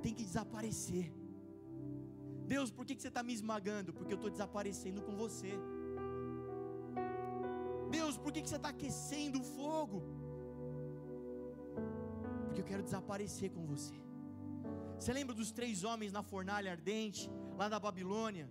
tem 0.04 0.14
que 0.18 0.24
desaparecer. 0.30 1.06
Deus, 2.54 2.70
por 2.76 2.84
que, 2.86 2.94
que 2.94 3.02
você 3.02 3.12
está 3.12 3.24
me 3.28 3.34
esmagando? 3.38 3.92
Porque 3.96 4.14
eu 4.14 4.20
estou 4.20 4.32
desaparecendo 4.36 5.02
com 5.06 5.16
você. 5.24 5.52
Deus, 7.98 8.16
por 8.16 8.32
que, 8.32 8.42
que 8.42 8.50
você 8.50 8.60
está 8.62 8.70
aquecendo 8.76 9.40
o 9.40 9.48
fogo? 9.58 10.00
Porque 12.44 12.60
eu 12.62 12.68
quero 12.72 12.84
desaparecer 12.88 13.50
com 13.56 13.64
você. 13.74 13.98
Você 14.98 15.12
lembra 15.12 15.34
dos 15.34 15.50
três 15.50 15.84
homens 15.84 16.12
na 16.12 16.22
fornalha 16.22 16.70
ardente, 16.70 17.30
lá 17.56 17.68
da 17.68 17.78
Babilônia? 17.78 18.50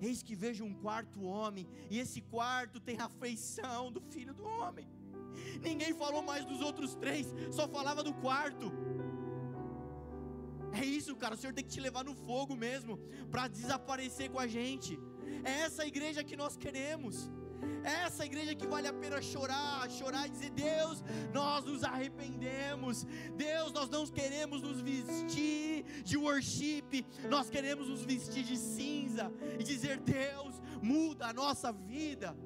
Eis 0.00 0.22
que 0.22 0.34
vejo 0.34 0.64
um 0.64 0.74
quarto 0.74 1.22
homem, 1.22 1.66
e 1.90 1.98
esse 1.98 2.20
quarto 2.20 2.78
tem 2.78 3.00
a 3.00 3.08
feição 3.08 3.90
do 3.90 4.00
filho 4.00 4.34
do 4.34 4.44
homem. 4.44 4.86
Ninguém 5.62 5.94
falou 5.94 6.22
mais 6.22 6.44
dos 6.44 6.60
outros 6.60 6.94
três, 6.94 7.34
só 7.50 7.66
falava 7.68 8.02
do 8.02 8.12
quarto. 8.14 8.72
É 10.72 10.84
isso, 10.84 11.16
cara. 11.16 11.34
O 11.34 11.38
Senhor 11.38 11.54
tem 11.54 11.64
que 11.64 11.70
te 11.70 11.80
levar 11.80 12.04
no 12.04 12.14
fogo 12.14 12.54
mesmo, 12.54 12.98
para 13.30 13.48
desaparecer 13.48 14.30
com 14.30 14.38
a 14.38 14.46
gente. 14.46 14.98
É 15.44 15.62
essa 15.66 15.86
igreja 15.86 16.22
que 16.22 16.36
nós 16.36 16.56
queremos. 16.56 17.30
É 17.82 18.04
essa 18.06 18.24
igreja 18.24 18.54
que 18.54 18.66
vale 18.66 18.86
a 18.88 18.92
pena 18.92 19.20
chorar, 19.22 19.90
chorar 19.90 20.26
e 20.26 20.30
dizer: 20.30 20.50
Deus, 20.50 21.02
arrependemos. 21.88 23.04
Deus, 23.36 23.72
nós 23.72 23.88
não 23.88 24.06
queremos 24.06 24.62
nos 24.62 24.80
vestir 24.80 25.84
de 26.02 26.16
worship, 26.16 27.04
nós 27.28 27.48
queremos 27.48 27.88
nos 27.88 28.04
vestir 28.04 28.44
de 28.44 28.56
cinza 28.56 29.32
e 29.58 29.62
dizer: 29.62 29.98
Deus, 30.00 30.60
muda 30.82 31.28
a 31.28 31.32
nossa 31.32 31.72
vida 31.72 32.36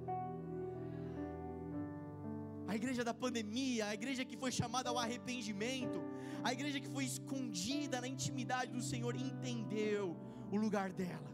a 2.70 2.76
igreja 2.76 3.02
da 3.02 3.12
pandemia, 3.12 3.86
a 3.86 3.94
igreja 3.94 4.24
que 4.24 4.36
foi 4.36 4.52
chamada 4.52 4.88
ao 4.90 4.96
arrependimento, 4.96 6.00
a 6.44 6.52
igreja 6.52 6.78
que 6.78 6.88
foi 6.88 7.04
escondida 7.04 8.00
na 8.00 8.06
intimidade 8.06 8.70
do 8.70 8.80
Senhor 8.80 9.16
entendeu 9.16 10.16
o 10.52 10.56
lugar 10.56 10.92
dela. 10.92 11.30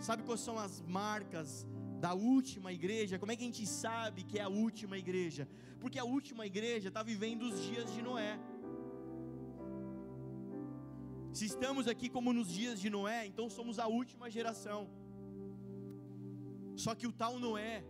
Sabe 0.00 0.22
quais 0.22 0.40
são 0.40 0.58
as 0.58 0.80
marcas 0.80 1.66
da 2.04 2.12
última 2.14 2.72
igreja? 2.72 3.18
Como 3.18 3.32
é 3.32 3.36
que 3.36 3.42
a 3.42 3.46
gente 3.46 3.66
sabe 3.66 4.22
que 4.24 4.38
é 4.38 4.42
a 4.42 4.48
última 4.48 4.96
igreja? 4.98 5.48
Porque 5.80 5.98
a 5.98 6.04
última 6.04 6.44
igreja 6.46 6.88
está 6.88 7.02
vivendo 7.02 7.42
os 7.42 7.60
dias 7.68 7.92
de 7.94 8.02
Noé. 8.02 8.38
Se 11.32 11.44
estamos 11.52 11.86
aqui 11.86 12.08
como 12.08 12.32
nos 12.32 12.48
dias 12.48 12.80
de 12.80 12.88
Noé, 12.88 13.26
então 13.26 13.48
somos 13.50 13.78
a 13.78 13.86
última 13.86 14.30
geração. 14.30 14.88
Só 16.84 16.94
que 16.94 17.06
o 17.06 17.12
tal 17.12 17.38
Noé 17.38 17.84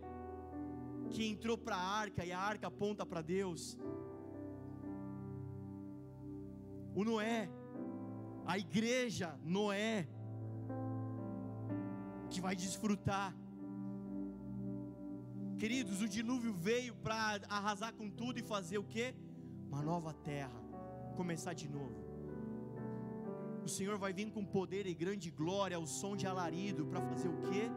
que 1.09 1.25
entrou 1.25 1.57
para 1.57 1.75
a 1.75 1.87
arca 2.03 2.25
e 2.25 2.31
a 2.31 2.39
arca 2.39 2.67
aponta 2.67 3.05
para 3.05 3.21
Deus. 3.21 3.77
O 6.93 7.03
Noé, 7.03 7.49
a 8.45 8.57
igreja 8.57 9.39
Noé, 9.43 10.07
que 12.29 12.41
vai 12.41 12.55
desfrutar. 12.55 13.33
Queridos, 15.57 16.01
o 16.03 16.07
dilúvio 16.07 16.53
veio 16.53 16.93
para 16.93 17.41
arrasar 17.49 17.91
com 17.93 18.07
tudo 18.09 18.37
e 18.37 18.43
fazer 18.43 18.77
o 18.77 18.83
que? 18.83 19.15
Uma 19.67 19.81
nova 19.81 20.13
terra, 20.13 20.61
começar 21.15 21.53
de 21.53 21.67
novo. 21.67 22.05
O 23.65 23.67
Senhor 23.67 23.97
vai 23.97 24.13
vir 24.13 24.31
com 24.31 24.45
poder 24.45 24.85
e 24.85 24.93
grande 24.93 25.31
glória, 25.31 25.75
ao 25.75 25.87
som 25.87 26.15
de 26.15 26.27
alarido, 26.27 26.85
para 26.85 27.01
fazer 27.01 27.27
o 27.27 27.37
que? 27.41 27.71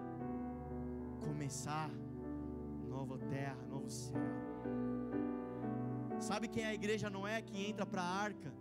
Começar 1.27 1.91
nova 2.87 3.17
terra, 3.19 3.63
novo 3.67 3.89
céu. 3.89 4.21
Sabe 6.19 6.49
quem 6.49 6.65
é 6.65 6.67
a 6.67 6.75
igreja 6.75 7.09
Noé 7.09 7.41
que 7.41 7.65
entra 7.65 7.87
para 7.87 8.03
a 8.03 8.15
arca? 8.15 8.53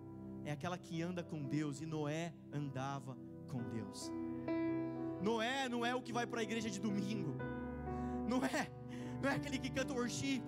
É 0.46 0.52
aquela 0.54 0.78
que 0.78 1.02
anda 1.02 1.22
com 1.22 1.44
Deus, 1.44 1.82
e 1.82 1.86
Noé 1.86 2.34
andava 2.54 3.18
com 3.50 3.62
Deus. 3.64 4.10
Noé 5.22 5.68
não 5.68 5.86
é 5.86 5.94
o 5.94 6.02
que 6.02 6.14
vai 6.14 6.26
para 6.26 6.40
a 6.40 6.44
igreja 6.44 6.70
de 6.70 6.80
domingo, 6.80 7.36
não 8.30 8.46
é, 8.46 8.72
não 9.22 9.30
é 9.30 9.36
aquele 9.36 9.58
que 9.58 9.70
canta 9.70 9.94
worship 9.94 10.44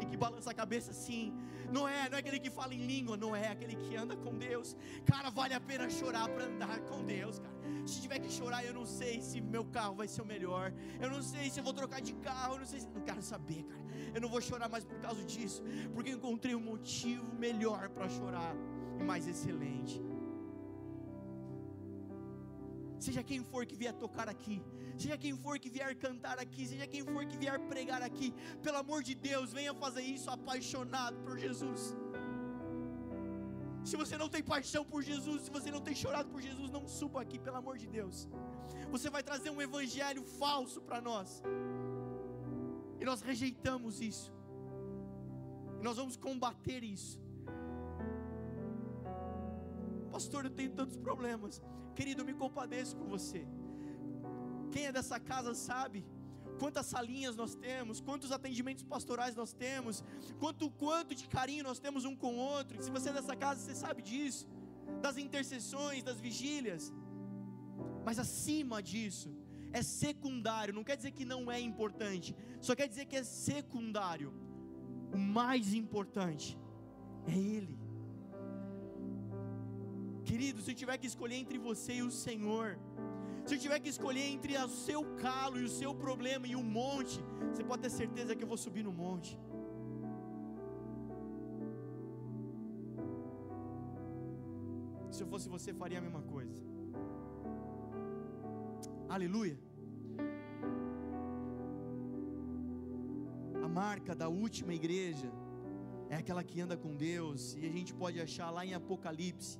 e 0.00 0.06
que 0.06 0.16
balança 0.16 0.50
a 0.50 0.54
cabeça 0.54 0.90
assim, 0.90 1.34
não 1.70 1.86
é, 1.88 2.08
não 2.08 2.16
é 2.16 2.20
aquele 2.20 2.38
que 2.38 2.50
fala 2.50 2.74
em 2.74 2.86
língua, 2.86 3.16
não 3.16 3.34
é 3.34 3.48
aquele 3.48 3.76
que 3.76 3.96
anda 3.96 4.16
com 4.16 4.36
Deus. 4.36 4.76
Cara, 5.04 5.30
vale 5.30 5.54
a 5.54 5.60
pena 5.60 5.88
chorar 5.90 6.28
para 6.28 6.44
andar 6.44 6.80
com 6.80 7.04
Deus, 7.04 7.38
cara. 7.38 7.56
Se 7.84 8.00
tiver 8.00 8.18
que 8.18 8.30
chorar, 8.30 8.64
eu 8.64 8.74
não 8.74 8.84
sei 8.84 9.20
se 9.20 9.40
meu 9.40 9.64
carro 9.64 9.94
vai 9.94 10.08
ser 10.08 10.22
o 10.22 10.26
melhor. 10.26 10.72
Eu 11.00 11.10
não 11.10 11.22
sei 11.22 11.50
se 11.50 11.60
eu 11.60 11.64
vou 11.64 11.72
trocar 11.72 12.00
de 12.00 12.14
carro. 12.14 12.54
Eu 12.54 12.58
não 12.60 12.66
sei 12.66 12.80
se. 12.80 12.88
Não 12.88 13.00
quero 13.00 13.22
saber, 13.22 13.62
cara. 13.64 13.84
Eu 14.14 14.20
não 14.20 14.28
vou 14.28 14.40
chorar 14.40 14.68
mais 14.68 14.84
por 14.84 14.98
causa 14.98 15.22
disso. 15.24 15.62
Porque 15.94 16.10
encontrei 16.10 16.54
um 16.54 16.60
motivo 16.60 17.32
melhor 17.34 17.88
para 17.90 18.08
chorar 18.08 18.54
e 18.98 19.04
mais 19.04 19.26
excelente. 19.28 20.02
Seja 22.98 23.22
quem 23.22 23.44
for 23.44 23.66
que 23.66 23.76
vier 23.76 23.92
tocar 23.92 24.28
aqui, 24.28 24.62
seja 24.96 25.18
quem 25.18 25.36
for 25.36 25.58
que 25.58 25.68
vier 25.68 25.94
cantar 25.96 26.38
aqui, 26.38 26.66
seja 26.66 26.86
quem 26.86 27.04
for 27.04 27.26
que 27.26 27.36
vier 27.36 27.58
pregar 27.60 28.02
aqui, 28.02 28.32
pelo 28.62 28.78
amor 28.78 29.02
de 29.02 29.14
Deus, 29.14 29.52
venha 29.52 29.74
fazer 29.74 30.02
isso 30.02 30.30
apaixonado 30.30 31.16
por 31.24 31.38
Jesus. 31.38 31.94
Se 33.84 33.96
você 33.96 34.16
não 34.18 34.28
tem 34.28 34.42
paixão 34.42 34.84
por 34.84 35.00
Jesus, 35.00 35.42
se 35.42 35.50
você 35.50 35.70
não 35.70 35.80
tem 35.80 35.94
chorado 35.94 36.28
por 36.28 36.40
Jesus, 36.40 36.70
não 36.70 36.88
suba 36.88 37.20
aqui, 37.20 37.38
pelo 37.38 37.56
amor 37.56 37.78
de 37.78 37.86
Deus. 37.86 38.28
Você 38.90 39.08
vai 39.08 39.22
trazer 39.22 39.50
um 39.50 39.62
evangelho 39.62 40.24
falso 40.24 40.80
para 40.80 41.00
nós. 41.00 41.42
E 43.00 43.04
nós 43.04 43.20
rejeitamos 43.20 44.00
isso. 44.00 44.32
E 45.78 45.82
nós 45.84 45.98
vamos 45.98 46.16
combater 46.16 46.82
isso. 46.82 47.20
Pastor, 50.16 50.46
eu 50.46 50.50
tenho 50.50 50.70
tantos 50.70 50.96
problemas. 50.96 51.60
Querido, 51.94 52.24
me 52.24 52.32
compadeço 52.32 52.96
com 52.96 53.06
você. 53.14 53.46
Quem 54.72 54.86
é 54.86 54.92
dessa 54.92 55.20
casa 55.20 55.52
sabe 55.54 56.06
quantas 56.58 56.86
salinhas 56.86 57.36
nós 57.36 57.54
temos, 57.54 58.00
quantos 58.00 58.32
atendimentos 58.32 58.82
pastorais 58.82 59.34
nós 59.36 59.52
temos, 59.52 60.02
quanto 60.38 60.70
quanto 60.70 61.14
de 61.14 61.28
carinho 61.28 61.64
nós 61.64 61.78
temos 61.78 62.06
um 62.06 62.16
com 62.16 62.32
o 62.36 62.38
outro. 62.38 62.82
Se 62.82 62.90
você 62.90 63.10
é 63.10 63.12
dessa 63.12 63.36
casa, 63.36 63.60
você 63.60 63.74
sabe 63.74 64.00
disso, 64.00 64.48
das 65.02 65.18
intercessões, 65.18 66.02
das 66.02 66.18
vigílias. 66.18 66.94
Mas 68.02 68.18
acima 68.18 68.82
disso, 68.82 69.30
é 69.70 69.82
secundário, 69.82 70.72
não 70.72 70.82
quer 70.82 70.96
dizer 70.96 71.10
que 71.10 71.26
não 71.26 71.52
é 71.52 71.60
importante, 71.60 72.34
só 72.58 72.74
quer 72.74 72.88
dizer 72.88 73.04
que 73.04 73.16
é 73.16 73.22
secundário. 73.22 74.32
O 75.12 75.18
mais 75.18 75.74
importante 75.74 76.58
é 77.26 77.36
Ele. 77.36 77.85
Querido, 80.28 80.60
se 80.60 80.70
eu 80.72 80.78
tiver 80.82 80.96
que 81.00 81.08
escolher 81.12 81.36
entre 81.42 81.58
você 81.66 81.92
e 82.00 82.02
o 82.02 82.12
Senhor, 82.26 82.68
se 83.46 83.54
eu 83.54 83.60
tiver 83.64 83.78
que 83.82 83.90
escolher 83.94 84.26
entre 84.34 84.52
o 84.58 84.68
seu 84.68 85.00
calo 85.24 85.56
e 85.60 85.64
o 85.68 85.72
seu 85.80 85.92
problema 86.04 86.46
e 86.52 86.56
o 86.60 86.64
monte, 86.78 87.18
você 87.48 87.62
pode 87.70 87.82
ter 87.82 87.92
certeza 88.02 88.34
que 88.36 88.42
eu 88.46 88.50
vou 88.52 88.60
subir 88.64 88.82
no 88.88 88.92
monte. 88.92 89.32
Se 95.16 95.22
eu 95.22 95.28
fosse 95.34 95.48
você, 95.48 95.72
faria 95.82 95.98
a 96.00 96.04
mesma 96.06 96.22
coisa. 96.34 96.60
Aleluia. 99.08 99.56
A 103.66 103.68
marca 103.68 104.14
da 104.22 104.28
última 104.28 104.74
igreja 104.80 105.30
é 106.10 106.16
aquela 106.16 106.42
que 106.42 106.60
anda 106.60 106.76
com 106.76 106.92
Deus, 106.96 107.54
e 107.54 107.64
a 107.64 107.70
gente 107.76 107.94
pode 107.94 108.20
achar 108.26 108.50
lá 108.50 108.66
em 108.66 108.74
Apocalipse, 108.74 109.52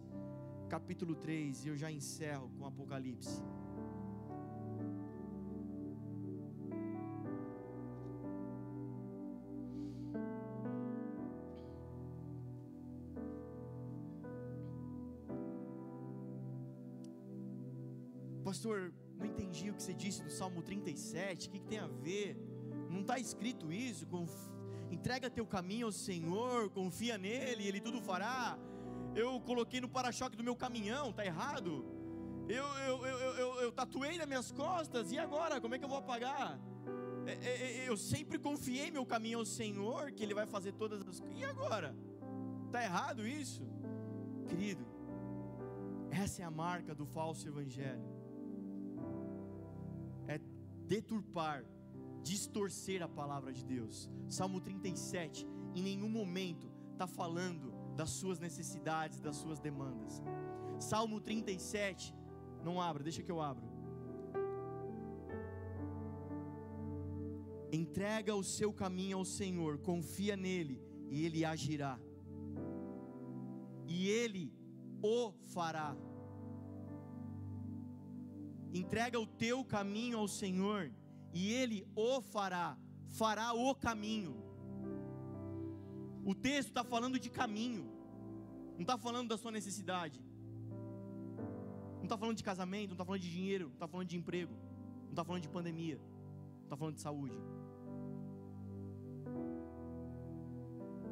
capítulo 0.67 1.14
3, 1.14 1.64
e 1.64 1.69
eu 1.69 1.77
já 1.77 1.91
encerro 1.91 2.51
com 2.59 2.67
Apocalipse. 2.67 3.43
Pastor, 18.45 18.93
não 19.19 19.27
entendi 19.27 19.71
o 19.71 19.75
que 19.75 19.83
você 19.83 19.93
disse 19.93 20.23
do 20.23 20.31
Salmo 20.31 20.62
37, 20.62 21.49
o 21.49 21.51
que, 21.51 21.59
que 21.59 21.67
tem 21.67 21.79
a 21.79 21.89
ver? 21.89 22.37
Não 22.89 23.01
está 23.01 23.19
escrito 23.19 23.73
isso? 23.73 24.07
Conf... 24.07 24.33
Entrega 24.91 25.29
teu 25.29 25.45
caminho 25.45 25.87
ao 25.87 25.93
Senhor, 25.93 26.71
confia 26.71 27.19
nele, 27.19 27.67
ele 27.67 27.81
tudo 27.81 28.01
fará. 28.01 28.57
Eu 29.17 29.41
coloquei 29.41 29.81
no 29.81 29.89
para-choque 29.89 30.37
do 30.37 30.45
meu 30.45 30.55
caminhão, 30.55 31.12
tá 31.12 31.25
errado? 31.25 31.85
Eu, 32.49 32.64
eu, 32.89 33.07
eu, 33.07 33.19
eu, 33.43 33.61
eu, 33.62 33.73
tatuei 33.73 34.17
nas 34.19 34.29
minhas 34.29 34.53
costas, 34.53 35.11
e 35.11 35.19
agora? 35.19 35.61
Como 35.61 35.75
é 35.75 35.79
que 35.79 35.85
eu 35.85 35.89
vou 35.89 35.99
apagar? 35.99 36.61
É, 37.27 37.33
é, 37.33 37.77
é, 37.79 37.89
eu 37.89 37.97
sempre 37.97 38.39
confiei 38.39 38.91
meu 38.91 39.05
caminho 39.05 39.41
ao 39.41 39.47
Senhor, 39.47 40.12
que 40.12 40.23
Ele 40.23 40.35
vai 40.35 40.47
fazer 40.47 40.73
todas 40.73 41.01
as 41.01 41.19
coisas. 41.19 41.41
E 41.41 41.45
agora? 41.45 41.97
Está 42.67 42.85
errado 42.85 43.27
isso? 43.27 43.62
Querido, 44.47 44.87
essa 46.11 46.43
é 46.43 46.45
a 46.45 46.51
marca 46.51 46.95
do 46.95 47.07
falso 47.07 47.49
evangelho 47.49 48.17
deturpar, 50.87 51.64
distorcer 52.23 53.03
a 53.03 53.09
palavra 53.09 53.53
de 53.53 53.64
Deus. 53.64 54.09
Salmo 54.29 54.61
37, 54.61 55.47
em 55.75 55.83
nenhum 55.83 56.09
momento 56.09 56.71
está 56.93 57.07
falando 57.07 57.75
das 57.97 58.11
suas 58.11 58.38
necessidades, 58.38 59.20
das 59.20 59.36
suas 59.36 59.59
demandas. 59.59 60.22
Salmo 60.78 61.20
37, 61.20 62.14
não 62.62 62.80
abra, 62.80 63.03
deixa 63.03 63.22
que 63.22 63.32
eu 63.32 63.40
abro. 63.40 63.64
Entrega 67.72 68.34
o 68.34 68.44
seu 68.44 68.72
caminho 68.72 69.18
ao 69.18 69.24
Senhor, 69.24 69.78
confia 69.78 70.36
nele 70.36 70.80
e 71.11 71.24
ele 71.24 71.44
agirá. 71.44 71.99
E 73.86 74.09
ele 74.09 74.53
o 75.03 75.32
fará 75.55 75.97
entrega 78.78 79.18
o 79.18 79.26
teu 79.26 79.64
caminho 79.64 80.18
ao 80.18 80.28
Senhor, 80.28 80.92
e 81.32 81.53
Ele 81.53 81.86
o 81.94 82.20
fará, 82.20 82.78
fará 83.09 83.53
o 83.53 83.74
caminho. 83.74 84.45
O 86.31 86.35
texto 86.35 86.70
está 86.70 86.83
falando 86.83 87.20
de 87.24 87.31
caminho, 87.31 87.85
não 88.74 88.81
está 88.81 88.99
falando 88.99 89.29
da 89.29 89.39
sua 89.39 89.53
necessidade, 89.53 90.20
não 91.99 92.03
está 92.03 92.18
falando 92.18 92.37
de 92.37 92.43
casamento, 92.43 92.89
não 92.89 92.95
está 92.95 93.05
falando 93.05 93.20
de 93.20 93.31
dinheiro, 93.31 93.66
não 93.66 93.74
está 93.74 93.87
falando 93.87 94.09
de 94.09 94.16
emprego, 94.16 94.53
não 95.05 95.11
está 95.11 95.24
falando 95.24 95.43
de 95.43 95.49
pandemia, 95.49 95.99
não 95.99 96.64
está 96.64 96.77
falando 96.77 96.97
de 96.97 97.01
saúde. 97.01 97.39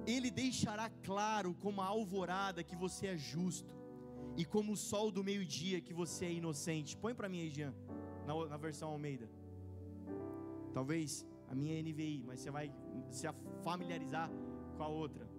Ele 0.04 0.32
deixará 0.32 0.90
claro 0.90 1.54
como 1.54 1.80
a 1.80 1.86
alvorada 1.86 2.64
que 2.64 2.74
você 2.74 3.06
é 3.06 3.16
justo 3.16 3.72
e 4.36 4.44
como 4.44 4.72
o 4.72 4.76
sol 4.76 5.12
do 5.12 5.22
meio-dia 5.22 5.80
que 5.80 5.94
você 5.94 6.24
é 6.24 6.32
inocente. 6.32 6.96
Põe 6.96 7.14
para 7.14 7.28
mim 7.28 7.40
aí, 7.40 7.50
Jean, 7.50 7.72
na, 8.26 8.34
na 8.46 8.56
versão 8.56 8.90
Almeida. 8.90 9.30
Talvez 10.72 11.24
a 11.48 11.54
minha 11.54 11.78
é 11.78 11.82
NVI, 11.82 12.24
mas 12.26 12.40
você 12.40 12.50
vai 12.50 12.72
se 13.10 13.28
familiarizar 13.62 14.28
com 14.74 14.82
a 14.82 14.88
outra. 14.88 15.24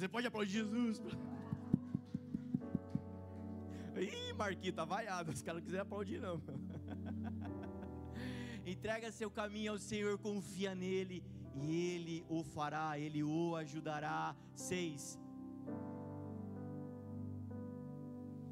Você 0.00 0.08
pode 0.08 0.26
aplaudir 0.26 0.52
Jesus. 0.52 1.02
Ih, 4.00 4.32
Marquita, 4.32 4.86
vaiado. 4.86 5.30
Os 5.30 5.42
caras 5.42 5.62
não 5.62 5.78
aplaudir, 5.78 6.20
não. 6.20 6.40
Entrega 8.80 9.12
seu 9.12 9.30
caminho 9.30 9.72
ao 9.72 9.78
Senhor, 9.78 10.16
confia 10.16 10.74
nele, 10.74 11.22
e 11.54 11.66
ele 11.94 12.24
o 12.30 12.42
fará, 12.42 12.98
ele 12.98 13.22
o 13.22 13.54
ajudará. 13.54 14.34
Seis. 14.54 15.20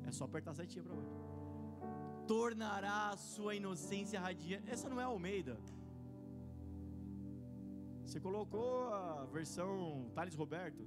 É 0.06 0.12
só 0.12 0.24
apertar 0.26 0.52
setinha 0.52 0.84
para 0.84 0.92
hoje. 0.92 1.08
Tornará 2.26 3.08
a 3.08 3.16
sua 3.16 3.54
inocência 3.54 4.20
radiante. 4.20 4.70
Essa 4.70 4.86
não 4.90 5.00
é 5.00 5.04
Almeida. 5.04 5.58
Você 8.04 8.20
colocou 8.20 8.92
a 8.92 9.24
versão 9.32 10.10
Thales 10.14 10.34
Roberto? 10.34 10.86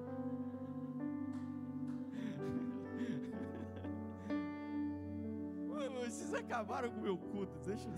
Vocês 6.11 6.33
acabaram 6.33 6.91
com 6.91 7.01
o 7.01 7.03
meu 7.03 7.19
culto. 7.19 7.59
Deixa 7.65 7.89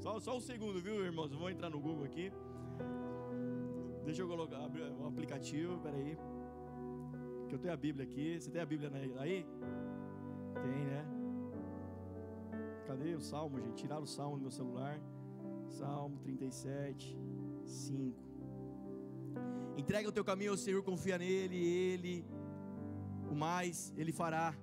Só, 0.00 0.20
só 0.20 0.36
um 0.36 0.40
segundo, 0.40 0.80
viu, 0.80 1.04
irmãos? 1.04 1.32
vou 1.32 1.50
entrar 1.50 1.68
no 1.68 1.80
Google 1.80 2.04
aqui. 2.04 2.32
Deixa 4.04 4.22
eu 4.22 4.28
colocar 4.28 4.60
o 4.60 5.06
aplicativo, 5.06 5.78
peraí. 5.80 6.16
Que 7.48 7.54
eu 7.54 7.58
tenho 7.58 7.74
a 7.74 7.76
Bíblia 7.76 8.04
aqui. 8.04 8.40
Você 8.40 8.50
tem 8.50 8.62
a 8.62 8.66
Bíblia 8.66 8.90
aí? 9.18 9.44
Tem, 10.54 10.84
né? 10.86 11.04
Cadê 12.86 13.14
o 13.14 13.20
salmo, 13.20 13.60
gente? 13.60 13.74
Tiraram 13.82 14.04
o 14.04 14.06
salmo 14.06 14.36
do 14.36 14.42
meu 14.42 14.50
celular. 14.50 14.98
Salmo 15.68 16.18
37, 16.20 17.18
5. 17.64 18.22
Entrega 19.76 20.08
o 20.08 20.12
teu 20.12 20.24
caminho 20.24 20.52
ao 20.52 20.56
Senhor, 20.56 20.82
confia 20.82 21.18
nele, 21.18 21.56
ele 21.56 22.24
o 23.30 23.34
mais 23.34 23.92
ele 23.96 24.12
fará. 24.12 24.54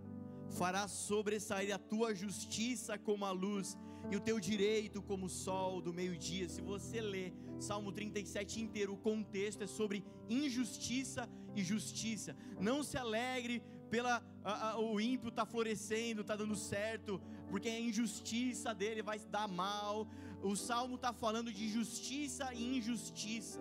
Fará 0.52 0.88
sobressair 0.88 1.74
a 1.74 1.80
tua 1.80 2.14
justiça 2.14 2.98
como 2.98 3.26
a 3.26 3.32
luz 3.32 3.78
e 4.12 4.16
o 4.16 4.20
teu 4.20 4.40
direito 4.40 5.02
como 5.02 5.26
o 5.26 5.30
sol 5.30 5.82
do 5.82 5.94
meio-dia. 5.94 6.48
Se 6.48 6.62
você 6.62 7.02
ler 7.02 7.34
Salmo 7.60 7.92
37 7.92 8.62
inteiro, 8.62 8.94
o 8.94 8.98
contexto 8.98 9.64
é 9.64 9.68
sobre 9.68 10.06
injustiça 10.30 11.28
e 11.56 11.64
justiça. 11.64 12.36
Não 12.60 12.84
se 12.84 12.98
alegre 12.98 13.64
pela 13.90 14.24
a, 14.44 14.72
a, 14.72 14.80
o 14.80 15.00
ímpio 15.00 15.30
está 15.30 15.46
florescendo, 15.46 16.22
está 16.22 16.36
dando 16.36 16.56
certo, 16.56 17.22
porque 17.50 17.70
a 17.70 17.80
injustiça 17.80 18.74
dele 18.74 19.02
vai 19.02 19.20
dar 19.20 19.48
mal. 19.48 20.08
O 20.44 20.56
salmo 20.56 20.96
está 20.96 21.12
falando 21.12 21.52
de 21.52 21.68
justiça 21.68 22.54
e 22.54 22.78
injustiça. 22.78 23.60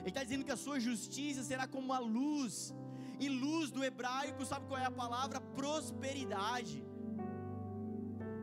Ele 0.00 0.08
está 0.08 0.22
dizendo 0.24 0.44
que 0.44 0.52
a 0.52 0.56
sua 0.56 0.80
justiça 0.80 1.42
será 1.42 1.66
como 1.66 1.92
a 1.92 1.98
luz. 1.98 2.74
E 3.18 3.28
luz 3.28 3.70
do 3.70 3.82
hebraico, 3.82 4.44
sabe 4.44 4.66
qual 4.66 4.80
é 4.80 4.84
a 4.84 4.90
palavra? 4.90 5.40
Prosperidade. 5.40 6.84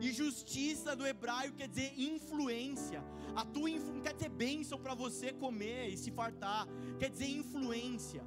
E 0.01 0.11
justiça 0.11 0.95
do 0.95 1.05
hebraico 1.05 1.55
quer 1.55 1.67
dizer 1.67 1.93
influência. 1.97 3.03
A 3.35 3.45
tua 3.45 3.69
quer 4.03 4.13
dizer 4.13 4.29
bênção 4.29 4.77
para 4.77 4.93
você 4.93 5.31
comer 5.31 5.89
e 5.89 5.97
se 5.97 6.11
fartar. 6.11 6.67
Quer 6.99 7.09
dizer 7.09 7.27
influência. 7.27 8.23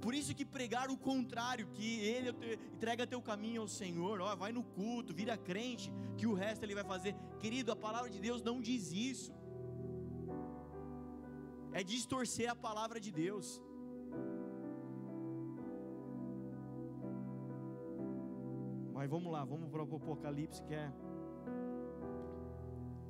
Por 0.00 0.14
isso 0.14 0.34
que 0.34 0.44
pregar 0.44 0.90
o 0.90 0.96
contrário, 0.96 1.68
que 1.68 2.00
ele 2.00 2.30
entrega 2.74 3.06
teu 3.06 3.22
caminho 3.22 3.60
ao 3.62 3.68
Senhor, 3.68 4.20
ó, 4.20 4.34
vai 4.34 4.50
no 4.50 4.64
culto, 4.64 5.14
vira 5.14 5.36
crente, 5.36 5.92
que 6.16 6.26
o 6.26 6.34
resto 6.34 6.64
ele 6.64 6.74
vai 6.74 6.82
fazer. 6.82 7.14
Querido, 7.38 7.70
a 7.70 7.76
palavra 7.76 8.10
de 8.10 8.18
Deus 8.18 8.42
não 8.42 8.60
diz 8.60 8.90
isso. 8.90 9.32
É 11.72 11.82
distorcer 11.82 12.50
a 12.50 12.54
palavra 12.54 13.00
de 13.00 13.10
Deus. 13.10 13.62
Mas 18.92 19.08
vamos 19.10 19.32
lá, 19.32 19.44
vamos 19.44 19.68
para 19.68 19.82
o 19.82 19.96
Apocalipse 19.96 20.62
que 20.62 20.74
é 20.74 20.92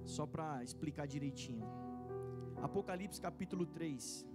só 0.05 0.27
para 0.27 0.63
explicar 0.63 1.07
direitinho. 1.07 1.67
Apocalipse 2.63 3.21
capítulo 3.21 3.67
3. 3.67 4.32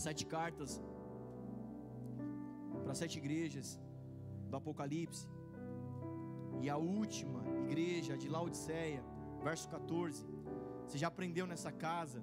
Sete 0.00 0.24
cartas 0.24 0.82
para 2.82 2.94
sete 2.94 3.18
igrejas 3.18 3.78
do 4.50 4.56
Apocalipse. 4.56 5.28
E 6.62 6.68
a 6.68 6.76
última 6.76 7.42
igreja 7.66 8.16
de 8.22 8.28
Laodiceia, 8.28 9.02
verso 9.42 9.68
14. 9.68 10.26
Você 10.86 10.98
já 10.98 11.08
aprendeu 11.08 11.46
nessa 11.46 11.70
casa 11.70 12.20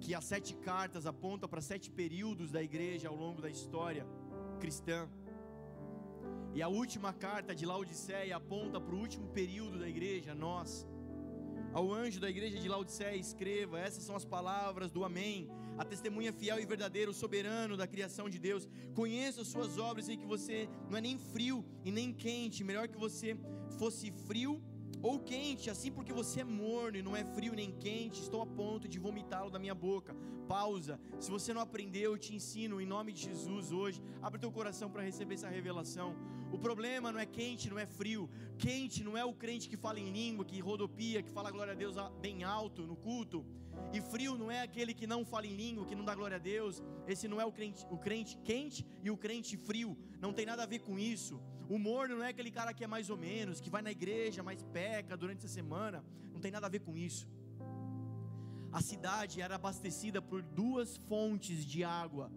que 0.00 0.14
as 0.14 0.24
sete 0.24 0.54
cartas 0.54 1.06
apontam 1.06 1.48
para 1.48 1.60
sete 1.60 1.90
períodos 1.90 2.52
da 2.52 2.62
igreja 2.62 3.08
ao 3.08 3.16
longo 3.16 3.42
da 3.42 3.50
história 3.50 4.06
cristã. 4.60 5.08
E 6.54 6.62
a 6.62 6.68
última 6.68 7.12
carta 7.12 7.54
de 7.54 7.66
Laodiceia 7.66 8.36
aponta 8.36 8.80
para 8.80 8.94
o 8.94 8.98
último 8.98 9.28
período 9.28 9.78
da 9.78 9.88
igreja, 9.88 10.34
nós. 10.34 10.86
Ao 11.72 11.92
anjo 11.92 12.20
da 12.20 12.30
igreja 12.30 12.58
de 12.58 12.68
Laodiceia, 12.68 13.16
escreva: 13.16 13.78
essas 13.78 14.04
são 14.04 14.16
as 14.16 14.24
palavras 14.24 14.90
do 14.90 15.04
Amém, 15.04 15.50
a 15.78 15.84
testemunha 15.84 16.32
fiel 16.32 16.58
e 16.58 16.66
verdadeira, 16.66 17.10
o 17.10 17.14
soberano 17.14 17.76
da 17.76 17.86
criação 17.86 18.28
de 18.28 18.38
Deus. 18.38 18.68
Conheça 18.94 19.42
as 19.42 19.48
suas 19.48 19.78
obras 19.78 20.08
e 20.08 20.16
que 20.16 20.26
você 20.26 20.68
não 20.90 20.98
é 20.98 21.00
nem 21.00 21.16
frio 21.16 21.64
e 21.84 21.90
nem 21.90 22.12
quente, 22.12 22.64
melhor 22.64 22.88
que 22.88 22.98
você 22.98 23.36
fosse 23.78 24.10
frio 24.10 24.60
ou 25.00 25.20
quente, 25.20 25.70
assim 25.70 25.92
porque 25.92 26.12
você 26.12 26.40
é 26.40 26.44
morno 26.44 26.98
e 26.98 27.02
não 27.02 27.14
é 27.14 27.24
frio 27.24 27.54
nem 27.54 27.70
quente, 27.70 28.20
estou 28.20 28.42
a 28.42 28.46
ponto 28.46 28.88
de 28.88 28.98
vomitá-lo 28.98 29.50
da 29.50 29.58
minha 29.58 29.74
boca. 29.74 30.14
Pausa. 30.48 30.98
Se 31.20 31.30
você 31.30 31.52
não 31.52 31.60
aprendeu, 31.60 32.12
eu 32.12 32.18
te 32.18 32.34
ensino 32.34 32.80
em 32.80 32.86
nome 32.86 33.12
de 33.12 33.22
Jesus 33.22 33.70
hoje. 33.70 34.02
Abre 34.22 34.40
teu 34.40 34.50
coração 34.50 34.90
para 34.90 35.02
receber 35.02 35.34
essa 35.34 35.48
revelação. 35.48 36.16
O 36.50 36.58
problema 36.58 37.12
não 37.12 37.20
é 37.20 37.26
quente, 37.26 37.68
não 37.68 37.78
é 37.78 37.86
frio. 37.86 38.30
Quente 38.56 39.04
não 39.04 39.16
é 39.16 39.24
o 39.24 39.34
crente 39.34 39.68
que 39.68 39.76
fala 39.76 40.00
em 40.00 40.10
língua, 40.10 40.46
que 40.46 40.58
rodopia, 40.58 41.22
que 41.22 41.30
fala 41.30 41.50
glória 41.50 41.74
a 41.74 41.76
Deus 41.76 41.96
bem 42.20 42.44
alto 42.44 42.86
no 42.86 42.96
culto. 42.96 43.44
E 43.92 44.00
frio 44.00 44.36
não 44.36 44.50
é 44.50 44.62
aquele 44.62 44.92
que 44.92 45.06
não 45.06 45.24
fala 45.24 45.46
em 45.46 45.56
língua, 45.56 45.86
que 45.86 45.94
não 45.94 46.04
dá 46.04 46.14
glória 46.14 46.36
a 46.36 46.40
Deus. 46.40 46.82
Esse 47.06 47.26
não 47.26 47.40
é 47.40 47.44
o 47.44 47.52
crente, 47.52 47.86
o 47.90 47.96
crente 47.96 48.36
quente 48.38 48.86
e 49.02 49.10
o 49.10 49.16
crente 49.16 49.56
frio. 49.56 49.96
Não 50.20 50.32
tem 50.32 50.44
nada 50.44 50.62
a 50.62 50.66
ver 50.66 50.80
com 50.80 50.98
isso. 50.98 51.40
O 51.68 51.78
morno 51.78 52.16
não 52.16 52.24
é 52.24 52.28
aquele 52.28 52.50
cara 52.50 52.72
que 52.74 52.84
é 52.84 52.86
mais 52.86 53.10
ou 53.10 53.16
menos, 53.16 53.60
que 53.60 53.70
vai 53.70 53.82
na 53.82 53.90
igreja, 53.90 54.42
mas 54.42 54.62
peca 54.62 55.16
durante 55.16 55.46
a 55.46 55.48
semana. 55.48 56.04
Não 56.32 56.40
tem 56.40 56.50
nada 56.50 56.66
a 56.66 56.70
ver 56.70 56.80
com 56.80 56.96
isso. 56.96 57.28
A 58.72 58.82
cidade 58.82 59.40
era 59.40 59.54
abastecida 59.54 60.20
por 60.20 60.42
duas 60.42 60.96
fontes 60.96 61.64
de 61.64 61.82
água 61.82 62.30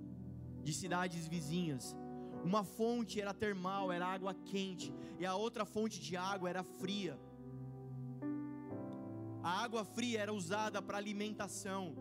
de 0.63 0.73
cidades 0.73 1.27
vizinhas. 1.27 1.95
Uma 2.43 2.63
fonte 2.63 3.19
era 3.19 3.33
termal, 3.33 3.91
era 3.91 4.07
água 4.07 4.33
quente, 4.33 4.93
e 5.19 5.25
a 5.25 5.35
outra 5.35 5.65
fonte 5.65 5.99
de 5.99 6.15
água 6.15 6.49
era 6.49 6.63
fria. 6.63 7.19
A 9.43 9.63
água 9.63 9.83
fria 9.83 10.21
era 10.21 10.33
usada 10.33 10.81
para 10.81 10.97
alimentação, 10.97 11.95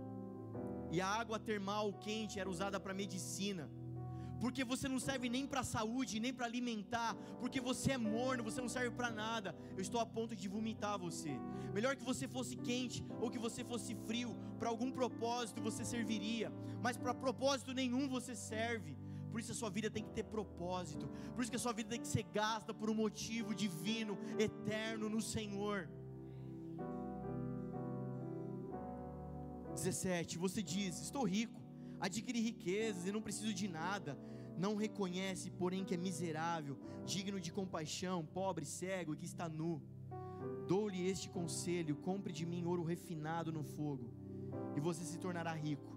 e 0.91 1.01
a 1.01 1.07
água 1.07 1.39
termal 1.39 1.93
quente 1.95 2.39
era 2.39 2.51
usada 2.51 2.79
para 2.81 2.93
medicina 2.93 3.71
porque 4.41 4.65
você 4.65 4.89
não 4.89 4.99
serve 4.99 5.29
nem 5.29 5.47
para 5.47 5.63
saúde, 5.63 6.19
nem 6.19 6.33
para 6.33 6.47
alimentar, 6.47 7.15
porque 7.39 7.61
você 7.61 7.93
é 7.93 7.99
morno, 7.99 8.43
você 8.43 8.61
não 8.61 8.69
serve 8.69 8.91
para 8.91 9.11
nada. 9.11 9.55
Eu 9.77 9.83
estou 9.83 10.01
a 10.01 10.07
ponto 10.07 10.35
de 10.35 10.49
vomitar 10.49 10.99
você. 10.99 11.39
Melhor 11.75 11.95
que 11.95 12.03
você 12.03 12.27
fosse 12.27 12.57
quente 12.57 13.05
ou 13.21 13.31
que 13.31 13.39
você 13.39 13.63
fosse 13.63 13.95
frio, 14.07 14.35
para 14.59 14.71
algum 14.71 14.91
propósito 14.91 15.61
você 15.61 15.85
serviria, 15.85 16.51
mas 16.83 16.97
para 16.97 17.15
propósito 17.15 17.75
nenhum 17.75 18.09
você 18.09 18.35
serve. 18.35 18.97
Por 19.31 19.39
isso 19.39 19.53
a 19.53 19.55
sua 19.55 19.71
vida 19.71 19.91
tem 19.91 20.03
que 20.03 20.11
ter 20.11 20.25
propósito. 20.25 21.09
Por 21.35 21.43
isso 21.43 21.51
que 21.51 21.57
a 21.57 21.61
sua 21.61 21.73
vida 21.73 21.91
tem 21.91 22.01
que 22.01 22.09
ser 22.09 22.25
gasta 22.25 22.73
por 22.73 22.89
um 22.89 22.95
motivo 22.95 23.55
divino, 23.55 24.19
eterno 24.39 25.09
no 25.09 25.21
Senhor. 25.21 25.89
17. 29.83 30.39
Você 30.39 30.63
diz: 30.63 31.01
Estou 31.01 31.25
rico 31.25 31.61
adquire 32.01 32.41
riquezas 32.41 33.07
e 33.07 33.13
não 33.13 33.21
preciso 33.21 33.53
de 33.53 33.69
nada, 33.69 34.19
não 34.57 34.75
reconhece, 34.75 35.51
porém, 35.51 35.85
que 35.85 35.95
é 35.95 35.99
miserável, 35.99 36.79
digno 37.05 37.39
de 37.39 37.53
compaixão, 37.53 38.25
pobre, 38.25 38.65
cego 38.65 39.13
e 39.13 39.17
que 39.17 39.27
está 39.27 39.49
nu. 39.49 39.83
Dou-lhe 40.67 41.07
este 41.07 41.29
conselho: 41.29 41.97
compre 41.97 42.33
de 42.33 42.47
mim 42.47 42.65
ouro 42.65 42.83
refinado 42.83 43.53
no 43.53 43.63
fogo, 43.63 44.11
e 44.75 44.81
você 44.81 45.05
se 45.05 45.19
tornará 45.19 45.53
rico. 45.53 45.91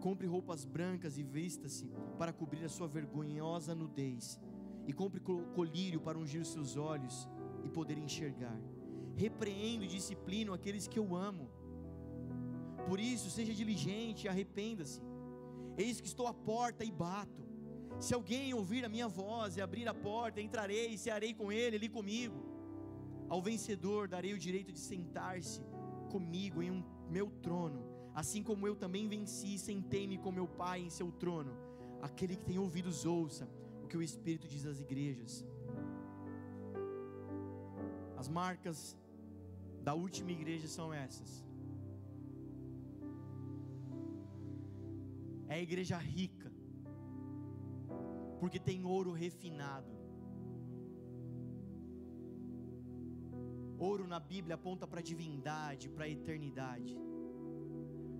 Compre 0.00 0.26
roupas 0.26 0.64
brancas 0.64 1.16
e 1.16 1.22
vista-se 1.22 1.90
para 2.18 2.32
cobrir 2.32 2.64
a 2.64 2.68
sua 2.68 2.86
vergonhosa 2.86 3.74
nudez, 3.74 4.40
e 4.86 4.92
compre 4.92 5.20
colírio 5.20 6.00
para 6.00 6.18
ungir 6.18 6.40
os 6.40 6.48
seus 6.48 6.76
olhos 6.76 7.28
e 7.64 7.68
poder 7.68 7.98
enxergar. 7.98 8.60
Repreendo 9.16 9.84
e 9.84 9.88
disciplino 9.88 10.52
aqueles 10.52 10.86
que 10.86 10.98
eu 10.98 11.16
amo. 11.16 11.48
Por 12.88 12.98
isso, 13.00 13.30
seja 13.30 13.52
diligente 13.52 14.28
arrependa-se. 14.28 15.00
Eis 15.76 16.00
que 16.00 16.06
estou 16.06 16.26
à 16.26 16.34
porta 16.34 16.84
e 16.84 16.90
bato. 16.90 17.44
Se 17.98 18.14
alguém 18.14 18.52
ouvir 18.54 18.84
a 18.84 18.88
minha 18.88 19.08
voz 19.08 19.56
e 19.56 19.60
abrir 19.60 19.88
a 19.88 19.94
porta, 19.94 20.40
entrarei 20.40 20.88
e 20.88 20.98
cearei 20.98 21.32
com 21.34 21.50
ele, 21.50 21.76
ele 21.76 21.88
comigo. 21.88 22.38
Ao 23.28 23.40
vencedor 23.42 24.06
darei 24.06 24.32
o 24.34 24.38
direito 24.38 24.72
de 24.72 24.78
sentar-se 24.78 25.60
comigo 26.10 26.62
em 26.62 26.70
um 26.70 26.84
meu 27.10 27.30
trono, 27.42 27.84
assim 28.14 28.42
como 28.42 28.66
eu 28.66 28.76
também 28.76 29.08
venci 29.08 29.54
e 29.54 29.58
sentei-me 29.58 30.18
com 30.18 30.30
meu 30.30 30.46
Pai 30.46 30.80
em 30.80 30.90
seu 30.90 31.10
trono. 31.10 31.52
Aquele 32.02 32.36
que 32.36 32.44
tem 32.44 32.58
ouvidos 32.58 33.04
ouça 33.04 33.48
o 33.82 33.88
que 33.88 33.96
o 33.96 34.02
Espírito 34.02 34.46
diz 34.46 34.66
às 34.66 34.80
igrejas. 34.80 35.44
As 38.16 38.28
marcas 38.28 38.96
da 39.82 39.94
última 39.94 40.32
igreja 40.32 40.68
são 40.68 40.92
essas. 40.92 41.45
É 45.48 45.54
a 45.54 45.62
igreja 45.62 45.96
rica, 45.96 46.52
porque 48.40 48.58
tem 48.58 48.84
ouro 48.84 49.12
refinado. 49.12 49.94
Ouro 53.78 54.06
na 54.06 54.18
Bíblia 54.18 54.54
aponta 54.54 54.86
para 54.86 55.00
a 55.00 55.02
divindade, 55.02 55.88
para 55.88 56.04
a 56.04 56.08
eternidade. 56.08 56.98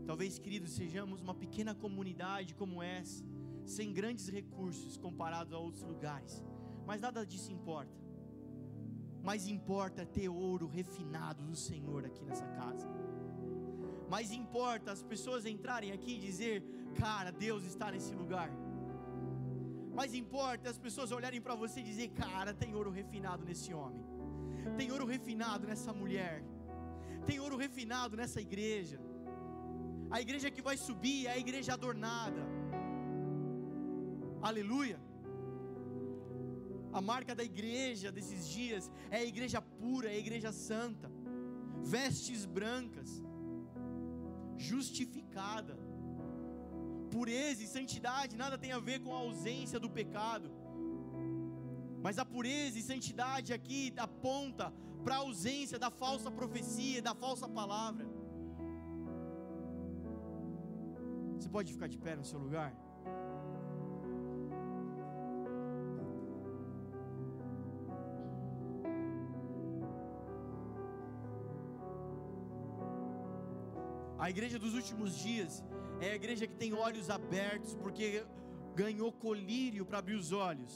Talvez, 0.07 0.39
queridos, 0.39 0.72
sejamos 0.72 1.20
uma 1.20 1.35
pequena 1.35 1.74
comunidade 1.74 2.55
como 2.55 2.83
essa, 2.83 3.24
sem 3.64 3.93
grandes 3.93 4.29
recursos 4.29 4.97
comparados 4.97 5.53
a 5.53 5.59
outros 5.59 5.83
lugares, 5.83 6.45
mas 6.87 7.01
nada 7.01 7.27
disso 7.27 7.51
importa. 7.51 7.99
Mais 9.22 9.49
importa 9.49 10.07
ter 10.07 10.29
ouro 10.29 10.68
refinado 10.68 11.43
do 11.43 11.57
Senhor 11.57 12.05
aqui 12.05 12.24
nessa 12.24 12.47
casa. 12.47 12.89
Mais 14.14 14.30
importa 14.30 14.92
as 14.92 15.02
pessoas 15.02 15.44
entrarem 15.46 15.92
aqui 15.92 16.12
e 16.16 16.24
dizer: 16.28 16.62
cara, 16.94 17.30
Deus 17.30 17.64
está 17.64 17.90
nesse 17.90 18.14
lugar. 18.14 18.50
Mas 19.98 20.14
importa 20.14 20.68
as 20.68 20.78
pessoas 20.86 21.11
olharem 21.11 21.40
para 21.40 21.54
você 21.54 21.80
e 21.80 21.88
dizer, 21.90 22.09
cara, 22.09 22.52
tem 22.62 22.74
ouro 22.74 22.90
refinado 22.90 23.44
nesse 23.50 23.72
homem. 23.72 24.04
Tem 24.76 24.90
ouro 24.92 25.07
refinado 25.07 25.66
nessa 25.66 25.92
mulher. 26.00 26.44
Tem 27.28 27.40
ouro 27.40 27.57
refinado 27.57 28.14
nessa 28.20 28.40
igreja. 28.48 28.98
A 30.11 30.20
igreja 30.20 30.50
que 30.50 30.62
vai 30.68 30.76
subir 30.76 31.26
é 31.26 31.32
a 31.32 31.38
igreja 31.38 31.72
adornada. 31.72 32.42
Aleluia. 34.42 34.98
A 36.92 37.00
marca 37.00 37.34
da 37.34 37.44
igreja 37.52 38.12
desses 38.12 38.48
dias 38.48 38.90
é 39.11 39.18
a 39.18 39.24
igreja 39.24 39.61
pura, 39.62 40.09
é 40.12 40.16
a 40.16 40.18
igreja 40.18 40.52
santa, 40.52 41.11
vestes 41.82 42.44
brancas, 42.59 43.22
justificada. 44.59 45.78
Pureza 47.11 47.62
e 47.62 47.66
santidade 47.66 48.36
nada 48.36 48.59
tem 48.59 48.72
a 48.72 48.78
ver 48.78 49.00
com 49.00 49.14
a 49.14 49.18
ausência 49.18 49.78
do 49.78 49.88
pecado, 49.88 50.50
mas 52.02 52.18
a 52.18 52.24
pureza 52.24 52.78
e 52.78 52.82
santidade 52.82 53.52
aqui 53.52 53.92
aponta 53.96 54.72
para 55.04 55.16
a 55.16 55.18
ausência 55.18 55.78
da 55.78 55.90
falsa 55.90 56.30
profecia, 56.30 57.00
da 57.00 57.14
falsa 57.14 57.48
palavra. 57.48 58.07
Você 61.36 61.48
pode 61.48 61.72
ficar 61.72 61.88
de 61.88 61.98
pé 61.98 62.16
no 62.16 62.24
seu 62.24 62.38
lugar? 62.38 62.74
A 74.27 74.31
igreja 74.31 74.59
dos 74.59 74.74
últimos 74.74 75.16
dias 75.16 75.62
é 76.01 76.11
a 76.11 76.14
igreja 76.16 76.49
que 76.49 76.57
tem 76.62 76.74
olhos 76.74 77.09
abertos, 77.16 77.77
porque 77.77 78.27
ganhou 78.74 79.12
colírio 79.12 79.87
para 79.87 79.99
abrir 79.99 80.16
os 80.16 80.33
olhos. 80.33 80.74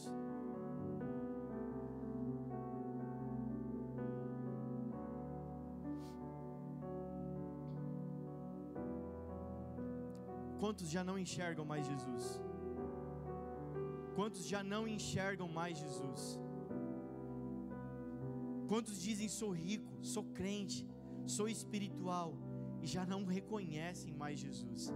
Quantos 10.60 10.88
já 10.88 11.02
não 11.02 11.18
enxergam 11.18 11.64
mais 11.64 11.84
Jesus? 11.84 12.40
Quantos 14.14 14.46
já 14.46 14.62
não 14.62 14.86
enxergam 14.86 15.48
mais 15.48 15.76
Jesus? 15.76 16.38
Quantos 18.68 19.02
dizem 19.02 19.28
sou 19.28 19.50
rico, 19.50 19.92
sou 20.04 20.22
crente, 20.38 20.86
sou 21.26 21.48
espiritual 21.48 22.49
e 22.82 22.86
já 22.86 23.04
não 23.06 23.24
reconhecem 23.24 24.12
mais 24.14 24.38
Jesus? 24.38 24.92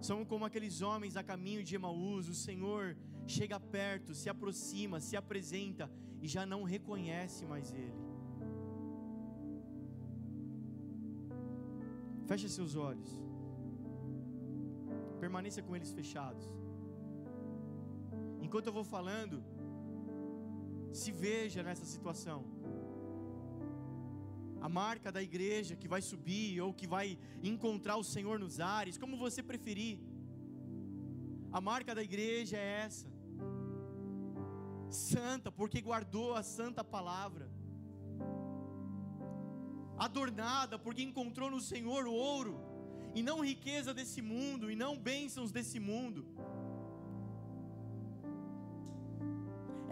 São 0.00 0.24
como 0.24 0.44
aqueles 0.44 0.82
homens 0.82 1.16
a 1.16 1.22
caminho 1.22 1.62
de 1.64 1.74
Emaús, 1.74 2.28
o 2.28 2.34
Senhor 2.34 2.96
chega 3.26 3.58
perto, 3.58 4.14
se 4.14 4.28
aproxima, 4.28 5.00
se 5.00 5.16
apresenta 5.16 5.90
e 6.20 6.28
já 6.28 6.44
não 6.44 6.62
reconhece 6.62 7.46
mais 7.46 7.72
Ele. 7.72 8.04
Feche 12.26 12.48
seus 12.48 12.74
olhos 12.74 13.24
permaneça 15.24 15.62
com 15.66 15.74
eles 15.74 15.90
fechados. 15.98 16.44
Enquanto 18.46 18.66
eu 18.66 18.74
vou 18.78 18.84
falando, 18.84 19.36
se 20.92 21.10
veja 21.10 21.62
nessa 21.62 21.86
situação. 21.86 22.44
A 24.66 24.68
marca 24.68 25.12
da 25.12 25.22
igreja 25.22 25.76
que 25.80 25.88
vai 25.92 26.00
subir 26.00 26.58
ou 26.64 26.72
que 26.72 26.86
vai 26.86 27.18
encontrar 27.42 27.96
o 28.02 28.04
Senhor 28.12 28.36
nos 28.44 28.54
ares, 28.60 28.96
como 29.02 29.22
você 29.24 29.42
preferir. 29.42 29.98
A 31.52 31.60
marca 31.60 31.94
da 31.94 32.02
igreja 32.02 32.56
é 32.56 32.68
essa. 32.86 33.06
Santa, 34.88 35.52
porque 35.52 35.82
guardou 35.88 36.34
a 36.34 36.42
santa 36.42 36.82
palavra. 36.82 37.46
Adornada, 39.98 40.78
porque 40.78 41.02
encontrou 41.02 41.50
no 41.50 41.60
Senhor 41.60 42.06
o 42.06 42.14
ouro 42.14 42.54
e 43.14 43.22
não 43.22 43.44
riqueza 43.44 43.92
desse 43.92 44.22
mundo, 44.22 44.70
e 44.70 44.74
não 44.74 44.98
bênçãos 44.98 45.52
desse 45.52 45.78
mundo. 45.78 46.26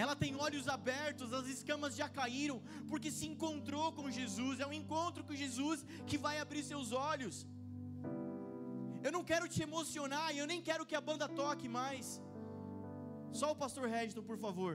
Ela 0.03 0.15
tem 0.23 0.33
olhos 0.47 0.67
abertos, 0.77 1.35
as 1.39 1.47
escamas 1.55 1.97
já 2.01 2.09
caíram, 2.21 2.59
porque 2.91 3.11
se 3.19 3.27
encontrou 3.33 3.89
com 3.99 4.15
Jesus. 4.19 4.61
É 4.65 4.67
um 4.71 4.77
encontro 4.83 5.23
com 5.29 5.41
Jesus 5.43 5.79
que 6.11 6.19
vai 6.27 6.37
abrir 6.45 6.63
seus 6.71 6.89
olhos. 7.11 7.37
Eu 9.07 9.13
não 9.17 9.25
quero 9.31 9.47
te 9.55 9.61
emocionar, 9.69 10.29
e 10.35 10.39
eu 10.43 10.49
nem 10.53 10.61
quero 10.69 10.87
que 10.91 10.97
a 11.01 11.07
banda 11.11 11.29
toque 11.43 11.69
mais. 11.81 12.07
Só 13.41 13.49
o 13.53 13.61
pastor 13.63 13.87
Regiton, 13.97 14.25
por 14.31 14.39
favor. 14.47 14.75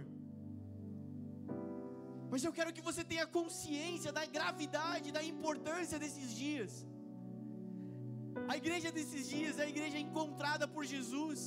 Mas 2.31 2.43
eu 2.47 2.53
quero 2.57 2.73
que 2.75 2.87
você 2.89 3.03
tenha 3.11 3.25
consciência 3.39 4.11
da 4.17 4.25
gravidade, 4.37 5.15
da 5.17 5.23
importância 5.33 5.99
desses 6.03 6.29
dias. 6.43 6.73
A 8.53 8.55
igreja 8.61 8.89
desses 8.97 9.23
dias 9.35 9.55
é 9.59 9.65
a 9.65 9.73
igreja 9.75 9.99
encontrada 10.07 10.67
por 10.75 10.83
Jesus. 10.95 11.39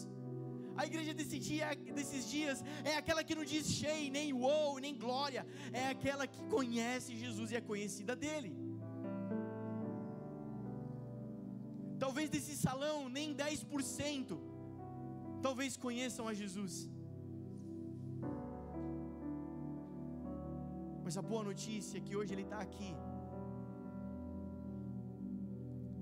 A 0.81 0.85
igreja 0.91 1.13
desse 1.19 1.39
dia, 1.47 1.67
desses 1.99 2.23
dias 2.35 2.59
é 2.91 2.93
aquela 3.01 3.23
que 3.27 3.35
não 3.39 3.45
diz 3.53 3.67
cheio, 3.81 4.07
nem 4.19 4.29
uou, 4.45 4.79
nem 4.85 4.95
glória. 5.05 5.43
É 5.81 5.85
aquela 5.95 6.27
que 6.33 6.43
conhece 6.55 7.19
Jesus 7.25 7.51
e 7.51 7.57
é 7.61 7.63
conhecida 7.73 8.15
dele. 8.23 8.53
Talvez 12.05 12.29
desse 12.35 12.55
salão 12.67 12.97
nem 13.19 13.29
10% 13.35 14.39
talvez 15.47 15.77
conheçam 15.87 16.27
a 16.31 16.35
Jesus. 16.41 16.75
Mas 21.05 21.17
a 21.23 21.25
boa 21.31 21.45
notícia 21.51 21.97
é 21.99 22.05
que 22.07 22.17
hoje 22.19 22.33
ele 22.35 22.47
está 22.49 22.61
aqui 22.69 22.93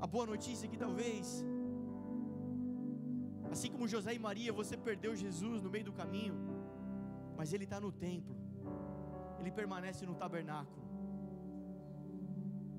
a 0.00 0.06
boa 0.06 0.26
notícia 0.26 0.64
é 0.66 0.68
que 0.68 0.76
talvez, 0.76 1.44
assim 3.50 3.70
como 3.70 3.88
José 3.88 4.14
e 4.14 4.18
Maria, 4.18 4.52
você 4.52 4.76
perdeu 4.76 5.14
Jesus 5.14 5.62
no 5.62 5.70
meio 5.70 5.84
do 5.84 5.92
caminho, 5.92 6.36
mas 7.36 7.52
Ele 7.52 7.64
está 7.64 7.80
no 7.80 7.90
templo, 7.90 8.36
Ele 9.38 9.50
permanece 9.50 10.04
no 10.06 10.14
tabernáculo. 10.14 10.86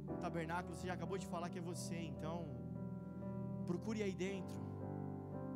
O 0.07 0.17
tabernáculo, 0.17 0.76
você 0.76 0.88
já 0.88 0.93
acabou 0.93 1.17
de 1.17 1.28
falar 1.28 1.49
que 1.49 1.59
é 1.59 1.61
você, 1.61 1.99
então, 2.13 2.38
procure 3.65 4.01
aí 4.03 4.13
dentro. 4.13 4.59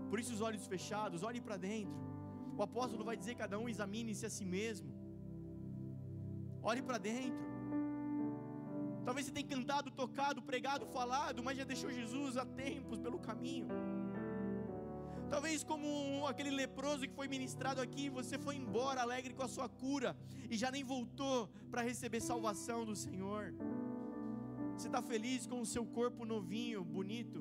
Por 0.09 0.19
isso, 0.19 0.33
os 0.33 0.41
olhos 0.41 0.65
fechados, 0.67 1.23
olhe 1.23 1.41
para 1.41 1.57
dentro. 1.57 2.01
O 2.57 2.61
apóstolo 2.61 3.03
vai 3.03 3.17
dizer: 3.17 3.35
cada 3.35 3.57
um 3.57 3.67
examine-se 3.67 4.25
a 4.25 4.29
si 4.29 4.45
mesmo. 4.45 4.91
Olhe 6.61 6.81
para 6.81 6.97
dentro. 6.97 7.53
Talvez 9.05 9.25
você 9.25 9.33
tenha 9.33 9.47
cantado, 9.47 9.91
tocado, 9.91 10.41
pregado, 10.41 10.85
falado, 10.85 11.43
mas 11.43 11.57
já 11.57 11.65
deixou 11.65 11.91
Jesus 11.91 12.37
há 12.37 12.45
tempos 12.45 12.99
pelo 12.99 13.19
caminho. 13.19 13.67
Talvez 15.33 15.63
como 15.63 15.87
aquele 16.27 16.51
leproso 16.51 17.07
que 17.07 17.15
foi 17.19 17.27
ministrado 17.27 17.81
aqui, 17.81 18.03
você 18.17 18.37
foi 18.37 18.55
embora 18.55 19.01
alegre 19.01 19.33
com 19.33 19.41
a 19.41 19.47
sua 19.47 19.67
cura 19.67 20.15
e 20.47 20.55
já 20.55 20.69
nem 20.69 20.83
voltou 20.83 21.49
para 21.71 21.81
receber 21.81 22.19
salvação 22.21 22.85
do 22.85 22.95
Senhor. 22.95 23.45
Você 24.75 24.87
está 24.89 25.01
feliz 25.01 25.47
com 25.47 25.59
o 25.59 25.65
seu 25.65 25.83
corpo 25.87 26.23
novinho, 26.23 26.83
bonito? 26.83 27.39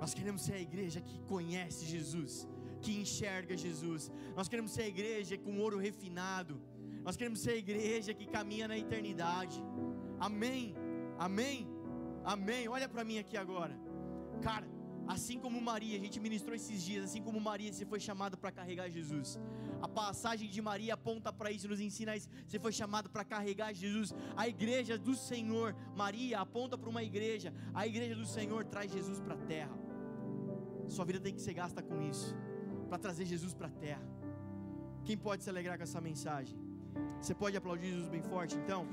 Nós 0.00 0.12
queremos 0.12 0.42
ser 0.42 0.54
a 0.54 0.60
igreja 0.60 1.00
que 1.00 1.20
conhece 1.20 1.86
Jesus, 1.86 2.48
que 2.82 2.98
enxerga 3.00 3.56
Jesus. 3.56 4.10
Nós 4.34 4.48
queremos 4.48 4.72
ser 4.72 4.82
a 4.82 4.88
igreja 4.88 5.38
com 5.38 5.60
ouro 5.60 5.78
refinado. 5.78 6.60
Nós 7.08 7.16
queremos 7.16 7.40
ser 7.40 7.52
a 7.52 7.56
igreja 7.56 8.12
que 8.12 8.26
caminha 8.26 8.66
na 8.70 8.76
eternidade. 8.76 9.58
Amém. 10.26 10.76
Amém. 11.26 11.66
Amém. 12.22 12.68
Olha 12.68 12.86
para 12.86 13.02
mim 13.02 13.16
aqui 13.18 13.34
agora. 13.34 13.74
Cara, 14.42 14.68
assim 15.14 15.38
como 15.44 15.58
Maria, 15.58 15.96
a 15.96 16.02
gente 16.02 16.20
ministrou 16.20 16.54
esses 16.54 16.82
dias, 16.88 17.04
assim 17.06 17.22
como 17.22 17.40
Maria, 17.40 17.72
você 17.72 17.86
foi 17.86 17.98
chamado 17.98 18.36
para 18.36 18.52
carregar 18.52 18.90
Jesus. 18.90 19.40
A 19.80 19.88
passagem 19.88 20.50
de 20.50 20.60
Maria 20.60 20.92
aponta 20.98 21.32
para 21.32 21.50
isso, 21.50 21.66
nos 21.66 21.80
ensina 21.80 22.14
isso. 22.14 22.28
Você 22.46 22.58
foi 22.58 22.72
chamado 22.72 23.08
para 23.08 23.24
carregar 23.24 23.72
Jesus. 23.72 24.14
A 24.36 24.46
igreja 24.46 24.98
do 24.98 25.14
Senhor, 25.14 25.74
Maria 25.96 26.40
aponta 26.40 26.76
para 26.76 26.90
uma 26.90 27.02
igreja. 27.02 27.54
A 27.72 27.86
igreja 27.86 28.14
do 28.14 28.26
Senhor 28.26 28.66
traz 28.66 28.92
Jesus 28.92 29.18
para 29.18 29.32
a 29.32 29.42
terra. 29.54 29.74
Sua 30.88 31.06
vida 31.06 31.20
tem 31.20 31.34
que 31.34 31.40
ser 31.40 31.54
gasta 31.54 31.82
com 31.82 32.02
isso, 32.02 32.36
para 32.90 32.98
trazer 32.98 33.24
Jesus 33.24 33.54
para 33.54 33.68
a 33.68 33.76
terra. 33.86 34.06
Quem 35.06 35.16
pode 35.16 35.42
se 35.42 35.48
alegrar 35.48 35.78
com 35.78 35.84
essa 35.84 36.02
mensagem? 36.02 36.67
Você 37.20 37.34
pode 37.34 37.56
aplaudir 37.56 37.88
Jesus 37.90 38.08
bem 38.08 38.22
forte, 38.22 38.56
então? 38.56 38.86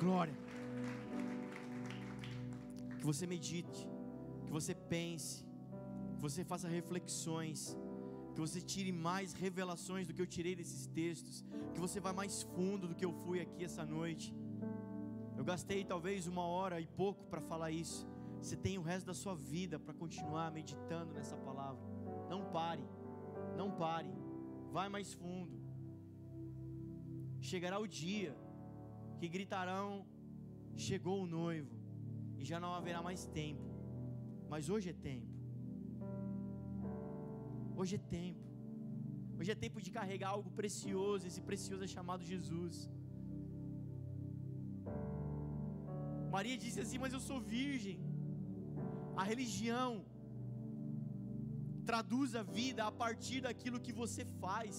Glória. 0.00 0.34
Que 2.98 3.04
você 3.04 3.26
medite, 3.26 3.88
que 4.44 4.52
você 4.52 4.74
pense, 4.74 5.44
que 6.16 6.22
você 6.22 6.44
faça 6.44 6.68
reflexões 6.68 7.76
que 8.36 8.40
você 8.46 8.60
tire 8.60 8.92
mais 8.92 9.32
revelações 9.32 10.06
do 10.06 10.12
que 10.12 10.20
eu 10.20 10.26
tirei 10.26 10.54
desses 10.54 10.86
textos, 10.98 11.42
que 11.72 11.80
você 11.80 11.98
vá 11.98 12.12
mais 12.12 12.42
fundo 12.42 12.86
do 12.86 12.94
que 12.94 13.02
eu 13.02 13.12
fui 13.24 13.40
aqui 13.40 13.64
essa 13.64 13.82
noite. 13.82 14.26
Gastei 15.46 15.84
talvez 15.84 16.26
uma 16.26 16.44
hora 16.44 16.80
e 16.80 16.86
pouco 17.00 17.24
para 17.30 17.40
falar 17.40 17.70
isso. 17.70 18.04
Você 18.40 18.56
tem 18.56 18.78
o 18.78 18.82
resto 18.82 19.06
da 19.06 19.14
sua 19.14 19.34
vida 19.36 19.78
para 19.78 19.94
continuar 19.94 20.50
meditando 20.50 21.12
nessa 21.14 21.36
palavra. 21.36 21.84
Não 22.28 22.40
pare. 22.56 22.84
Não 23.56 23.70
pare. 23.70 24.12
Vai 24.72 24.88
mais 24.88 25.12
fundo. 25.20 25.56
Chegará 27.50 27.78
o 27.78 27.86
dia 27.86 28.36
que 29.20 29.28
gritarão: 29.28 30.04
Chegou 30.74 31.22
o 31.22 31.28
noivo, 31.38 31.76
e 32.40 32.44
já 32.44 32.58
não 32.58 32.74
haverá 32.74 33.00
mais 33.00 33.24
tempo. 33.40 33.68
Mas 34.48 34.68
hoje 34.68 34.90
é 34.90 34.96
tempo. 35.10 35.32
Hoje 37.76 37.94
é 37.94 38.02
tempo. 38.18 38.44
Hoje 39.38 39.52
é 39.52 39.54
tempo 39.54 39.80
de 39.80 39.92
carregar 39.92 40.30
algo 40.30 40.50
precioso. 40.50 41.24
Esse 41.24 41.40
precioso 41.40 41.84
é 41.84 41.86
chamado 41.86 42.24
Jesus. 42.24 42.90
Maria 46.36 46.56
disse 46.64 46.80
assim: 46.84 46.98
Mas 47.04 47.14
eu 47.16 47.22
sou 47.28 47.38
virgem. 47.56 47.98
A 49.20 49.24
religião 49.30 49.90
traduz 51.88 52.30
a 52.40 52.42
vida 52.58 52.82
a 52.90 52.92
partir 53.02 53.38
daquilo 53.46 53.82
que 53.86 53.94
você 54.02 54.22
faz. 54.42 54.76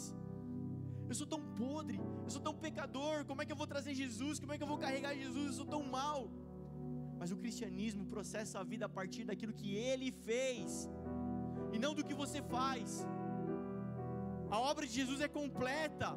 Eu 1.09 1.15
sou 1.19 1.27
tão 1.33 1.41
podre, 1.61 1.99
eu 2.25 2.31
sou 2.35 2.43
tão 2.47 2.53
pecador. 2.65 3.15
Como 3.29 3.41
é 3.41 3.45
que 3.45 3.53
eu 3.55 3.59
vou 3.61 3.69
trazer 3.73 3.93
Jesus? 4.03 4.41
Como 4.41 4.53
é 4.53 4.57
que 4.57 4.65
eu 4.65 4.71
vou 4.73 4.79
carregar 4.85 5.13
Jesus? 5.23 5.45
Eu 5.47 5.57
sou 5.61 5.67
tão 5.75 5.81
mal. 5.97 6.19
Mas 7.19 7.31
o 7.35 7.37
cristianismo 7.43 8.05
processa 8.15 8.55
a 8.59 8.65
vida 8.71 8.85
a 8.87 8.93
partir 8.99 9.23
daquilo 9.29 9.53
que 9.61 9.71
ele 9.89 10.09
fez 10.27 10.73
e 11.75 11.79
não 11.85 11.93
do 11.99 12.05
que 12.07 12.17
você 12.23 12.41
faz. 12.55 12.89
A 14.55 14.59
obra 14.71 14.85
de 14.89 14.93
Jesus 14.99 15.21
é 15.27 15.29
completa. 15.39 16.09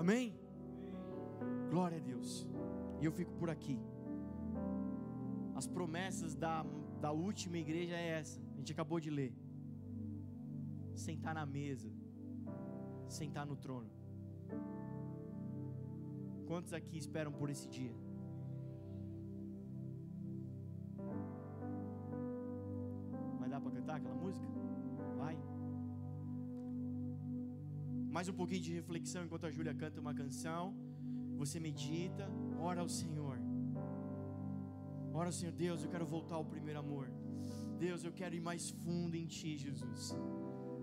Amém? 0.00 0.34
Glória 1.68 1.98
a 1.98 2.00
Deus. 2.00 2.48
E 3.00 3.04
eu 3.04 3.12
fico 3.12 3.32
por 3.34 3.50
aqui. 3.50 3.78
As 5.54 5.66
promessas 5.66 6.34
da, 6.34 6.64
da 7.02 7.10
última 7.12 7.58
igreja 7.58 7.94
é 7.94 8.06
essa. 8.20 8.40
A 8.54 8.56
gente 8.56 8.72
acabou 8.72 8.98
de 8.98 9.10
ler. 9.10 9.34
Sentar 10.94 11.34
na 11.34 11.44
mesa. 11.44 11.92
Sentar 13.08 13.44
no 13.44 13.56
trono. 13.56 13.90
Quantos 16.46 16.72
aqui 16.72 16.96
esperam 16.96 17.30
por 17.30 17.50
esse 17.50 17.68
dia? 17.68 17.94
Vai 23.38 23.50
dar 23.50 23.60
para 23.60 23.70
cantar 23.70 23.96
aquela 23.96 24.14
música? 24.14 24.48
Mais 28.14 28.28
um 28.28 28.32
pouquinho 28.32 28.60
de 28.60 28.72
reflexão 28.72 29.24
enquanto 29.24 29.46
a 29.46 29.50
Júlia 29.56 29.72
canta 29.72 30.00
uma 30.00 30.12
canção. 30.12 30.74
Você 31.36 31.60
medita, 31.60 32.28
ora 32.58 32.80
ao 32.80 32.88
Senhor. 32.88 33.38
Ora 35.12 35.28
ao 35.28 35.32
Senhor, 35.32 35.52
Deus, 35.52 35.84
eu 35.84 35.90
quero 35.94 36.04
voltar 36.04 36.34
ao 36.34 36.44
primeiro 36.44 36.80
amor. 36.80 37.06
Deus, 37.78 38.02
eu 38.04 38.12
quero 38.12 38.34
ir 38.34 38.40
mais 38.40 38.70
fundo 38.70 39.14
em 39.16 39.26
Ti, 39.26 39.56
Jesus. 39.56 40.12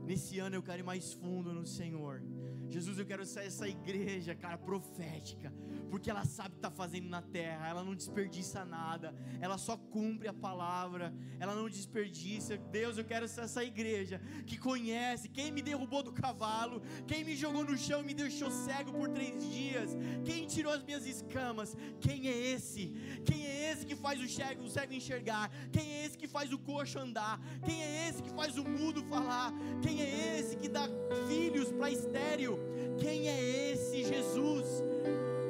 Nesse 0.05 0.39
ano 0.39 0.55
eu 0.55 0.63
quero 0.63 0.79
ir 0.83 0.85
mais 0.85 1.11
fundo 1.11 1.51
no 1.53 1.65
Senhor. 1.65 2.23
Jesus, 2.69 2.99
eu 2.99 3.05
quero 3.05 3.25
ser 3.25 3.41
essa 3.41 3.67
igreja, 3.67 4.35
cara, 4.35 4.57
profética, 4.57 5.53
porque 5.89 6.09
ela 6.09 6.25
sabe 6.25 6.49
o 6.49 6.51
que 6.53 6.57
está 6.57 6.71
fazendo 6.71 7.07
na 7.07 7.21
terra, 7.21 7.67
ela 7.67 7.83
não 7.83 7.95
desperdiça 7.95 8.65
nada, 8.65 9.15
ela 9.39 9.57
só 9.57 9.77
cumpre 9.77 10.27
a 10.27 10.33
palavra, 10.33 11.13
ela 11.39 11.55
não 11.55 11.69
desperdiça. 11.69 12.57
Deus, 12.57 12.97
eu 12.97 13.05
quero 13.05 13.27
ser 13.27 13.41
essa 13.41 13.63
igreja 13.63 14.21
que 14.45 14.57
conhece 14.57 15.29
quem 15.29 15.51
me 15.51 15.61
derrubou 15.61 16.03
do 16.03 16.11
cavalo, 16.11 16.81
quem 17.05 17.23
me 17.23 17.35
jogou 17.35 17.63
no 17.63 17.77
chão 17.77 18.01
e 18.01 18.05
me 18.05 18.13
deixou 18.13 18.51
cego 18.51 18.91
por 18.91 19.09
três 19.09 19.37
dias, 19.51 19.95
quem 20.25 20.45
tirou 20.45 20.73
as 20.73 20.83
minhas 20.83 21.05
escamas, 21.05 21.75
quem 21.99 22.27
é 22.27 22.37
esse? 22.37 22.87
Quem 23.23 23.45
é 23.45 23.66
esse 23.66 23.66
que 23.85 23.95
faz 23.95 24.19
o 24.21 24.27
cego, 24.27 24.63
o 24.63 24.69
cego 24.69 24.93
enxergar? 24.93 25.51
Quem 25.71 25.93
é 25.93 26.05
esse 26.05 26.17
que 26.17 26.27
faz 26.27 26.51
o 26.51 26.59
coxo 26.59 26.99
andar? 26.99 27.39
Quem 27.65 27.81
é 27.81 28.07
esse 28.07 28.21
que 28.21 28.29
faz 28.31 28.57
o 28.57 28.63
mudo 28.63 29.03
falar? 29.03 29.51
Quem 29.81 30.01
é 30.01 30.39
esse 30.39 30.55
que 30.55 30.67
dá 30.67 30.87
filhos 31.27 31.71
para 31.71 31.91
estéreo? 31.91 32.59
Quem 32.99 33.27
é 33.27 33.71
esse 33.71 34.03
Jesus? 34.03 34.83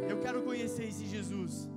Eu 0.09 0.19
quero 0.19 0.41
conhecer 0.43 0.85
esse 0.85 1.05
Jesus. 1.05 1.69